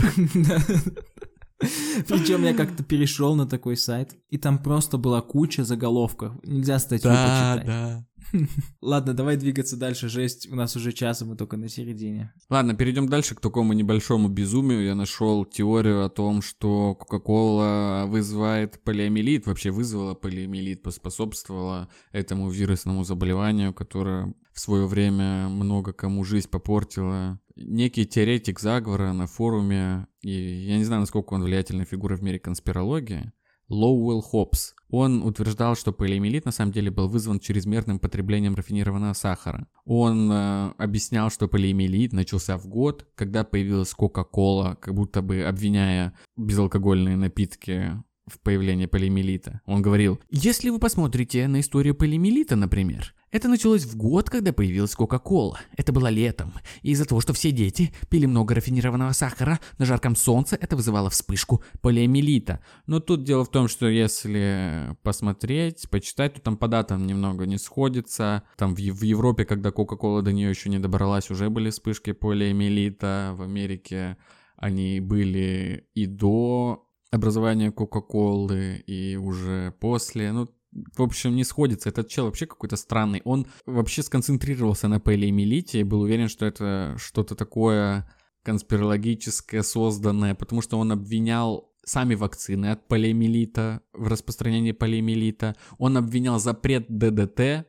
Причем 2.07 2.43
я 2.43 2.53
как-то 2.53 2.83
перешел 2.83 3.35
на 3.35 3.45
такой 3.45 3.77
сайт, 3.77 4.15
и 4.29 4.37
там 4.37 4.57
просто 4.57 4.97
была 4.97 5.21
куча 5.21 5.63
заголовков. 5.63 6.33
Нельзя 6.43 6.79
статью 6.79 7.09
Да, 7.11 7.53
почитать. 7.55 7.65
да. 7.67 8.05
Ладно, 8.81 9.13
давай 9.13 9.37
двигаться 9.37 9.77
дальше. 9.77 10.09
Жесть, 10.09 10.51
у 10.51 10.55
нас 10.55 10.75
уже 10.75 10.91
час, 10.91 11.21
и 11.21 11.25
мы 11.25 11.35
только 11.35 11.57
на 11.57 11.69
середине. 11.69 12.33
Ладно, 12.49 12.73
перейдем 12.75 13.07
дальше 13.07 13.35
к 13.35 13.39
такому 13.39 13.73
небольшому 13.73 14.27
безумию. 14.27 14.83
Я 14.83 14.95
нашел 14.95 15.45
теорию 15.45 16.05
о 16.05 16.09
том, 16.09 16.41
что 16.41 16.95
Кока-Кола 16.95 18.05
вызывает 18.07 18.83
полиомиелит, 18.83 19.45
вообще 19.45 19.71
вызвала 19.71 20.15
полиомиелит, 20.15 20.81
поспособствовала 20.81 21.89
этому 22.11 22.49
вирусному 22.49 23.03
заболеванию, 23.03 23.73
которое 23.73 24.33
в 24.53 24.59
свое 24.59 24.85
время 24.85 25.47
много 25.49 25.93
кому 25.93 26.23
жизнь 26.23 26.49
попортило. 26.49 27.39
Некий 27.55 28.05
теоретик 28.05 28.59
заговора 28.59 29.13
на 29.13 29.27
форуме, 29.27 30.07
и 30.21 30.31
я 30.31 30.77
не 30.77 30.83
знаю, 30.83 31.01
насколько 31.01 31.33
он 31.33 31.43
влиятельная 31.43 31.85
фигура 31.85 32.15
в 32.15 32.23
мире 32.23 32.39
конспирологии, 32.39 33.31
Лоуэлл 33.69 34.21
Хопс. 34.21 34.75
Он 34.95 35.23
утверждал, 35.23 35.75
что 35.75 35.91
полиомиелит 35.91 36.45
на 36.45 36.51
самом 36.51 36.71
деле 36.71 36.91
был 36.91 37.07
вызван 37.07 37.39
чрезмерным 37.39 37.97
потреблением 37.97 38.53
рафинированного 38.53 39.13
сахара. 39.13 39.67
Он 39.85 40.31
э, 40.31 40.73
объяснял, 40.77 41.31
что 41.31 41.47
полиомиелит 41.47 42.13
начался 42.13 42.59
в 42.59 42.67
год, 42.67 43.07
когда 43.15 43.43
появилась 43.43 43.91
Кока-Кола, 43.91 44.77
как 44.79 44.93
будто 44.93 45.23
бы 45.23 45.45
обвиняя 45.45 46.13
безалкогольные 46.37 47.17
напитки 47.17 48.03
в 48.27 48.39
появлении 48.39 48.85
полиомиелита. 48.85 49.61
Он 49.65 49.81
говорил, 49.81 50.19
если 50.29 50.69
вы 50.69 50.77
посмотрите 50.77 51.47
на 51.47 51.61
историю 51.61 51.95
полиомиелита, 51.95 52.55
например, 52.55 53.15
это 53.33 53.47
началось 53.47 53.83
в 53.83 53.97
год, 53.97 54.29
когда 54.29 54.53
появилась 54.53 54.93
Кока-Кола. 54.93 55.59
Это 55.75 55.91
было 55.91 56.07
летом. 56.07 56.53
И 56.83 56.91
из-за 56.91 57.05
того, 57.05 57.19
что 57.19 57.33
все 57.33 57.51
дети 57.51 57.91
пили 58.07 58.27
много 58.27 58.53
рафинированного 58.53 59.11
сахара, 59.13 59.59
на 59.79 59.85
жарком 59.85 60.15
солнце 60.15 60.55
это 60.55 60.75
вызывало 60.75 61.09
вспышку 61.09 61.63
полиомиелита. 61.81 62.59
Но 62.85 62.99
тут 62.99 63.23
дело 63.23 63.43
в 63.43 63.49
том, 63.49 63.67
что 63.67 63.87
если 63.87 64.95
посмотреть, 65.01 65.89
почитать, 65.89 66.35
то 66.35 66.41
там 66.41 66.57
по 66.57 66.67
датам 66.67 67.07
немного 67.07 67.47
не 67.47 67.57
сходится. 67.57 68.43
Там 68.55 68.75
в, 68.75 68.77
в 68.77 69.01
Европе, 69.01 69.45
когда 69.45 69.71
Кока-Кола 69.71 70.21
до 70.21 70.31
нее 70.31 70.51
еще 70.51 70.69
не 70.69 70.77
добралась, 70.77 71.31
уже 71.31 71.49
были 71.49 71.71
вспышки 71.71 72.11
полиомиелита. 72.11 73.33
В 73.35 73.41
Америке 73.41 74.17
они 74.57 74.99
были 74.99 75.87
и 75.95 76.05
до 76.05 76.87
образования 77.09 77.71
Кока-Колы, 77.71 78.83
и 78.85 79.15
уже 79.15 79.73
после. 79.79 80.31
Ну, 80.31 80.49
в 80.95 81.01
общем, 81.01 81.35
не 81.35 81.43
сходится. 81.43 81.89
Этот 81.89 82.07
чел 82.09 82.25
вообще 82.25 82.45
какой-то 82.45 82.75
странный. 82.75 83.21
Он 83.25 83.47
вообще 83.65 84.01
сконцентрировался 84.03 84.87
на 84.87 84.99
полиомиелите 84.99 85.79
и 85.79 85.83
был 85.83 86.01
уверен, 86.01 86.27
что 86.29 86.45
это 86.45 86.95
что-то 86.97 87.35
такое 87.35 88.09
конспирологическое, 88.43 89.61
созданное, 89.61 90.35
потому 90.35 90.61
что 90.61 90.77
он 90.79 90.91
обвинял 90.91 91.71
сами 91.85 92.15
вакцины 92.15 92.67
от 92.71 92.87
полиомиелита, 92.87 93.81
в 93.93 94.07
распространении 94.07 94.71
полиомиелита. 94.71 95.55
Он 95.77 95.97
обвинял 95.97 96.39
запрет 96.39 96.85
ДДТ 96.89 97.67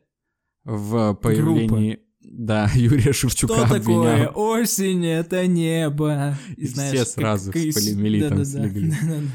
в 0.64 1.14
появлении... 1.14 2.00
Да, 2.26 2.70
Юрия 2.74 3.12
Шевчука 3.12 3.54
Что 3.54 3.62
такое 3.74 4.14
обвинял. 4.14 4.32
осень, 4.34 5.04
это 5.04 5.46
небо. 5.46 6.38
И 6.56 6.64
все 6.66 7.04
сразу 7.04 7.52
с 7.52 7.56
из- 7.56 7.74
полиомиелитом 7.74 8.38
Да-да-да. 8.38 8.44
слегли. 8.44 8.90
Да-да-да. 9.02 9.20
Ну, 9.20 9.28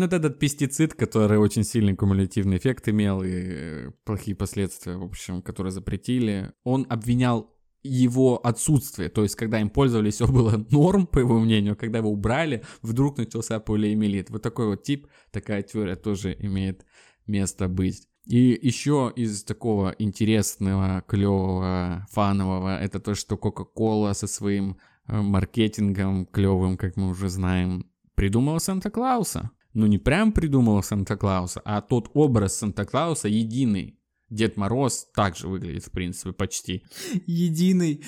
это 0.00 0.16
этот 0.16 0.38
пестицид, 0.38 0.94
который 0.94 1.38
очень 1.38 1.64
сильный 1.64 1.94
кумулятивный 1.94 2.56
эффект 2.56 2.88
имел 2.88 3.22
и 3.22 3.30
э, 3.30 3.90
плохие 4.04 4.34
последствия, 4.34 4.96
в 4.96 5.04
общем, 5.04 5.42
которые 5.42 5.70
запретили. 5.70 6.52
Он 6.64 6.86
обвинял 6.88 7.54
его 7.82 8.38
отсутствие, 8.46 9.08
то 9.08 9.22
есть 9.22 9.34
когда 9.34 9.60
им 9.60 9.68
пользовались, 9.68 10.14
все 10.14 10.26
было 10.26 10.64
норм, 10.70 11.06
по 11.06 11.18
его 11.18 11.38
мнению, 11.38 11.72
а 11.72 11.76
когда 11.76 11.98
его 11.98 12.10
убрали, 12.10 12.62
вдруг 12.80 13.18
начался 13.18 13.60
полиомиелит. 13.60 14.30
Вот 14.30 14.40
такой 14.40 14.66
вот 14.66 14.82
тип, 14.82 15.08
такая 15.30 15.62
теория 15.62 15.96
тоже 15.96 16.36
имеет 16.38 16.86
место 17.26 17.68
быть. 17.68 18.08
И 18.26 18.58
еще 18.62 19.12
из 19.16 19.42
такого 19.42 19.94
интересного, 19.98 21.02
клевого, 21.08 22.06
фанового, 22.10 22.80
это 22.80 23.00
то, 23.00 23.14
что 23.14 23.34
Coca-Cola 23.34 24.14
со 24.14 24.28
своим 24.28 24.78
э, 25.08 25.20
маркетингом 25.20 26.26
клевым, 26.26 26.76
как 26.76 26.96
мы 26.96 27.08
уже 27.08 27.28
знаем, 27.28 27.90
придумала 28.14 28.58
Санта-Клауса. 28.58 29.50
Ну, 29.74 29.86
не 29.86 29.98
прям 29.98 30.32
придумала 30.32 30.82
Санта-Клауса, 30.82 31.60
а 31.64 31.80
тот 31.80 32.10
образ 32.14 32.56
Санта-Клауса 32.56 33.28
единый. 33.28 33.98
Дед 34.28 34.56
Мороз 34.56 35.08
также 35.14 35.46
выглядит, 35.46 35.84
в 35.84 35.90
принципе, 35.90 36.32
почти. 36.32 36.84
Единый, 37.26 38.02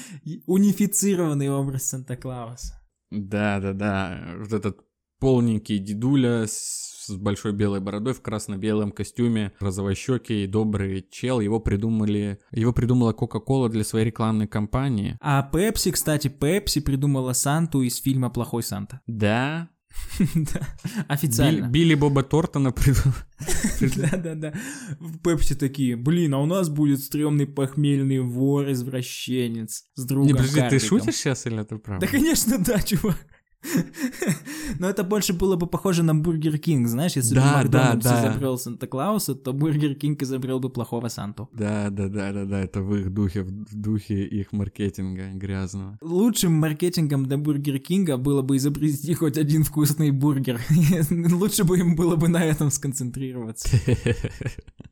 унифицированный 0.47 1.51
образ 1.51 1.85
Санта-Клауса. 1.89 2.81
Да-да-да, 3.11 4.37
вот 4.39 4.53
этот 4.53 4.81
полненький 5.21 5.79
дедуля 5.79 6.47
с, 6.47 7.07
с 7.07 7.17
большой 7.17 7.53
белой 7.53 7.81
бородой 7.81 8.15
в 8.15 8.23
красно-белом 8.23 8.93
костюме, 8.93 9.53
розовощекий, 9.61 10.47
добрый 10.47 11.07
чел, 11.11 11.41
его 11.41 11.61
придумали, 11.61 12.41
его 12.51 12.73
придумала 12.73 13.13
Кока-Кола 13.13 13.69
для 13.69 13.85
своей 13.85 14.07
рекламной 14.07 14.47
кампании. 14.47 15.17
А 15.21 15.43
Пепси, 15.43 15.93
кстати, 15.93 16.29
Пепси 16.29 16.81
придумала 16.81 17.33
Санту 17.33 17.83
из 17.83 17.97
фильма 17.99 18.31
«Плохой 18.31 18.63
Санта». 18.63 19.01
Да, 19.07 19.71
Официально. 21.09 21.69
Билли 21.69 21.95
Боба 21.95 22.23
Тортона. 22.23 22.73
Да-да-да. 23.81 24.53
В 25.01 25.19
Пепси 25.19 25.55
такие, 25.55 25.97
блин, 25.97 26.35
а 26.35 26.39
у 26.39 26.47
нас 26.47 26.69
будет 26.69 27.01
стрёмный 27.01 27.47
похмельный 27.47 28.21
вор-извращенец 28.21 29.85
с 29.95 30.05
другом 30.05 30.29
Не, 30.29 30.33
подожди, 30.35 30.55
ты 30.55 30.61
Карликом». 30.61 30.89
шутишь 30.89 31.17
сейчас 31.17 31.47
или 31.47 31.61
это 31.61 31.77
правда? 31.77 32.07
Да, 32.07 32.13
конечно, 32.13 32.59
да, 32.59 32.81
чувак. 32.81 33.17
Но 34.79 34.89
это 34.89 35.05
больше 35.05 35.33
было 35.33 35.57
бы 35.57 35.67
похоже 35.67 36.03
на 36.03 36.15
Бургер 36.15 36.59
Кинг, 36.59 36.89
знаешь, 36.89 37.17
если 37.17 37.35
бы 37.35 37.41
Да, 37.41 37.59
Макдональдс 37.59 38.05
да, 38.05 38.23
да. 38.23 38.31
изобрел 38.31 38.59
Санта-Клауса, 38.59 39.35
то 39.35 39.53
Бургер 39.53 39.95
Кинг 39.95 40.23
изобрел 40.23 40.61
бы 40.61 40.71
плохого 40.71 41.09
Санту. 41.09 41.49
Да, 41.53 41.91
да, 41.91 42.09
да, 42.09 42.33
да, 42.33 42.45
да, 42.45 42.61
это 42.61 42.83
в 42.83 42.95
их 42.95 43.13
духе, 43.13 43.43
в 43.43 43.75
духе 43.75 44.25
их 44.25 44.53
маркетинга 44.53 45.31
грязного. 45.33 45.99
Лучшим 46.01 46.53
маркетингом 46.53 47.27
для 47.27 47.39
Бургер 47.39 47.79
Кинга 47.79 48.17
было 48.17 48.43
бы 48.43 48.57
изобрести 48.57 49.15
хоть 49.15 49.39
один 49.39 49.65
вкусный 49.65 50.11
бургер. 50.11 50.61
Лучше 51.33 51.65
бы 51.65 51.79
им 51.79 51.97
было 51.97 52.17
бы 52.17 52.29
на 52.29 52.45
этом 52.45 52.71
сконцентрироваться. 52.71 53.69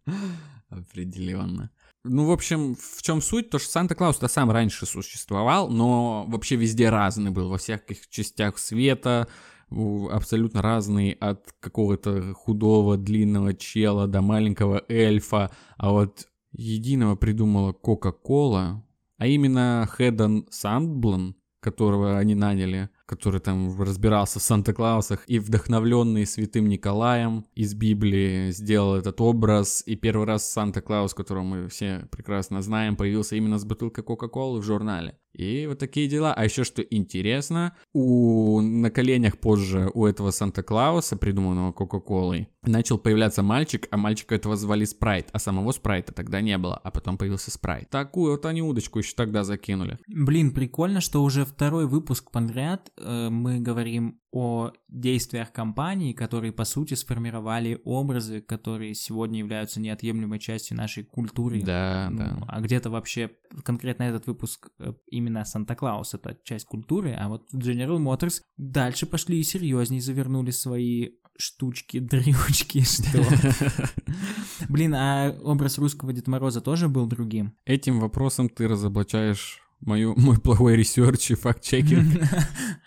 Определенно. 0.70 1.70
Ну, 2.04 2.26
в 2.26 2.32
общем, 2.32 2.74
в 2.74 3.00
чем 3.02 3.22
суть? 3.22 3.50
То, 3.50 3.58
что 3.58 3.70
Санта-Клаус-то 3.70 4.26
сам 4.26 4.50
раньше 4.50 4.86
существовал, 4.86 5.68
но 5.68 6.24
вообще 6.26 6.56
везде 6.56 6.88
разный 6.88 7.30
был, 7.30 7.48
во 7.48 7.58
всяких 7.58 8.08
частях 8.08 8.58
света, 8.58 9.28
абсолютно 9.70 10.62
разный, 10.62 11.12
от 11.12 11.52
какого-то 11.60 12.34
худого, 12.34 12.96
длинного 12.96 13.54
чела 13.54 14.08
до 14.08 14.20
маленького 14.20 14.82
эльфа, 14.88 15.52
а 15.76 15.90
вот 15.90 16.26
единого 16.50 17.14
придумала 17.14 17.72
Кока-Кола, 17.72 18.84
а 19.18 19.26
именно 19.28 19.88
Хедон 19.88 20.48
Сандблан, 20.50 21.36
которого 21.60 22.18
они 22.18 22.34
наняли, 22.34 22.90
который 23.12 23.40
там 23.40 23.78
разбирался 23.78 24.38
в 24.38 24.42
Санта-Клаусах 24.42 25.24
и 25.26 25.38
вдохновленный 25.38 26.24
святым 26.24 26.66
Николаем 26.66 27.44
из 27.54 27.74
Библии 27.74 28.50
сделал 28.52 28.94
этот 28.94 29.20
образ. 29.20 29.82
И 29.84 29.96
первый 29.96 30.26
раз 30.26 30.50
Санта-Клаус, 30.50 31.12
которого 31.12 31.42
мы 31.42 31.68
все 31.68 32.08
прекрасно 32.10 32.62
знаем, 32.62 32.96
появился 32.96 33.36
именно 33.36 33.58
с 33.58 33.66
бутылкой 33.66 34.02
Кока-Колы 34.02 34.60
в 34.60 34.64
журнале. 34.64 35.18
И 35.32 35.66
вот 35.66 35.78
такие 35.78 36.08
дела. 36.08 36.34
А 36.34 36.44
еще 36.44 36.64
что 36.64 36.82
интересно, 36.82 37.76
у, 37.92 38.60
на 38.60 38.90
коленях 38.90 39.38
позже 39.38 39.90
у 39.94 40.06
этого 40.06 40.30
Санта-Клауса, 40.30 41.16
придуманного 41.16 41.72
Кока-Колой, 41.72 42.48
начал 42.62 42.98
появляться 42.98 43.42
мальчик, 43.42 43.88
а 43.90 43.96
мальчика 43.96 44.34
этого 44.34 44.56
звали 44.56 44.84
Спрайт, 44.84 45.28
а 45.32 45.38
самого 45.38 45.72
Спрайта 45.72 46.12
тогда 46.12 46.40
не 46.40 46.56
было, 46.58 46.76
а 46.76 46.90
потом 46.90 47.18
появился 47.18 47.50
Спрайт. 47.50 47.90
Такую 47.90 48.32
вот 48.32 48.46
они 48.46 48.62
удочку 48.62 48.98
еще 48.98 49.14
тогда 49.16 49.44
закинули. 49.44 49.98
Блин, 50.06 50.52
прикольно, 50.52 51.00
что 51.00 51.22
уже 51.22 51.44
второй 51.44 51.86
выпуск 51.86 52.30
подряд 52.30 52.90
э, 52.98 53.28
мы 53.30 53.60
говорим 53.60 54.21
о 54.32 54.72
действиях 54.88 55.52
компаний, 55.52 56.14
которые, 56.14 56.52
по 56.52 56.64
сути, 56.64 56.94
сформировали 56.94 57.80
образы, 57.84 58.40
которые 58.40 58.94
сегодня 58.94 59.38
являются 59.40 59.78
неотъемлемой 59.78 60.38
частью 60.38 60.78
нашей 60.78 61.04
культуры. 61.04 61.62
Да, 61.62 62.08
Ну, 62.10 62.18
да. 62.18 62.38
А 62.48 62.60
где-то 62.60 62.88
вообще, 62.88 63.30
конкретно 63.62 64.04
этот 64.04 64.26
выпуск, 64.26 64.70
э, 64.78 64.94
именно 65.10 65.44
Санта-Клаус, 65.44 66.14
это 66.14 66.38
часть 66.44 66.64
культуры, 66.64 67.12
а 67.12 67.28
вот 67.28 67.52
General 67.52 67.98
Motors 67.98 68.40
дальше 68.56 69.04
пошли 69.04 69.38
и 69.38 69.42
серьезнее 69.42 70.00
завернули 70.00 70.50
свои 70.50 71.10
штучки, 71.36 71.98
дрючки, 72.00 72.82
что? 72.82 73.22
Блин, 74.70 74.94
а 74.94 75.36
образ 75.42 75.76
русского 75.76 76.14
Деда 76.14 76.30
Мороза 76.30 76.62
тоже 76.62 76.88
был 76.88 77.06
другим? 77.06 77.52
Этим 77.66 78.00
вопросом 78.00 78.48
ты 78.48 78.66
разоблачаешь 78.66 79.62
мою, 79.80 80.14
мой 80.16 80.38
плохой 80.38 80.76
research 80.76 81.32
и 81.32 81.34
факт-чекинг. 81.34 82.22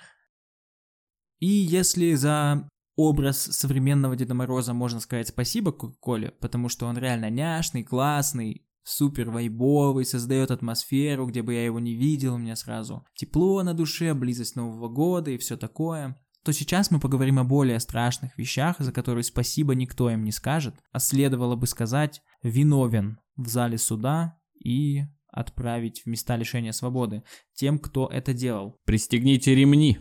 И 1.40 1.48
если 1.48 2.14
за 2.14 2.70
образ 2.96 3.40
современного 3.40 4.16
Деда 4.16 4.34
Мороза 4.34 4.74
можно 4.74 5.00
сказать 5.00 5.28
спасибо 5.28 5.72
Кока-Коле, 5.72 6.32
потому 6.40 6.70
что 6.70 6.86
он 6.86 6.98
реально 6.98 7.30
няшный, 7.30 7.84
классный, 7.84 8.66
супер 8.84 9.30
вайбовый, 9.30 10.06
создает 10.06 10.52
атмосферу, 10.52 11.26
где 11.26 11.42
бы 11.42 11.54
я 11.54 11.66
его 11.66 11.80
не 11.80 11.96
видел, 11.96 12.36
у 12.36 12.38
меня 12.38 12.56
сразу 12.56 13.06
тепло 13.16 13.64
на 13.64 13.74
душе, 13.74 14.14
близость 14.14 14.56
Нового 14.56 14.88
года 14.88 15.32
и 15.32 15.38
все 15.38 15.58
такое, 15.58 16.18
то 16.44 16.54
сейчас 16.54 16.92
мы 16.92 17.00
поговорим 17.00 17.40
о 17.40 17.44
более 17.44 17.80
страшных 17.80 18.38
вещах, 18.38 18.76
за 18.80 18.92
которые 18.92 19.24
спасибо 19.24 19.74
никто 19.74 20.10
им 20.10 20.24
не 20.24 20.32
скажет, 20.32 20.76
а 20.92 21.00
следовало 21.00 21.56
бы 21.56 21.66
сказать 21.66 22.22
«виновен» 22.44 23.20
в 23.36 23.48
зале 23.48 23.80
суда 23.80 24.38
и 24.64 25.02
отправить 25.28 26.04
в 26.04 26.06
места 26.06 26.38
лишения 26.38 26.72
свободы 26.72 27.24
тем, 27.54 27.80
кто 27.80 28.08
это 28.08 28.34
делал. 28.34 28.80
Пристегните 28.86 29.56
ремни. 29.56 29.98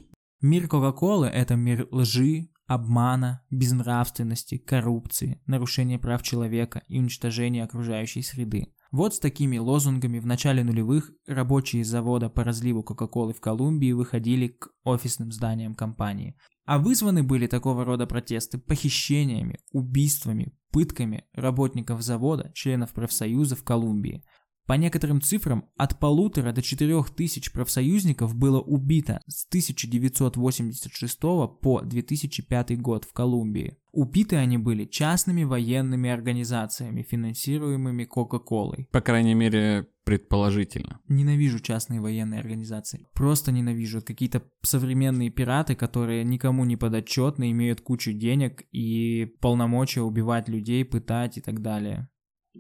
Мир 0.47 0.69
Кока-Колы– 0.69 1.27
это 1.35 1.57
мир 1.57 1.89
лжи, 1.91 2.51
обмана, 2.67 3.43
безнравственности, 3.51 4.59
коррупции, 4.59 5.41
нарушения 5.47 5.99
прав 5.99 6.23
человека 6.23 6.83
и 6.87 6.99
уничтожения 6.99 7.65
окружающей 7.65 8.21
среды. 8.21 8.67
Вот 8.91 9.15
с 9.15 9.21
такими 9.21 9.57
лозунгами 9.57 10.19
в 10.19 10.27
начале 10.27 10.63
нулевых 10.63 11.11
рабочие 11.27 11.83
завода 11.83 12.29
по 12.29 12.45
разливу 12.45 12.83
Кока-Колы 12.83 13.33
в 13.33 13.41
Колумбии 13.41 13.93
выходили 13.93 14.49
к 14.49 14.69
офисным 14.85 15.33
зданиям 15.33 15.75
компании. 15.75 16.37
А 16.67 16.79
вызваны 16.79 17.23
были 17.23 17.47
такого 17.47 17.87
рода 17.87 18.07
протесты 18.07 18.59
похищениями, 18.59 19.61
убийствами, 19.73 20.53
пытками 20.71 21.25
работников 21.33 22.03
завода, 22.03 22.53
членов 22.55 22.93
профсоюза 22.93 23.57
в 23.57 23.65
Колумбии. 23.65 24.23
По 24.67 24.75
некоторым 24.75 25.21
цифрам, 25.21 25.67
от 25.77 25.99
полутора 25.99 26.53
до 26.53 26.63
четырех 26.63 27.11
тысяч 27.11 27.53
профсоюзников 27.53 28.35
было 28.35 28.61
убито 28.61 29.21
с 29.27 29.47
1986 29.49 31.21
по 31.21 31.83
2005 31.83 32.81
год 32.81 33.05
в 33.05 33.13
Колумбии. 33.13 33.77
Убиты 33.93 34.37
они 34.37 34.57
были 34.59 34.87
частными 34.87 35.45
военными 35.45 36.09
организациями, 36.09 37.03
финансируемыми 37.03 38.05
Кока-Колой. 38.05 38.89
По 38.91 39.01
крайней 39.01 39.35
мере, 39.35 39.87
предположительно. 40.05 40.99
Ненавижу 41.09 41.61
частные 41.61 42.01
военные 42.01 42.41
организации. 42.41 43.07
Просто 43.15 43.53
ненавижу. 43.53 44.03
Какие-то 44.03 44.43
современные 44.63 45.31
пираты, 45.31 45.75
которые 45.75 46.25
никому 46.25 46.65
не 46.65 46.77
подотчетны, 46.77 47.51
имеют 47.51 47.83
кучу 47.83 48.13
денег 48.13 48.65
и 48.73 49.27
полномочия 49.41 50.01
убивать 50.01 50.49
людей, 50.49 50.85
пытать 50.85 51.39
и 51.39 51.41
так 51.41 51.63
далее. 51.63 52.09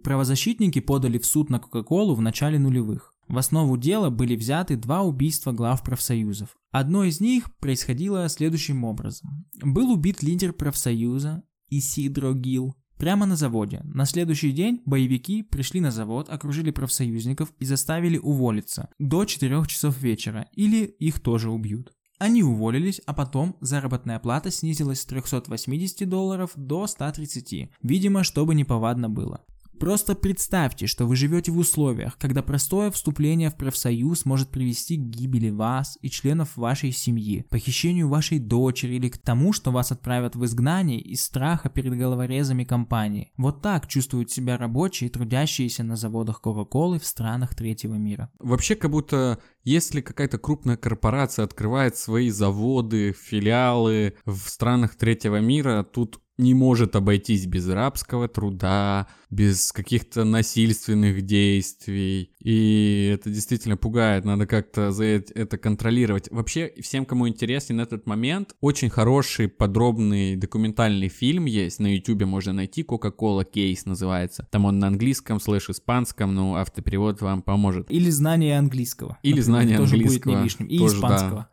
Правозащитники 0.02 0.80
подали 0.80 1.18
в 1.18 1.26
суд 1.26 1.50
на 1.50 1.58
Кока-Колу 1.58 2.14
в 2.14 2.20
начале 2.20 2.58
нулевых. 2.58 3.14
В 3.28 3.38
основу 3.38 3.76
дела 3.76 4.10
были 4.10 4.36
взяты 4.36 4.76
два 4.76 5.02
убийства 5.02 5.52
глав 5.52 5.82
профсоюзов. 5.82 6.56
Одно 6.70 7.04
из 7.04 7.20
них 7.20 7.56
происходило 7.58 8.28
следующим 8.28 8.84
образом. 8.84 9.46
Был 9.62 9.92
убит 9.92 10.22
лидер 10.22 10.52
профсоюза 10.52 11.42
Исидро 11.70 12.34
Гил 12.34 12.74
прямо 12.98 13.26
на 13.26 13.36
заводе. 13.36 13.80
На 13.84 14.04
следующий 14.04 14.52
день 14.52 14.82
боевики 14.84 15.42
пришли 15.42 15.80
на 15.80 15.90
завод, 15.90 16.28
окружили 16.28 16.70
профсоюзников 16.70 17.52
и 17.58 17.64
заставили 17.64 18.18
уволиться 18.18 18.90
до 18.98 19.24
4 19.24 19.64
часов 19.66 20.00
вечера, 20.00 20.48
или 20.52 20.84
их 20.84 21.20
тоже 21.20 21.50
убьют. 21.50 21.92
Они 22.18 22.42
уволились, 22.42 23.00
а 23.06 23.12
потом 23.12 23.56
заработная 23.60 24.18
плата 24.18 24.50
снизилась 24.50 25.00
с 25.00 25.06
380 25.06 26.08
долларов 26.08 26.52
до 26.54 26.86
130, 26.86 27.70
видимо, 27.82 28.22
чтобы 28.22 28.54
неповадно 28.54 29.08
было. 29.10 29.44
Просто 29.78 30.14
представьте, 30.14 30.86
что 30.86 31.06
вы 31.06 31.16
живете 31.16 31.52
в 31.52 31.58
условиях, 31.58 32.16
когда 32.18 32.42
простое 32.42 32.90
вступление 32.90 33.50
в 33.50 33.56
профсоюз 33.56 34.24
может 34.24 34.48
привести 34.48 34.96
к 34.96 35.00
гибели 35.00 35.50
вас 35.50 35.98
и 36.00 36.10
членов 36.10 36.56
вашей 36.56 36.92
семьи, 36.92 37.44
похищению 37.50 38.08
вашей 38.08 38.38
дочери 38.38 38.94
или 38.94 39.08
к 39.08 39.18
тому, 39.18 39.52
что 39.52 39.70
вас 39.70 39.92
отправят 39.92 40.36
в 40.36 40.44
изгнание 40.44 41.00
из 41.00 41.22
страха 41.22 41.68
перед 41.68 41.96
головорезами 41.96 42.64
компании. 42.64 43.32
Вот 43.36 43.62
так 43.62 43.86
чувствуют 43.88 44.30
себя 44.30 44.56
рабочие, 44.56 45.10
трудящиеся 45.10 45.84
на 45.84 45.96
заводах 45.96 46.40
Кока-Колы 46.40 46.98
в 46.98 47.06
странах 47.06 47.54
третьего 47.54 47.94
мира. 47.94 48.30
Вообще, 48.38 48.74
как 48.74 48.90
будто 48.90 49.38
если 49.64 50.02
какая-то 50.02 50.38
крупная 50.38 50.76
корпорация 50.76 51.44
открывает 51.44 51.96
свои 51.96 52.28
заводы, 52.30 53.12
филиалы 53.12 54.14
в 54.26 54.38
странах 54.48 54.94
третьего 54.94 55.40
мира, 55.40 55.82
тут 55.84 56.20
не 56.36 56.54
может 56.54 56.96
обойтись 56.96 57.46
без 57.46 57.68
рабского 57.68 58.28
труда, 58.28 59.06
без 59.30 59.72
каких-то 59.72 60.24
насильственных 60.24 61.22
действий. 61.22 62.30
И 62.40 63.10
это 63.12 63.30
действительно 63.30 63.76
пугает, 63.76 64.24
надо 64.24 64.46
как-то 64.46 64.90
за 64.90 65.04
это 65.04 65.58
контролировать. 65.58 66.30
Вообще, 66.30 66.72
всем, 66.80 67.04
кому 67.04 67.28
интересен 67.28 67.80
этот 67.80 68.06
момент, 68.06 68.54
очень 68.60 68.90
хороший 68.90 69.48
подробный 69.48 70.36
документальный 70.36 71.08
фильм 71.08 71.46
есть, 71.46 71.78
на 71.78 71.94
YouTube 71.94 72.24
можно 72.24 72.52
найти, 72.52 72.82
Coca-Cola 72.82 73.44
Case 73.50 73.80
называется. 73.84 74.46
Там 74.50 74.64
он 74.64 74.78
на 74.78 74.88
английском, 74.88 75.40
слэш 75.40 75.70
испанском, 75.70 76.34
но 76.34 76.56
автоперевод 76.56 77.20
вам 77.20 77.42
поможет. 77.42 77.90
Или 77.90 78.10
знание 78.10 78.58
английского. 78.58 79.18
Или 79.22 79.40
знание 79.40 79.78
тоже 79.78 79.94
английского. 79.94 80.32
будет 80.32 80.38
не 80.38 80.44
лишним. 80.44 80.66
И 80.66 80.78
Тоже, 80.78 80.96
испанского. 80.96 81.30
да. 81.30 81.48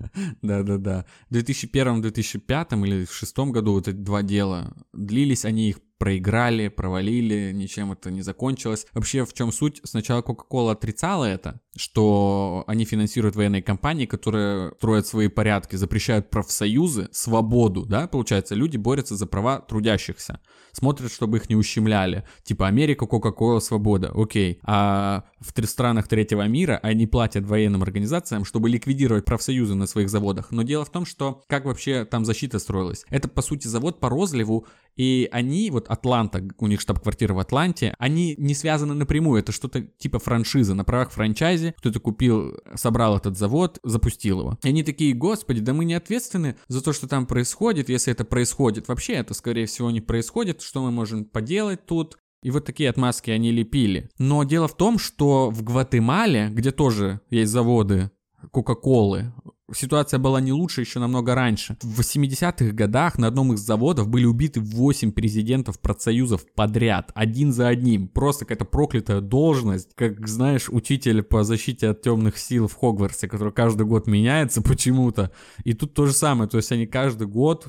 Да-да-да. 0.42 1.06
В 1.30 1.34
2001-2005 1.34 2.86
или 2.86 3.04
в 3.04 3.12
шестом 3.12 3.52
году 3.52 3.72
вот 3.72 3.88
эти 3.88 3.96
два 3.96 4.22
дела 4.22 4.74
длились, 4.92 5.44
они 5.44 5.70
их 5.70 5.80
проиграли, 5.98 6.68
провалили, 6.68 7.52
ничем 7.52 7.92
это 7.92 8.10
не 8.10 8.22
закончилось. 8.22 8.86
Вообще, 8.94 9.24
в 9.24 9.32
чем 9.32 9.52
суть? 9.52 9.80
Сначала 9.84 10.22
Coca-Cola 10.22 10.72
отрицала 10.72 11.24
это, 11.24 11.60
что 11.76 12.64
они 12.66 12.84
финансируют 12.84 13.36
военные 13.36 13.62
компании, 13.62 14.06
которые 14.06 14.72
строят 14.78 15.06
свои 15.06 15.28
порядки, 15.28 15.76
запрещают 15.76 16.30
профсоюзы, 16.30 17.08
свободу, 17.12 17.84
да, 17.84 18.06
получается, 18.06 18.54
люди 18.54 18.76
борются 18.76 19.16
за 19.16 19.26
права 19.26 19.60
трудящихся, 19.60 20.40
смотрят, 20.72 21.12
чтобы 21.12 21.38
их 21.38 21.48
не 21.48 21.56
ущемляли. 21.56 22.24
Типа 22.44 22.66
Америка, 22.68 23.04
Coca-Cola, 23.04 23.60
свобода, 23.60 24.12
окей. 24.14 24.60
А 24.62 25.24
в 25.40 25.66
странах 25.66 26.08
третьего 26.08 26.46
мира 26.46 26.80
они 26.82 27.06
платят 27.06 27.44
военным 27.44 27.82
организациям, 27.82 28.44
чтобы 28.44 28.68
ликвидировать 28.68 29.24
профсоюзы 29.24 29.74
на 29.74 29.86
своих 29.86 30.10
заводах. 30.10 30.50
Но 30.50 30.62
дело 30.62 30.84
в 30.84 30.90
том, 30.90 31.04
что 31.04 31.42
как 31.48 31.64
вообще 31.64 32.04
там 32.04 32.24
защита 32.24 32.58
строилась? 32.58 33.04
Это, 33.10 33.28
по 33.28 33.42
сути, 33.42 33.66
завод 33.66 34.00
по 34.00 34.08
розливу, 34.08 34.66
и 34.96 35.28
они, 35.30 35.70
вот 35.70 35.88
Атланта, 35.88 36.46
у 36.58 36.66
них 36.66 36.80
штаб-квартира 36.80 37.34
в 37.34 37.38
Атланте, 37.38 37.94
они 37.98 38.34
не 38.36 38.54
связаны 38.54 38.94
напрямую, 38.94 39.40
это 39.40 39.52
что-то 39.52 39.82
типа 39.82 40.18
франшизы 40.18 40.74
на 40.74 40.84
правах 40.84 41.10
франчайзи, 41.10 41.74
кто-то 41.78 42.00
купил, 42.00 42.58
собрал 42.74 43.16
этот 43.16 43.38
завод, 43.38 43.78
запустил 43.82 44.40
его. 44.40 44.58
И 44.62 44.68
они 44.68 44.82
такие, 44.82 45.14
господи, 45.14 45.60
да 45.60 45.72
мы 45.72 45.84
не 45.84 45.94
ответственны 45.94 46.56
за 46.66 46.82
то, 46.82 46.92
что 46.92 47.08
там 47.08 47.26
происходит, 47.26 47.88
если 47.88 48.12
это 48.12 48.24
происходит. 48.24 48.88
Вообще 48.88 49.14
это, 49.14 49.34
скорее 49.34 49.66
всего, 49.66 49.90
не 49.90 50.00
происходит, 50.00 50.62
что 50.62 50.82
мы 50.82 50.90
можем 50.90 51.24
поделать 51.24 51.86
тут, 51.86 52.18
и 52.42 52.50
вот 52.50 52.64
такие 52.64 52.88
отмазки 52.90 53.30
они 53.30 53.50
лепили. 53.50 54.10
Но 54.18 54.44
дело 54.44 54.68
в 54.68 54.76
том, 54.76 54.98
что 54.98 55.50
в 55.50 55.62
Гватемале, 55.62 56.48
где 56.50 56.70
тоже 56.70 57.20
есть 57.30 57.50
заводы 57.50 58.10
Кока-Колы, 58.52 59.32
Ситуация 59.74 60.18
была 60.18 60.40
не 60.40 60.52
лучше 60.52 60.80
еще 60.80 60.98
намного 60.98 61.34
раньше. 61.34 61.76
В 61.82 62.00
80-х 62.00 62.72
годах 62.72 63.18
на 63.18 63.26
одном 63.26 63.52
из 63.52 63.60
заводов 63.60 64.08
были 64.08 64.24
убиты 64.24 64.60
8 64.60 65.12
президентов 65.12 65.78
профсоюзов 65.78 66.46
подряд, 66.54 67.10
один 67.14 67.52
за 67.52 67.68
одним. 67.68 68.08
Просто 68.08 68.46
какая-то 68.46 68.64
проклятая 68.64 69.20
должность, 69.20 69.90
как, 69.94 70.26
знаешь, 70.26 70.70
учитель 70.70 71.22
по 71.22 71.44
защите 71.44 71.88
от 71.88 72.00
темных 72.00 72.38
сил 72.38 72.66
в 72.66 72.74
Хогвартсе, 72.74 73.28
который 73.28 73.52
каждый 73.52 73.84
год 73.84 74.06
меняется 74.06 74.62
почему-то. 74.62 75.32
И 75.64 75.74
тут 75.74 75.92
то 75.92 76.06
же 76.06 76.14
самое, 76.14 76.48
то 76.48 76.56
есть 76.56 76.72
они 76.72 76.86
каждый 76.86 77.26
год 77.26 77.68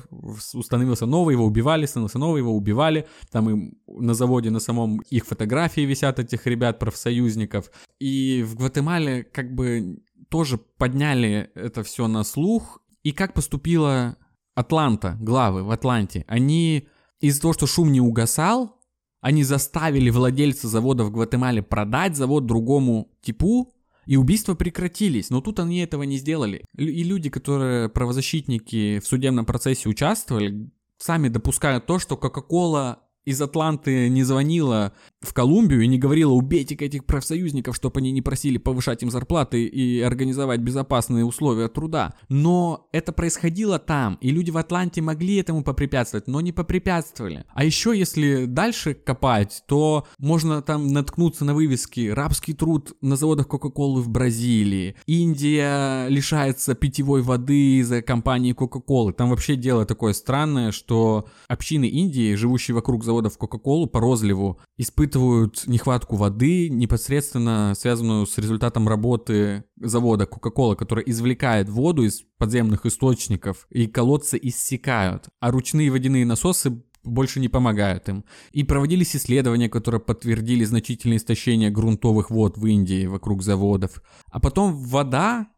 установился 0.54 1.04
новый, 1.04 1.34
его 1.34 1.44
убивали, 1.44 1.84
становился 1.84 2.18
новый, 2.18 2.38
его 2.40 2.56
убивали. 2.56 3.06
Там 3.30 3.50
им 3.50 3.78
на 3.86 4.14
заводе 4.14 4.50
на 4.50 4.60
самом 4.60 5.00
их 5.10 5.26
фотографии 5.26 5.82
висят 5.82 6.18
этих 6.18 6.46
ребят, 6.46 6.78
профсоюзников. 6.78 7.70
И 7.98 8.42
в 8.42 8.54
Гватемале 8.54 9.24
как 9.24 9.54
бы 9.54 9.98
тоже 10.30 10.58
подняли 10.58 11.50
это 11.54 11.82
все 11.82 12.08
на 12.08 12.24
слух. 12.24 12.80
И 13.02 13.12
как 13.12 13.34
поступила 13.34 14.16
Атланта, 14.54 15.16
главы 15.20 15.64
в 15.64 15.70
Атланте? 15.70 16.24
Они 16.28 16.88
из-за 17.20 17.42
того, 17.42 17.52
что 17.52 17.66
шум 17.66 17.92
не 17.92 18.00
угасал, 18.00 18.80
они 19.20 19.44
заставили 19.44 20.08
владельца 20.10 20.68
завода 20.68 21.04
в 21.04 21.10
Гватемале 21.10 21.62
продать 21.62 22.16
завод 22.16 22.46
другому 22.46 23.10
типу, 23.20 23.74
и 24.06 24.16
убийства 24.16 24.54
прекратились. 24.54 25.30
Но 25.30 25.40
тут 25.40 25.60
они 25.60 25.80
этого 25.80 26.04
не 26.04 26.16
сделали. 26.16 26.64
И 26.76 27.04
люди, 27.04 27.28
которые 27.28 27.88
правозащитники 27.88 28.98
в 28.98 29.06
судебном 29.06 29.44
процессе 29.44 29.88
участвовали, 29.88 30.70
сами 30.98 31.28
допускают 31.28 31.86
то, 31.86 31.98
что 31.98 32.16
Кока-Кола 32.16 33.00
из 33.24 33.40
Атланты 33.40 34.08
не 34.08 34.22
звонила 34.24 34.94
в 35.20 35.34
Колумбию 35.34 35.82
и 35.82 35.86
не 35.86 35.98
говорила 35.98 36.32
убейте 36.32 36.74
этих 36.74 37.04
профсоюзников, 37.04 37.76
чтобы 37.76 38.00
они 38.00 38.10
не 38.10 38.22
просили 38.22 38.56
повышать 38.56 39.02
им 39.02 39.10
зарплаты 39.10 39.64
и 39.64 40.00
организовать 40.00 40.60
безопасные 40.60 41.24
условия 41.24 41.68
труда. 41.68 42.14
Но 42.28 42.88
это 42.92 43.12
происходило 43.12 43.78
там, 43.78 44.16
и 44.22 44.30
люди 44.30 44.50
в 44.50 44.56
Атланте 44.56 45.02
могли 45.02 45.36
этому 45.36 45.62
попрепятствовать, 45.62 46.26
но 46.26 46.40
не 46.40 46.52
попрепятствовали. 46.52 47.44
А 47.52 47.64
еще 47.64 47.96
если 47.96 48.46
дальше 48.46 48.94
копать, 48.94 49.62
то 49.66 50.06
можно 50.18 50.62
там 50.62 50.88
наткнуться 50.88 51.44
на 51.44 51.54
вывески 51.54 52.08
«Рабский 52.08 52.54
труд 52.54 52.96
на 53.02 53.16
заводах 53.16 53.46
Кока-Колы 53.48 54.00
в 54.00 54.08
Бразилии», 54.08 54.96
«Индия 55.06 56.08
лишается 56.08 56.74
питьевой 56.74 57.20
воды 57.20 57.80
из-за 57.80 58.00
компании 58.00 58.52
Кока-Колы». 58.52 59.12
Там 59.12 59.30
вообще 59.30 59.56
дело 59.56 59.84
такое 59.84 60.14
странное, 60.14 60.72
что 60.72 61.28
общины 61.46 61.84
Индии, 61.84 62.34
живущие 62.34 62.74
вокруг 62.74 63.04
заводов 63.04 63.36
Кока-Колу 63.36 63.86
по 63.86 64.00
розливу, 64.00 64.58
испытывают 64.78 65.09
нехватку 65.18 66.16
воды, 66.16 66.68
непосредственно 66.68 67.74
связанную 67.76 68.26
с 68.26 68.38
результатом 68.38 68.88
работы 68.88 69.64
завода 69.76 70.24
Coca-Cola, 70.24 70.76
который 70.76 71.04
извлекает 71.06 71.68
воду 71.68 72.02
из 72.04 72.22
подземных 72.38 72.86
источников, 72.86 73.66
и 73.70 73.86
колодцы 73.86 74.38
иссякают, 74.40 75.28
а 75.40 75.50
ручные 75.50 75.90
водяные 75.90 76.24
насосы 76.24 76.82
больше 77.02 77.40
не 77.40 77.48
помогают 77.48 78.08
им. 78.08 78.24
И 78.52 78.64
проводились 78.64 79.16
исследования, 79.16 79.68
которые 79.68 80.00
подтвердили 80.00 80.64
значительное 80.64 81.16
истощение 81.16 81.70
грунтовых 81.70 82.30
вод 82.30 82.58
в 82.58 82.66
Индии 82.66 83.06
вокруг 83.06 83.42
заводов. 83.42 84.02
А 84.30 84.40
потом 84.40 84.76
вода 84.76 85.48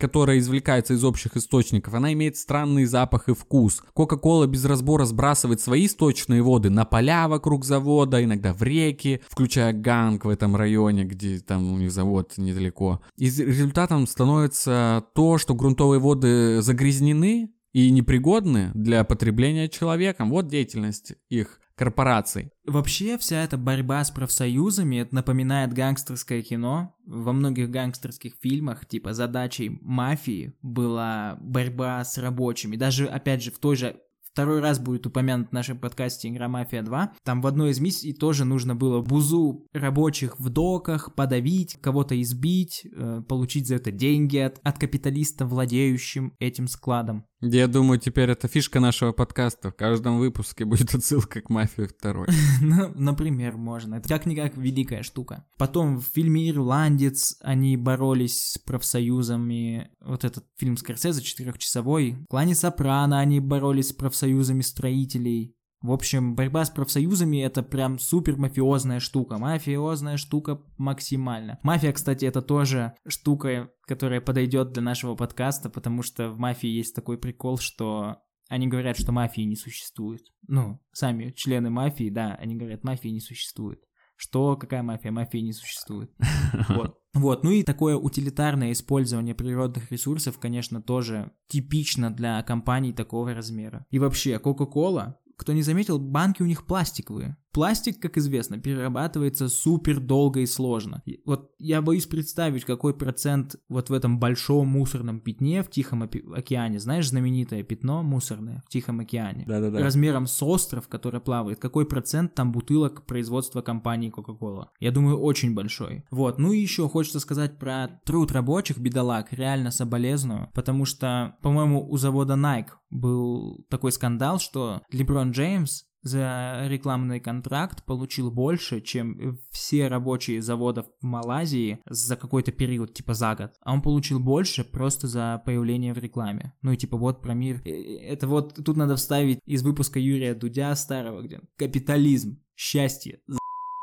которая 0.00 0.38
извлекается 0.38 0.94
из 0.94 1.04
общих 1.04 1.36
источников, 1.36 1.94
она 1.94 2.12
имеет 2.12 2.36
странный 2.36 2.86
запах 2.86 3.28
и 3.28 3.34
вкус. 3.34 3.82
Кока-кола 3.92 4.46
без 4.46 4.64
разбора 4.64 5.04
сбрасывает 5.04 5.60
свои 5.60 5.86
сточные 5.86 6.42
воды 6.42 6.70
на 6.70 6.84
поля 6.84 7.28
вокруг 7.28 7.64
завода, 7.64 8.24
иногда 8.24 8.52
в 8.52 8.62
реки, 8.62 9.20
включая 9.28 9.72
Ганг 9.72 10.24
в 10.24 10.28
этом 10.28 10.56
районе, 10.56 11.04
где 11.04 11.38
там 11.38 11.72
у 11.72 11.76
них 11.76 11.92
завод 11.92 12.32
недалеко. 12.36 13.00
И 13.16 13.26
результатом 13.26 14.06
становится 14.06 15.04
то, 15.14 15.38
что 15.38 15.54
грунтовые 15.54 16.00
воды 16.00 16.62
загрязнены 16.62 17.50
и 17.72 17.90
непригодны 17.90 18.70
для 18.74 19.04
потребления 19.04 19.68
человеком. 19.68 20.30
Вот 20.30 20.48
деятельность 20.48 21.14
их 21.28 21.60
корпораций. 21.80 22.50
Вообще 22.66 23.16
вся 23.16 23.42
эта 23.42 23.56
борьба 23.56 24.04
с 24.04 24.10
профсоюзами 24.10 24.96
это 24.96 25.14
напоминает 25.14 25.72
гангстерское 25.72 26.42
кино. 26.42 26.94
Во 27.06 27.32
многих 27.32 27.70
гангстерских 27.70 28.34
фильмах, 28.42 28.84
типа 28.84 29.14
задачей 29.14 29.78
мафии 29.80 30.52
была 30.60 31.38
борьба 31.40 32.04
с 32.04 32.18
рабочими. 32.18 32.76
Даже, 32.76 33.06
опять 33.06 33.42
же, 33.42 33.50
в 33.50 33.58
той 33.58 33.76
же 33.76 33.96
второй 34.30 34.60
раз 34.60 34.78
будет 34.78 35.06
упомянут 35.06 35.48
в 35.48 35.52
нашем 35.52 35.78
подкасте 35.78 36.28
«Игра 36.28 36.48
Мафия 36.48 36.82
2». 36.82 37.08
Там 37.24 37.40
в 37.40 37.46
одной 37.46 37.70
из 37.70 37.80
миссий 37.80 38.12
тоже 38.12 38.44
нужно 38.44 38.76
было 38.76 39.00
бузу 39.00 39.66
рабочих 39.72 40.38
в 40.38 40.50
доках 40.50 41.14
подавить, 41.14 41.78
кого-то 41.80 42.20
избить, 42.20 42.86
э, 42.92 43.22
получить 43.26 43.66
за 43.66 43.76
это 43.76 43.90
деньги 43.90 44.36
от, 44.36 44.60
от 44.62 44.78
капиталиста, 44.78 45.46
владеющим 45.46 46.34
этим 46.40 46.68
складом. 46.68 47.24
Я 47.42 47.68
думаю, 47.68 47.98
теперь 47.98 48.30
это 48.30 48.48
фишка 48.48 48.80
нашего 48.80 49.12
подкаста. 49.12 49.70
В 49.70 49.74
каждом 49.74 50.18
выпуске 50.18 50.64
будет 50.66 50.94
отсылка 50.94 51.40
к 51.40 51.48
«Мафии 51.48 51.88
2». 51.88 52.30
Ну, 52.60 52.92
например, 52.94 53.56
можно. 53.56 53.94
Это 53.96 54.08
как-никак 54.08 54.56
великая 54.56 55.02
штука. 55.02 55.46
Потом 55.56 55.98
в 55.98 56.04
фильме 56.04 56.50
«Ирландец» 56.50 57.36
они 57.40 57.78
боролись 57.78 58.52
с 58.52 58.58
профсоюзами. 58.58 59.90
Вот 60.00 60.24
этот 60.24 60.44
фильм 60.56 60.76
Скорсезе 60.76 61.22
четырехчасовой. 61.22 62.12
В 62.12 62.26
«Клане 62.26 62.54
Сопрано» 62.54 63.18
они 63.20 63.40
боролись 63.40 63.88
с 63.88 63.92
профсоюзами 63.94 64.60
строителей. 64.60 65.54
В 65.82 65.92
общем, 65.92 66.34
борьба 66.34 66.64
с 66.64 66.70
профсоюзами 66.70 67.42
это 67.42 67.62
прям 67.62 67.98
супер 67.98 68.36
мафиозная 68.36 69.00
штука. 69.00 69.38
Мафиозная 69.38 70.18
штука 70.18 70.60
максимально. 70.76 71.58
Мафия, 71.62 71.92
кстати, 71.92 72.26
это 72.26 72.42
тоже 72.42 72.94
штука, 73.06 73.70
которая 73.86 74.20
подойдет 74.20 74.72
для 74.72 74.82
нашего 74.82 75.14
подкаста, 75.14 75.70
потому 75.70 76.02
что 76.02 76.30
в 76.30 76.38
мафии 76.38 76.68
есть 76.68 76.94
такой 76.94 77.16
прикол, 77.16 77.56
что 77.58 78.18
они 78.50 78.66
говорят, 78.66 78.98
что 78.98 79.12
мафии 79.12 79.42
не 79.42 79.56
существует. 79.56 80.22
Ну, 80.48 80.80
сами 80.92 81.30
члены 81.30 81.70
мафии, 81.70 82.10
да, 82.10 82.34
они 82.34 82.56
говорят, 82.56 82.84
мафии 82.84 83.08
не 83.08 83.20
существует. 83.20 83.80
Что, 84.16 84.56
какая 84.56 84.82
мафия? 84.82 85.12
Мафия 85.12 85.40
не 85.40 85.54
существует. 85.54 86.10
Вот. 86.68 87.00
Вот, 87.12 87.42
ну 87.42 87.50
и 87.50 87.64
такое 87.64 87.96
утилитарное 87.96 88.70
использование 88.70 89.34
природных 89.34 89.90
ресурсов, 89.90 90.38
конечно, 90.38 90.80
тоже 90.80 91.32
типично 91.48 92.10
для 92.10 92.40
компаний 92.44 92.92
такого 92.92 93.34
размера. 93.34 93.84
И 93.90 93.98
вообще, 93.98 94.36
Coca-Cola 94.36 95.14
кто 95.40 95.54
не 95.54 95.62
заметил, 95.62 95.98
банки 95.98 96.42
у 96.42 96.46
них 96.46 96.66
пластиковые. 96.66 97.38
Пластик, 97.52 98.00
как 98.00 98.16
известно, 98.16 98.58
перерабатывается 98.58 99.48
супер 99.48 99.98
долго 99.98 100.40
и 100.40 100.46
сложно. 100.46 101.02
И 101.04 101.20
вот 101.24 101.50
я 101.58 101.82
боюсь 101.82 102.06
представить, 102.06 102.64
какой 102.64 102.94
процент 102.94 103.56
вот 103.68 103.90
в 103.90 103.92
этом 103.92 104.20
большом 104.20 104.68
мусорном 104.68 105.20
пятне 105.20 105.62
в 105.62 105.70
Тихом 105.70 106.02
океане, 106.02 106.78
знаешь, 106.78 107.08
знаменитое 107.08 107.62
пятно 107.62 108.02
мусорное 108.02 108.62
в 108.66 108.68
Тихом 108.68 109.00
океане, 109.00 109.44
Да-да-да. 109.46 109.80
размером 109.80 110.26
с 110.26 110.42
остров, 110.42 110.88
который 110.88 111.20
плавает, 111.20 111.58
какой 111.58 111.86
процент 111.86 112.34
там 112.34 112.52
бутылок 112.52 113.04
производства 113.06 113.62
компании 113.62 114.12
Coca-Cola? 114.16 114.66
Я 114.78 114.92
думаю, 114.92 115.18
очень 115.18 115.54
большой. 115.54 116.04
Вот, 116.10 116.38
ну 116.38 116.52
и 116.52 116.60
еще 116.60 116.88
хочется 116.88 117.20
сказать 117.20 117.58
про 117.58 118.00
труд 118.04 118.30
рабочих 118.32 118.78
бедолаг, 118.78 119.32
реально 119.32 119.70
соболезную, 119.70 120.50
потому 120.54 120.84
что, 120.84 121.36
по-моему, 121.42 121.88
у 121.88 121.96
завода 121.96 122.34
Nike 122.34 122.70
был 122.90 123.64
такой 123.68 123.92
скандал, 123.92 124.38
что 124.38 124.82
Леброн 124.90 125.32
Джеймс 125.32 125.84
за 126.02 126.66
рекламный 126.66 127.20
контракт 127.20 127.84
получил 127.84 128.30
больше, 128.30 128.80
чем 128.80 129.38
все 129.50 129.88
рабочие 129.88 130.42
заводов 130.42 130.86
в 131.00 131.04
Малайзии 131.04 131.80
за 131.88 132.16
какой-то 132.16 132.52
период, 132.52 132.94
типа 132.94 133.14
за 133.14 133.34
год. 133.34 133.52
А 133.62 133.72
он 133.72 133.82
получил 133.82 134.20
больше 134.20 134.64
просто 134.64 135.08
за 135.08 135.42
появление 135.44 135.94
в 135.94 135.98
рекламе. 135.98 136.54
Ну 136.62 136.72
и 136.72 136.76
типа 136.76 136.96
вот 136.96 137.22
про 137.22 137.34
мир. 137.34 137.60
Э, 137.64 137.70
это 137.70 138.26
вот 138.26 138.54
тут 138.64 138.76
надо 138.76 138.96
вставить 138.96 139.40
из 139.44 139.62
выпуска 139.62 139.98
Юрия 139.98 140.34
Дудя 140.34 140.74
старого, 140.74 141.22
где 141.22 141.40
капитализм, 141.56 142.40
счастье, 142.56 143.20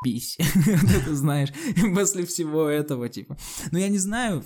бись. 0.04 0.38
Знаешь, 1.08 1.50
после 1.96 2.26
всего 2.26 2.68
этого, 2.68 3.10
типа. 3.10 3.38
Ну, 3.72 3.78
я 3.78 3.90
не 3.90 3.98
знаю, 3.98 4.44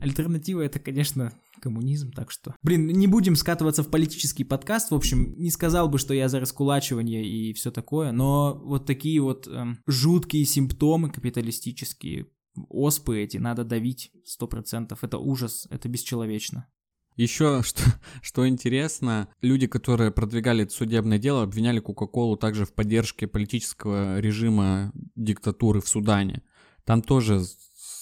альтернатива 0.00 0.60
это, 0.60 0.78
конечно, 0.78 1.32
коммунизм, 1.62 2.10
так 2.12 2.30
что... 2.30 2.54
Блин, 2.62 2.86
не 2.86 3.06
будем 3.06 3.36
скатываться 3.36 3.82
в 3.82 3.90
политический 3.90 4.44
подкаст, 4.44 4.90
в 4.90 4.94
общем, 4.94 5.34
не 5.38 5.50
сказал 5.50 5.88
бы, 5.88 5.98
что 5.98 6.12
я 6.12 6.28
за 6.28 6.40
раскулачивание 6.40 7.24
и 7.24 7.52
все 7.54 7.70
такое, 7.70 8.12
но 8.12 8.60
вот 8.64 8.84
такие 8.84 9.20
вот 9.22 9.46
эм, 9.46 9.78
жуткие 9.86 10.44
симптомы 10.44 11.10
капиталистические, 11.10 12.26
оспы 12.68 13.20
эти 13.20 13.38
надо 13.38 13.64
давить 13.64 14.12
сто 14.24 14.46
процентов. 14.46 15.04
Это 15.04 15.18
ужас, 15.18 15.66
это 15.70 15.88
бесчеловечно. 15.88 16.68
Еще 17.16 17.62
что, 17.64 17.82
что 18.22 18.48
интересно, 18.48 19.28
люди, 19.40 19.66
которые 19.66 20.10
продвигали 20.10 20.64
это 20.64 20.72
судебное 20.72 21.18
дело, 21.18 21.42
обвиняли 21.42 21.80
Кока-Колу 21.80 22.36
также 22.36 22.64
в 22.64 22.72
поддержке 22.72 23.26
политического 23.26 24.18
режима 24.20 24.92
диктатуры 25.14 25.80
в 25.80 25.88
Судане. 25.88 26.42
Там 26.84 27.02
тоже, 27.02 27.42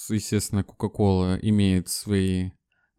естественно, 0.08 0.64
Кока-Кола 0.64 1.38
имеет 1.42 1.88
свои 1.88 2.50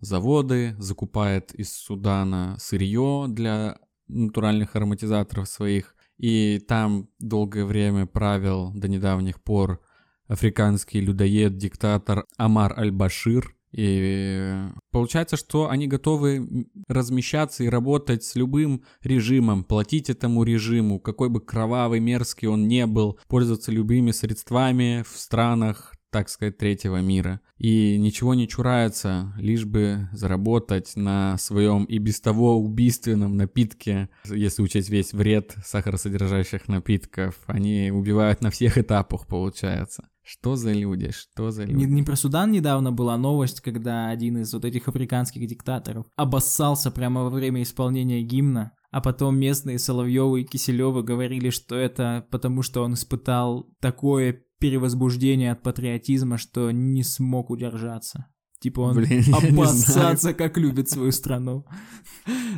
заводы, 0.02 0.76
закупает 0.78 1.54
из 1.54 1.72
Судана 1.74 2.58
сырье 2.60 3.26
для 3.30 3.80
натуральных 4.08 4.76
ароматизаторов 4.76 5.48
своих. 5.48 5.96
И 6.18 6.60
там 6.68 7.08
долгое 7.20 7.66
время 7.66 8.06
правил 8.06 8.72
до 8.74 8.88
недавних 8.88 9.42
пор 9.42 9.82
африканский 10.28 11.00
людоед, 11.00 11.58
диктатор 11.58 12.26
Амар 12.38 12.78
Аль-Башир– 12.78 13.56
и 13.72 14.54
получается, 14.92 15.38
что 15.38 15.70
они 15.70 15.88
готовы 15.88 16.68
размещаться 16.88 17.64
и 17.64 17.70
работать 17.70 18.24
с 18.24 18.36
любым 18.36 18.84
режимом, 19.02 19.64
платить 19.64 20.10
этому 20.10 20.44
режиму, 20.44 21.00
какой 21.00 21.30
бы 21.30 21.40
кровавый, 21.40 22.00
мерзкий 22.00 22.48
он 22.48 22.68
не 22.68 22.86
был, 22.86 23.18
пользоваться 23.28 23.72
любыми 23.72 24.12
средствами 24.12 25.04
в 25.10 25.18
странах, 25.18 25.94
так 26.12 26.30
сказать, 26.30 26.58
третьего 26.58 27.02
мира. 27.02 27.42
И 27.58 27.98
ничего 27.98 28.34
не 28.34 28.48
чурается, 28.48 29.34
лишь 29.38 29.66
бы 29.66 30.10
заработать 30.12 30.96
на 30.96 31.38
своем 31.38 31.86
и 31.86 31.98
без 31.98 32.20
того 32.20 32.60
убийственном 32.60 33.38
напитке, 33.38 34.10
если 34.26 34.62
учесть 34.62 34.90
весь 34.90 35.14
вред 35.14 35.56
сахаросодержащих 35.66 36.68
напитков. 36.68 37.40
Они 37.48 37.92
убивают 37.92 38.42
на 38.42 38.52
всех 38.52 38.78
этапах, 38.78 39.28
получается. 39.28 40.08
Что 40.24 40.56
за 40.56 40.72
люди? 40.72 41.12
Что 41.12 41.52
за 41.52 41.64
люди? 41.64 41.78
Не, 41.78 41.86
не 41.86 42.04
про 42.04 42.16
Судан 42.16 42.52
недавно 42.52 42.92
была 42.92 43.18
новость, 43.18 43.62
когда 43.62 44.10
один 44.10 44.38
из 44.38 44.54
вот 44.54 44.66
этих 44.66 44.88
африканских 44.88 45.48
диктаторов 45.48 46.06
обоссался 46.16 46.92
прямо 46.92 47.24
во 47.24 47.30
время 47.30 47.64
исполнения 47.64 48.22
гимна, 48.22 48.72
а 48.92 49.02
потом 49.02 49.40
местные 49.40 49.80
Соловьевы 49.80 50.42
и 50.42 50.46
Киселевы 50.46 51.02
говорили, 51.02 51.50
что 51.50 51.76
это 51.76 52.28
потому, 52.30 52.62
что 52.62 52.84
он 52.84 52.94
испытал 52.94 53.68
такое 53.80 54.44
перевозбуждение 54.62 55.52
от 55.52 55.64
патриотизма, 55.64 56.38
что 56.38 56.72
не 56.72 57.04
смог 57.04 57.50
удержаться. 57.50 58.28
Типа 58.62 58.82
он 58.82 58.96
Блин, 58.96 59.24
обоссаться, 59.34 60.34
как 60.36 60.58
любит 60.58 60.88
свою 60.88 61.12
страну. 61.12 61.66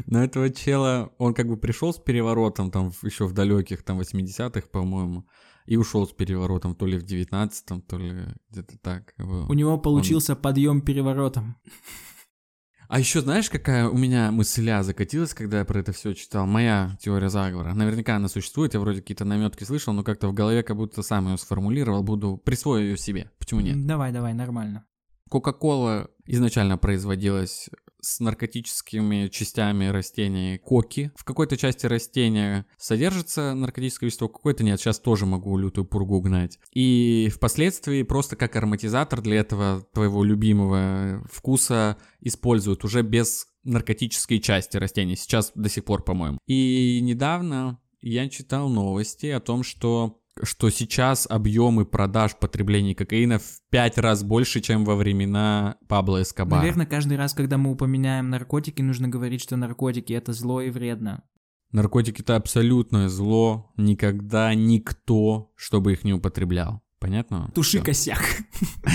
Но 0.05 0.21
этого 0.21 0.49
чела, 0.49 1.13
он 1.17 1.33
как 1.33 1.47
бы 1.47 1.55
пришел 1.55 1.93
с 1.93 1.97
переворотом 1.97 2.71
там 2.71 2.91
еще 3.03 3.25
в 3.25 3.31
далеких 3.31 3.83
там 3.83 4.01
80-х, 4.01 4.67
по-моему, 4.69 5.25
и 5.65 5.77
ушел 5.77 6.05
с 6.05 6.11
переворотом 6.11 6.75
то 6.75 6.85
ли 6.85 6.99
в 6.99 7.05
19-м, 7.05 7.81
то 7.81 7.97
ли 7.97 8.25
где-то 8.49 8.77
так. 8.79 9.13
У 9.17 9.53
него 9.53 9.77
получился 9.77 10.33
он... 10.33 10.41
подъем 10.41 10.81
переворотом. 10.81 11.55
А 12.87 12.99
еще 12.99 13.21
знаешь, 13.21 13.49
какая 13.49 13.87
у 13.87 13.97
меня 13.97 14.31
мысля 14.31 14.83
закатилась, 14.83 15.33
когда 15.33 15.59
я 15.59 15.65
про 15.65 15.79
это 15.79 15.91
все 15.93 16.13
читал? 16.13 16.45
Моя 16.45 16.97
теория 17.01 17.29
заговора. 17.29 17.73
Наверняка 17.73 18.15
она 18.15 18.27
существует, 18.27 18.73
я 18.73 18.79
вроде 18.79 19.01
какие-то 19.01 19.25
наметки 19.25 19.63
слышал, 19.63 19.93
но 19.93 20.03
как-то 20.03 20.27
в 20.27 20.33
голове 20.33 20.63
как 20.63 20.77
будто 20.77 21.01
сам 21.01 21.29
ее 21.29 21.37
сформулировал, 21.37 22.03
буду 22.03 22.37
присвоить 22.37 22.83
ее 22.83 22.97
себе. 22.97 23.31
Почему 23.39 23.61
нет? 23.61 23.85
Давай, 23.85 24.11
давай, 24.11 24.33
нормально. 24.33 24.85
Кока-кола 25.29 26.09
изначально 26.25 26.77
производилась 26.77 27.69
с 28.03 28.19
наркотическими 28.19 29.27
частями 29.29 29.85
растений 29.85 30.57
коки. 30.57 31.11
В 31.15 31.23
какой-то 31.23 31.57
части 31.57 31.85
растения 31.85 32.65
содержится 32.77 33.53
наркотическое 33.53 34.07
вещество, 34.07 34.27
какой-то 34.27 34.63
нет. 34.63 34.79
Сейчас 34.79 34.99
тоже 34.99 35.25
могу 35.25 35.57
лютую 35.57 35.85
пургу 35.85 36.21
гнать. 36.21 36.59
И 36.73 37.29
впоследствии 37.33 38.03
просто 38.03 38.35
как 38.35 38.55
ароматизатор 38.55 39.21
для 39.21 39.37
этого 39.37 39.87
твоего 39.93 40.23
любимого 40.23 41.25
вкуса 41.31 41.97
используют 42.19 42.83
уже 42.83 43.01
без 43.01 43.47
наркотической 43.63 44.39
части 44.39 44.77
растений. 44.77 45.15
Сейчас 45.15 45.51
до 45.55 45.69
сих 45.69 45.85
пор, 45.85 46.03
по-моему. 46.03 46.39
И 46.45 46.99
недавно 47.01 47.79
я 48.01 48.27
читал 48.27 48.69
новости 48.69 49.27
о 49.27 49.39
том, 49.39 49.63
что 49.63 50.19
что 50.41 50.69
сейчас 50.69 51.27
объемы 51.29 51.85
продаж 51.85 52.35
потребления 52.35 52.95
кокаина 52.95 53.39
в 53.39 53.61
пять 53.69 53.97
раз 53.97 54.23
больше, 54.23 54.61
чем 54.61 54.85
во 54.85 54.95
времена 54.95 55.77
Пабло 55.87 56.21
Эскобара. 56.21 56.61
Наверное, 56.61 56.85
каждый 56.85 57.17
раз, 57.17 57.33
когда 57.33 57.57
мы 57.57 57.71
упоминаем 57.71 58.29
наркотики, 58.29 58.81
нужно 58.81 59.07
говорить, 59.07 59.41
что 59.41 59.55
наркотики 59.55 60.13
это 60.13 60.33
зло 60.33 60.61
и 60.61 60.69
вредно. 60.69 61.23
Наркотики 61.71 62.21
это 62.21 62.35
абсолютное 62.35 63.09
зло. 63.09 63.71
Никогда 63.77 64.53
никто, 64.53 65.51
чтобы 65.55 65.93
их 65.93 66.03
не 66.03 66.13
употреблял. 66.13 66.83
Понятно? 66.99 67.51
Туши 67.53 67.79
Всё. 67.79 67.83
косяк. 67.83 68.21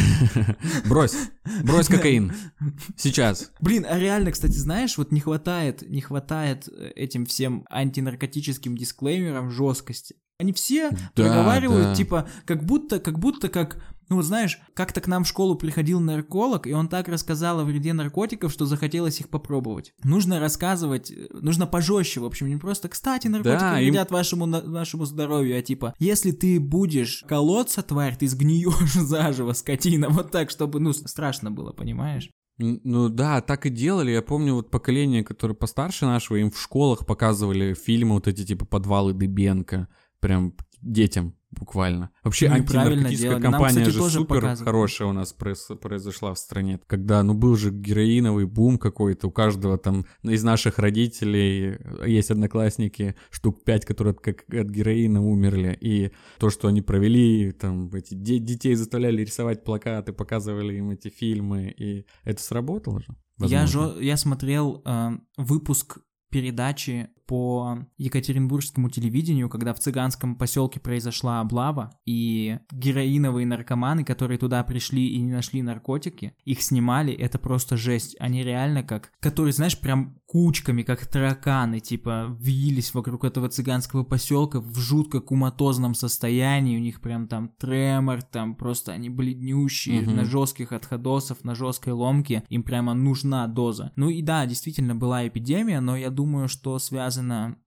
Брось, 0.89 1.15
брось 1.63 1.89
кокаин. 1.89 2.33
Сейчас. 2.97 3.53
Блин, 3.61 3.85
а 3.87 3.99
реально, 3.99 4.33
кстати, 4.33 4.57
знаешь, 4.57 4.97
вот 4.97 5.13
не 5.13 5.21
хватает, 5.21 5.83
не 5.83 6.01
хватает 6.01 6.69
э, 6.69 6.91
этим 6.97 7.27
всем 7.27 7.67
антинаркотическим 7.69 8.79
дисклеймерам 8.79 9.51
жесткости. 9.51 10.17
Они 10.39 10.53
все 10.53 10.91
да, 10.91 10.99
проговаривают, 11.17 11.87
да. 11.89 11.95
типа, 11.97 12.29
как 12.45 12.65
будто, 12.65 13.01
как 13.01 13.19
будто 13.19 13.49
как, 13.49 13.83
ну 14.09 14.15
вот 14.15 14.25
знаешь, 14.25 14.61
как-то 14.73 15.01
к 15.01 15.09
нам 15.09 15.25
в 15.25 15.29
школу 15.29 15.57
приходил 15.57 15.99
нарколог, 15.99 16.69
и 16.69 16.73
он 16.73 16.89
так 16.89 17.09
рассказал 17.09 17.59
о 17.59 17.65
вреде 17.65 17.93
наркотиков, 17.93 18.53
что 18.53 18.65
захотелось 18.65 19.19
их 19.19 19.31
попробовать. 19.31 19.93
Нужно 20.05 20.39
рассказывать, 20.39 21.13
нужно 21.33 21.67
пожестче, 21.67 22.21
в 22.21 22.25
общем, 22.25 22.47
не 22.47 22.57
просто, 22.57 22.89
кстати, 22.89 23.27
наркотики 23.27 23.59
да, 23.59 23.75
вредят 23.75 24.11
им... 24.11 24.15
вашему, 24.15 24.47
вашему 24.47 25.07
здоровью, 25.07 25.59
а 25.59 25.63
типа, 25.63 25.97
если 25.99 26.31
ты 26.31 26.61
будешь 26.61 27.25
колоться, 27.27 27.83
тварь, 27.83 28.17
ты 28.17 28.29
сгниешь 28.29 28.93
заживо, 28.95 29.55
скотина, 29.55 30.09
вот 30.09 30.31
так, 30.31 30.51
чтобы, 30.51 30.79
ну, 30.79 30.93
страшно 30.93 31.51
было, 31.51 31.73
понимаешь? 31.73 32.31
Ну 32.59 33.09
да, 33.09 33.41
так 33.41 33.67
и 33.67 33.71
делали. 33.71 34.11
Я 34.11 34.23
помню 34.23 34.55
вот 34.55 34.71
поколение, 34.71 35.23
которое 35.23 35.55
постарше 35.55 36.07
нашего, 36.07 36.37
им 36.37 36.51
в 36.51 36.61
школах 36.61 37.07
показывали 37.07 37.75
фильмы 37.75 38.17
вот 38.17 38.27
эти 38.27 38.45
типа 38.45 38.67
«Подвалы 38.67 39.15
Дыбенко», 39.15 39.89
прям 40.21 40.55
детям 40.83 41.35
буквально. 41.51 42.11
Вообще 42.23 42.49
ну, 42.49 42.57
антинаркотическая 42.57 43.41
компания 43.41 43.81
Нам, 43.81 43.89
кстати, 43.89 43.91
же 43.91 44.11
супер 44.11 44.35
показывают. 44.37 44.61
хорошая 44.61 45.09
у 45.09 45.13
нас 45.13 45.33
произошла 45.33 46.35
в 46.35 46.39
стране. 46.39 46.79
Когда, 46.87 47.23
ну, 47.23 47.35
был 47.35 47.57
же 47.57 47.71
героиновый 47.71 48.47
бум 48.47 48.79
какой-то, 48.79 49.29
у 49.29 49.31
каждого 49.31 49.79
там 49.79 50.05
из 50.23 50.45
наших 50.45 50.79
родителей 50.79 51.79
есть 52.07 52.31
одноклассники, 52.31 53.15
штук 53.31 53.65
пять, 53.65 53.87
которые 53.87 54.13
от, 54.13 54.21
как 54.21 54.43
от 54.53 54.69
героина 54.69 55.25
умерли. 55.25 55.77
И 55.81 56.13
то, 56.39 56.51
что 56.51 56.69
они 56.69 56.83
провели, 56.83 57.51
там, 57.53 57.89
эти 57.95 58.15
де- 58.15 58.39
детей 58.39 58.75
заставляли 58.75 59.23
рисовать 59.23 59.65
плакаты, 59.65 60.13
показывали 60.13 60.77
им 60.77 60.91
эти 60.91 61.09
фильмы, 61.09 61.75
и 61.77 62.07
это 62.25 62.43
сработало 62.43 63.01
же. 63.01 63.07
Я, 63.41 63.67
жё, 63.67 63.99
я 64.01 64.17
смотрел 64.17 64.83
э, 64.85 65.11
выпуск 65.37 66.01
передачи 66.31 67.09
по 67.29 67.87
Екатеринбургскому 67.99 68.89
телевидению, 68.89 69.51
когда 69.51 69.75
в 69.75 69.79
цыганском 69.79 70.35
поселке 70.35 70.81
произошла 70.81 71.41
облава, 71.41 71.93
и 72.07 72.59
героиновые 72.73 73.47
наркоманы, 73.47 74.03
которые 74.03 74.39
туда 74.39 74.65
пришли 74.65 75.07
и 75.09 75.21
не 75.21 75.31
нашли 75.31 75.61
наркотики, 75.61 76.33
их 76.47 76.63
снимали, 76.63 77.13
это 77.13 77.39
просто 77.39 77.77
жесть. 77.77 78.17
Они 78.19 78.43
реально 78.43 78.83
как, 78.83 79.13
которые, 79.21 79.53
знаешь, 79.53 79.79
прям 79.79 80.19
кучками, 80.25 80.83
как 80.83 81.07
тараканы, 81.07 81.81
типа, 81.81 82.35
вились 82.41 82.95
вокруг 82.95 83.25
этого 83.25 83.51
цыганского 83.51 84.05
поселка 84.05 84.61
в 84.61 84.79
жутко 84.79 85.21
куматозном 85.21 85.95
состоянии, 85.95 86.79
у 86.79 86.81
них 86.81 87.03
прям 87.03 87.29
там 87.29 87.51
тремор, 87.59 88.23
там 88.23 88.55
просто 88.55 88.93
они 88.93 89.11
бледнющие, 89.11 90.03
угу. 90.03 90.13
на 90.13 90.25
жестких 90.25 90.73
отходосов, 90.73 91.45
на 91.45 91.55
жесткой 91.55 91.93
ломке, 91.93 92.43
им 92.49 92.63
прямо 92.63 92.95
нужна 92.95 93.47
доза. 93.47 93.93
Ну 93.97 94.09
и 94.09 94.23
да, 94.23 94.47
действительно 94.47 94.95
была 94.95 95.29
эпидемия, 95.29 95.81
но 95.81 95.95
я 95.95 96.09
думаю, 96.09 96.49
что 96.49 96.79
связано 96.79 97.18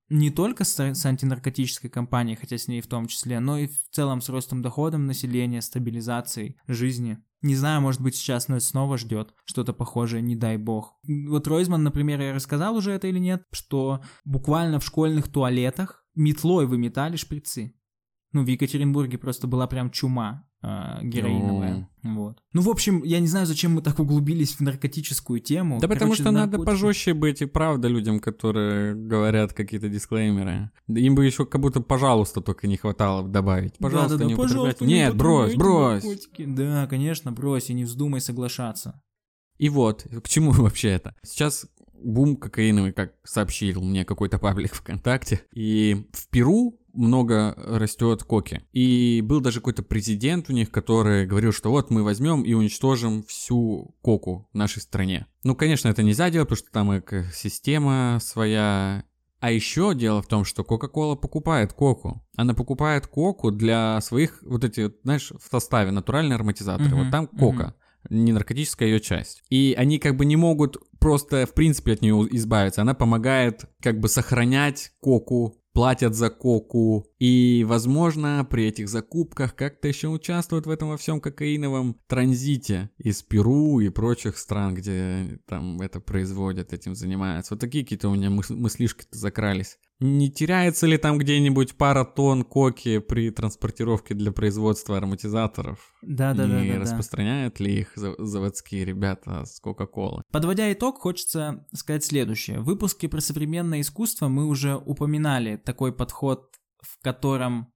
не 0.09 0.29
только 0.29 0.63
с, 0.63 0.77
с 0.77 1.05
антинаркотической 1.05 1.89
кампанией, 1.89 2.37
хотя 2.37 2.57
с 2.57 2.67
ней 2.67 2.81
в 2.81 2.87
том 2.87 3.07
числе, 3.07 3.39
но 3.39 3.57
и 3.57 3.67
в 3.67 3.89
целом 3.91 4.21
с 4.21 4.29
ростом 4.29 4.61
доходом 4.61 5.07
населения, 5.07 5.61
стабилизацией 5.61 6.57
жизни. 6.67 7.17
Не 7.41 7.55
знаю, 7.55 7.81
может 7.81 8.01
быть 8.01 8.15
сейчас 8.15 8.47
нас 8.47 8.65
снова 8.65 8.97
ждет 8.97 9.33
что-то 9.45 9.73
похожее, 9.73 10.21
не 10.21 10.35
дай 10.35 10.57
бог. 10.57 10.99
Вот 11.07 11.47
Ройзман, 11.47 11.81
например, 11.83 12.21
я 12.21 12.33
рассказал 12.33 12.75
уже 12.75 12.91
это 12.91 13.07
или 13.07 13.19
нет, 13.19 13.43
что 13.51 14.01
буквально 14.25 14.79
в 14.79 14.85
школьных 14.85 15.27
туалетах 15.27 16.05
метлой 16.13 16.67
выметали 16.67 17.15
шприцы. 17.15 17.73
Ну, 18.33 18.43
в 18.43 18.47
Екатеринбурге 18.47 19.17
просто 19.17 19.47
была 19.47 19.65
прям 19.67 19.91
чума 19.91 20.47
э, 20.63 20.99
героиновая. 21.03 21.89
Ну. 22.03 22.15
Вот. 22.15 22.41
Ну, 22.53 22.61
в 22.61 22.69
общем, 22.69 23.03
я 23.03 23.19
не 23.19 23.27
знаю, 23.27 23.45
зачем 23.45 23.73
мы 23.73 23.81
так 23.81 23.99
углубились 23.99 24.55
в 24.55 24.61
наркотическую 24.61 25.39
тему. 25.39 25.79
Да 25.79 25.87
Короче, 25.87 25.99
потому 25.99 26.15
что 26.15 26.31
наркотики... 26.31 26.51
надо 26.57 26.65
пожестче 26.65 27.13
быть 27.13 27.41
и 27.41 27.45
правда 27.45 27.87
людям, 27.87 28.19
которые 28.19 28.95
говорят 28.95 29.53
какие-то 29.53 29.89
дисклеймеры. 29.89 30.71
Им 30.87 31.15
бы 31.15 31.25
еще 31.25 31.45
как 31.45 31.61
будто 31.61 31.79
пожалуйста 31.79 32.41
только 32.41 32.67
не 32.67 32.77
хватало 32.77 33.27
добавить. 33.27 33.77
Пожалуйста, 33.77 34.17
да, 34.17 34.17
да, 34.17 34.23
да, 34.23 34.29
не 34.29 34.35
пожалуйста, 34.35 34.85
Нет, 34.85 35.13
не 35.13 35.17
брось, 35.17 35.55
брось. 35.55 36.03
Наркотики. 36.03 36.45
Да, 36.45 36.87
конечно, 36.87 37.31
брось 37.31 37.69
и 37.69 37.73
не 37.73 37.83
вздумай 37.83 38.21
соглашаться. 38.21 39.01
И 39.57 39.69
вот, 39.69 40.07
к 40.23 40.27
чему 40.27 40.51
вообще 40.51 40.89
это? 40.89 41.15
Сейчас 41.23 41.67
бум 42.03 42.35
кокаиновый, 42.35 42.93
как 42.93 43.13
сообщил 43.23 43.81
мне 43.81 44.05
какой-то 44.05 44.39
паблик 44.39 44.73
ВКонтакте. 44.75 45.41
И 45.53 46.07
в 46.13 46.27
Перу 46.29 46.79
много 46.93 47.53
растет 47.57 48.23
коки. 48.23 48.61
И 48.73 49.21
был 49.23 49.39
даже 49.41 49.59
какой-то 49.59 49.83
президент 49.83 50.49
у 50.49 50.53
них, 50.53 50.71
который 50.71 51.25
говорил, 51.25 51.53
что 51.53 51.69
вот 51.69 51.89
мы 51.89 52.03
возьмем 52.03 52.43
и 52.43 52.53
уничтожим 52.53 53.23
всю 53.23 53.95
коку 54.01 54.49
в 54.51 54.57
нашей 54.57 54.81
стране. 54.81 55.27
Ну, 55.43 55.55
конечно, 55.55 55.87
это 55.87 56.03
нельзя 56.03 56.29
делать, 56.29 56.49
потому 56.49 56.57
что 56.57 56.71
там 56.71 56.99
экосистема 56.99 58.19
своя. 58.21 59.05
А 59.39 59.51
еще 59.51 59.95
дело 59.95 60.21
в 60.21 60.27
том, 60.27 60.45
что 60.45 60.61
Coca-Cola 60.61 61.15
покупает 61.15 61.73
коку. 61.73 62.23
Она 62.35 62.53
покупает 62.53 63.07
коку 63.07 63.49
для 63.49 63.99
своих, 64.01 64.43
вот 64.43 64.63
эти, 64.63 64.91
знаешь, 65.03 65.31
в 65.31 65.49
составе 65.49 65.89
натуральные 65.91 66.35
ароматизаторы. 66.35 66.91
Uh-huh, 66.91 67.03
вот 67.03 67.11
там 67.11 67.27
кока. 67.27 67.63
Uh-huh 67.63 67.81
не 68.09 68.33
наркотическая 68.33 68.89
ее 68.89 68.99
часть. 68.99 69.43
И 69.49 69.75
они 69.77 69.99
как 69.99 70.15
бы 70.15 70.25
не 70.25 70.35
могут 70.35 70.77
просто 71.01 71.45
в 71.45 71.53
принципе 71.53 71.91
от 71.93 72.01
нее 72.01 72.25
избавиться. 72.31 72.81
Она 72.81 72.93
помогает 72.93 73.65
как 73.81 73.99
бы 73.99 74.07
сохранять 74.07 74.91
коку 75.01 75.57
платят 75.73 76.15
за 76.15 76.29
коку, 76.29 77.05
и, 77.19 77.63
возможно, 77.67 78.45
при 78.49 78.65
этих 78.65 78.89
закупках 78.89 79.55
как-то 79.55 79.87
еще 79.87 80.09
участвуют 80.09 80.65
в 80.65 80.69
этом 80.69 80.89
во 80.89 80.97
всем 80.97 81.21
кокаиновом 81.21 81.97
транзите 82.07 82.89
из 82.97 83.23
Перу 83.23 83.79
и 83.79 83.89
прочих 83.89 84.37
стран, 84.37 84.75
где 84.75 85.39
там 85.47 85.79
это 85.81 85.99
производят, 85.99 86.73
этим 86.73 86.95
занимаются. 86.95 87.53
Вот 87.53 87.61
такие 87.61 87.83
какие-то 87.83 88.09
у 88.09 88.15
меня 88.15 88.29
мыс- 88.29 88.53
мыслишки 88.53 89.05
закрались. 89.11 89.77
Не 90.01 90.31
теряется 90.31 90.87
ли 90.87 90.97
там 90.97 91.19
где-нибудь 91.19 91.75
пара 91.75 92.03
тонн 92.03 92.43
коки 92.43 92.97
при 92.97 93.29
транспортировке 93.29 94.15
для 94.15 94.31
производства 94.31 94.97
ароматизаторов? 94.97 95.93
Да, 96.01 96.33
да, 96.33 96.47
да. 96.47 96.65
И 96.65 96.73
да, 96.73 96.79
распространяют 96.79 97.57
да. 97.59 97.65
ли 97.65 97.81
их 97.81 97.91
заводские 97.95 98.83
ребята 98.83 99.45
с 99.45 99.59
Кока-Колы? 99.59 100.23
Подводя 100.31 100.73
итог, 100.73 100.97
хочется 100.97 101.67
сказать 101.71 102.03
следующее. 102.03 102.61
В 102.61 102.63
выпуске 102.63 103.07
про 103.09 103.21
современное 103.21 103.81
искусство 103.81 104.27
мы 104.27 104.47
уже 104.47 104.75
упоминали 104.75 105.57
такой 105.57 105.93
подход, 105.93 106.49
в 106.81 106.99
котором 107.03 107.71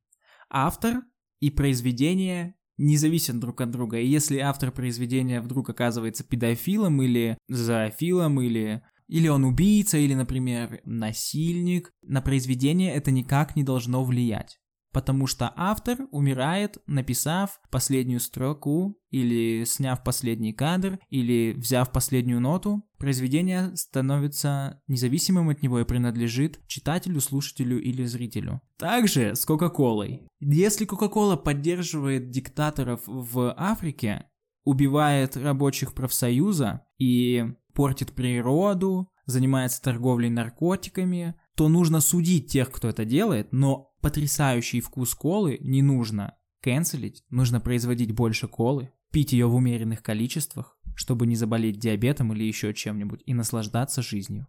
автор 0.49 1.03
и 1.41 1.51
произведение 1.51 2.55
не 2.77 2.97
зависят 2.97 3.39
друг 3.39 3.61
от 3.61 3.69
друга. 3.69 3.99
И 3.99 4.07
если 4.07 4.39
автор 4.39 4.71
произведения 4.71 5.41
вдруг 5.41 5.69
оказывается 5.69 6.23
педофилом 6.23 7.03
или 7.03 7.37
зоофилом 7.47 8.41
или 8.41 8.81
или 9.07 9.27
он 9.27 9.43
убийца, 9.43 9.97
или, 9.97 10.13
например, 10.13 10.81
насильник, 10.85 11.91
на 12.01 12.21
произведение 12.21 12.93
это 12.93 13.11
никак 13.11 13.55
не 13.55 13.63
должно 13.63 14.03
влиять. 14.03 14.59
потому 14.95 15.27
что 15.27 15.51
автор 15.57 16.07
умирает, 16.11 16.77
написав 16.87 17.59
последнюю 17.69 18.21
строку 18.21 18.97
или 19.09 19.65
сняв 19.65 20.05
последний 20.05 20.53
кадр, 20.53 20.99
или 21.09 21.51
взяв 21.57 21.91
последнюю 21.91 22.39
ноту. 22.39 22.81
Произведение 22.97 23.75
становится 23.75 24.81
независимым 24.87 25.49
от 25.49 25.61
него 25.61 25.81
и 25.81 25.83
принадлежит 25.83 26.65
читателю, 26.67 27.19
слушателю 27.19 27.77
или 27.81 28.05
зрителю. 28.05 28.61
Также 28.77 29.35
с 29.35 29.43
Кока-Колой. 29.43 30.29
Если 30.39 30.85
Кока-Кола 30.85 31.35
поддерживает 31.35 32.29
диктаторов 32.29 33.01
в 33.05 33.53
Африке, 33.57 34.27
убивает 34.63 35.35
рабочих 35.35 35.93
профсоюза 35.93 36.85
и 36.97 37.43
портит 37.75 38.13
природу, 38.13 39.11
занимается 39.25 39.81
торговлей 39.81 40.29
наркотиками, 40.29 41.35
то 41.55 41.67
нужно 41.67 41.99
судить 41.99 42.47
тех, 42.47 42.71
кто 42.71 42.89
это 42.89 43.05
делает, 43.05 43.51
но 43.51 43.91
потрясающий 44.01 44.81
вкус 44.81 45.13
колы 45.13 45.57
не 45.61 45.81
нужно 45.81 46.35
канцелить, 46.61 47.23
нужно 47.29 47.61
производить 47.61 48.11
больше 48.11 48.47
колы, 48.47 48.91
пить 49.11 49.33
ее 49.33 49.45
в 49.45 49.55
умеренных 49.55 50.01
количествах, 50.01 50.79
чтобы 50.95 51.27
не 51.27 51.35
заболеть 51.35 51.79
диабетом 51.79 52.33
или 52.33 52.43
еще 52.43 52.73
чем-нибудь, 52.73 53.21
и 53.25 53.33
наслаждаться 53.33 54.01
жизнью. 54.01 54.47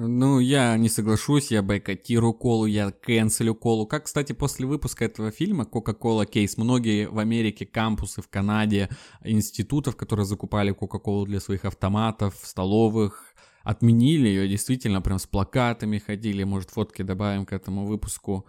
Ну, 0.00 0.38
я 0.38 0.76
не 0.76 0.88
соглашусь, 0.88 1.50
я 1.50 1.60
бойкотирую 1.60 2.32
колу, 2.32 2.66
я 2.66 2.92
канцелю 2.92 3.56
колу. 3.56 3.84
Как, 3.84 4.04
кстати, 4.04 4.32
после 4.32 4.64
выпуска 4.64 5.04
этого 5.04 5.32
фильма 5.32 5.64
Coca-Cola 5.64 6.24
Case, 6.24 6.52
многие 6.56 7.08
в 7.08 7.18
Америке 7.18 7.66
кампусы, 7.66 8.22
в 8.22 8.28
Канаде, 8.28 8.90
институтов, 9.24 9.96
которые 9.96 10.24
закупали 10.24 10.70
Кока-Колу 10.70 11.26
для 11.26 11.40
своих 11.40 11.64
автоматов, 11.64 12.36
столовых, 12.44 13.34
отменили 13.64 14.28
ее, 14.28 14.48
действительно, 14.48 15.02
прям 15.02 15.18
с 15.18 15.26
плакатами 15.26 15.98
ходили, 15.98 16.44
может, 16.44 16.70
фотки 16.70 17.02
добавим 17.02 17.44
к 17.44 17.52
этому 17.52 17.84
выпуску. 17.84 18.46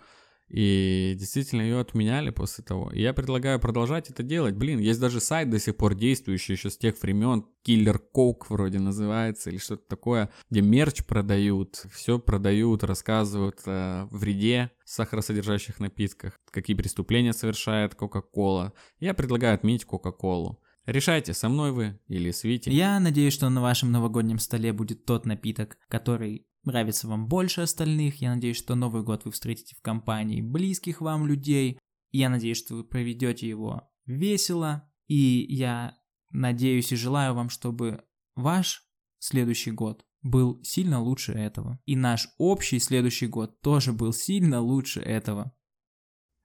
И 0.50 1.16
действительно 1.18 1.62
ее 1.62 1.80
отменяли 1.80 2.32
после 2.32 2.64
того. 2.64 2.92
И 2.92 3.02
я 3.02 3.14
предлагаю 3.14 3.60
продолжать 3.60 4.10
это 4.10 4.24
делать. 4.24 4.56
Блин, 4.56 4.80
есть 4.80 5.00
даже 5.00 5.20
сайт 5.20 5.50
до 5.50 5.60
сих 5.60 5.78
пор 5.78 5.96
действующий 5.96 6.54
еще 6.54 6.70
с 6.70 6.78
тех 6.78 7.00
времен. 7.02 7.46
Killer 7.68 8.00
Coke 8.16 8.46
вроде 8.50 8.80
называется 8.80 9.50
или 9.50 9.58
что-то 9.58 9.84
такое, 9.88 10.32
где 10.50 10.62
мерч 10.62 11.04
продают, 11.04 11.86
все 11.92 12.18
продают, 12.18 12.84
рассказывают 12.84 13.60
о 13.66 14.08
вреде 14.12 14.72
сахаросодержащих 14.86 15.80
напитках, 15.80 16.40
какие 16.52 16.76
преступления 16.76 17.34
совершает 17.34 17.96
Кока-Кола. 17.96 18.74
Я 19.00 19.14
предлагаю 19.14 19.56
отменить 19.56 19.86
Кока-Колу. 19.86 20.60
Решайте, 20.86 21.36
со 21.36 21.50
мной 21.50 21.72
вы 21.72 22.00
или 22.08 22.32
с 22.32 22.44
Вити. 22.44 22.70
Я 22.70 23.00
надеюсь, 23.00 23.34
что 23.34 23.50
на 23.50 23.62
вашем 23.62 23.92
новогоднем 23.92 24.40
столе 24.40 24.74
будет 24.74 25.06
тот 25.06 25.26
напиток, 25.26 25.78
который 25.88 26.48
нравится 26.64 27.08
вам 27.08 27.28
больше 27.28 27.62
остальных. 27.62 28.22
Я 28.22 28.36
надеюсь, 28.36 28.58
что 28.58 28.76
Новый 28.76 29.04
год 29.04 29.26
вы 29.26 29.32
встретите 29.32 29.76
в 29.76 29.82
компании 29.82 30.42
близких 30.42 31.02
вам 31.02 31.26
людей. 31.26 31.80
Я 32.12 32.30
надеюсь, 32.30 32.58
что 32.58 32.76
вы 32.76 32.84
проведете 32.84 33.48
его 33.48 33.90
весело. 34.06 34.90
И 35.08 35.46
я 35.50 35.98
надеюсь 36.32 36.92
и 36.92 36.96
желаю 36.96 37.34
вам, 37.34 37.50
чтобы 37.50 38.04
ваш 38.36 38.84
следующий 39.18 39.72
год 39.72 40.06
был 40.22 40.62
сильно 40.64 41.02
лучше 41.02 41.34
этого. 41.34 41.80
И 41.86 41.96
наш 41.96 42.30
общий 42.38 42.80
следующий 42.80 43.28
год 43.28 43.62
тоже 43.62 43.94
был 43.94 44.14
сильно 44.14 44.60
лучше 44.60 45.00
этого. 45.00 45.56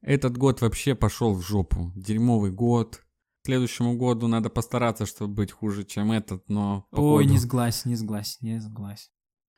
Этот 0.00 0.36
год 0.36 0.60
вообще 0.60 0.94
пошел 0.94 1.34
в 1.34 1.40
жопу. 1.40 1.92
Дерьмовый 1.96 2.52
год, 2.52 3.04
следующему 3.44 3.96
году 3.96 4.28
надо 4.28 4.50
постараться, 4.50 5.06
чтобы 5.06 5.34
быть 5.34 5.52
хуже, 5.52 5.84
чем 5.84 6.12
этот, 6.12 6.48
но... 6.48 6.86
Ой, 6.90 7.26
не 7.26 7.38
сглазь, 7.38 7.84
не 7.84 7.96
сглазь, 7.96 8.38
не 8.40 8.60
сглазь. 8.60 9.10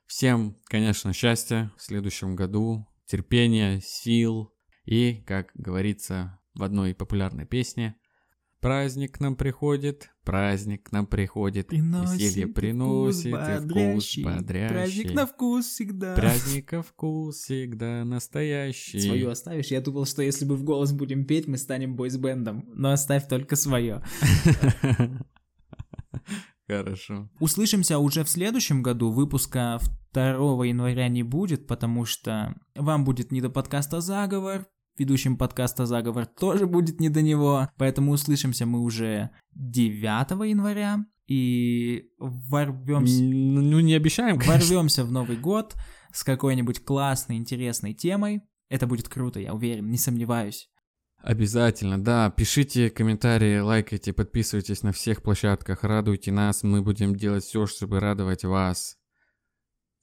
Всем, 0.06 0.56
конечно, 0.66 1.12
счастья 1.12 1.72
в 1.76 1.82
следующем 1.82 2.36
году, 2.36 2.86
терпения, 3.06 3.80
сил 3.80 4.52
и, 4.84 5.22
как 5.26 5.50
говорится 5.54 6.40
в 6.54 6.62
одной 6.62 6.94
популярной 6.94 7.44
песне, 7.44 7.96
Праздник 8.60 9.18
к 9.18 9.20
нам 9.20 9.36
приходит, 9.36 10.10
праздник 10.24 10.88
к 10.88 10.92
нам 10.92 11.06
приходит, 11.06 11.68
приносит 11.68 12.20
веселье 12.20 12.46
приносит 12.48 13.32
вкус 13.32 14.16
и 14.16 14.22
вкус 14.22 14.24
бодрящий. 14.24 14.68
Праздник 14.68 15.14
на 15.14 15.26
вкус 15.26 15.66
всегда. 15.66 16.14
Праздника 16.14 16.82
вкус 16.82 17.36
всегда 17.36 18.04
настоящий. 18.04 18.98
Свою 18.98 19.30
оставишь? 19.30 19.66
Я 19.66 19.80
думал, 19.82 20.06
что 20.06 20.22
если 20.22 20.46
мы 20.46 20.56
в 20.56 20.64
голос 20.64 20.92
будем 20.92 21.26
петь, 21.26 21.46
мы 21.46 21.58
станем 21.58 21.94
бойсбендом. 21.96 22.64
Но 22.74 22.90
оставь 22.90 23.28
только 23.28 23.56
свое. 23.56 24.02
Хорошо. 26.66 27.30
Услышимся 27.38 27.98
уже 27.98 28.24
в 28.24 28.28
следующем 28.28 28.82
году. 28.82 29.10
Выпуска 29.12 29.78
2 30.12 30.66
января 30.66 31.08
не 31.08 31.22
будет, 31.22 31.66
потому 31.66 32.04
что 32.04 32.54
вам 32.74 33.04
будет 33.04 33.30
не 33.30 33.40
до 33.40 33.50
подкаста 33.50 34.00
«Заговор», 34.00 34.66
ведущим 34.98 35.36
подкаста 35.36 35.86
«Заговор» 35.86 36.26
тоже 36.26 36.66
будет 36.66 37.00
не 37.00 37.08
до 37.08 37.22
него, 37.22 37.68
поэтому 37.76 38.12
услышимся 38.12 38.66
мы 38.66 38.80
уже 38.80 39.30
9 39.54 40.02
января 40.48 41.04
и 41.26 42.08
ворвемся... 42.18 43.22
Ну, 43.22 43.80
не 43.80 43.94
обещаем, 43.94 44.38
конечно. 44.38 44.52
Ворвемся 44.52 45.04
в 45.04 45.12
Новый 45.12 45.36
год 45.36 45.76
с 46.12 46.24
какой-нибудь 46.24 46.84
классной, 46.84 47.36
интересной 47.36 47.94
темой. 47.94 48.42
Это 48.68 48.86
будет 48.86 49.08
круто, 49.08 49.38
я 49.38 49.54
уверен, 49.54 49.90
не 49.90 49.98
сомневаюсь. 49.98 50.68
Обязательно, 51.18 52.02
да. 52.02 52.30
Пишите 52.30 52.88
комментарии, 52.88 53.58
лайкайте, 53.58 54.12
подписывайтесь 54.12 54.82
на 54.82 54.92
всех 54.92 55.22
площадках, 55.22 55.82
радуйте 55.82 56.30
нас. 56.30 56.62
Мы 56.62 56.82
будем 56.82 57.16
делать 57.16 57.44
все, 57.44 57.66
чтобы 57.66 58.00
радовать 58.00 58.44
вас. 58.44 58.96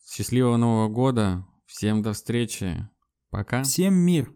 Счастливого 0.05 0.57
Нового 0.57 0.89
года. 0.89 1.45
Всем 1.65 2.01
до 2.01 2.13
встречи. 2.13 2.89
Пока. 3.29 3.63
Всем 3.63 3.93
мир! 3.95 4.33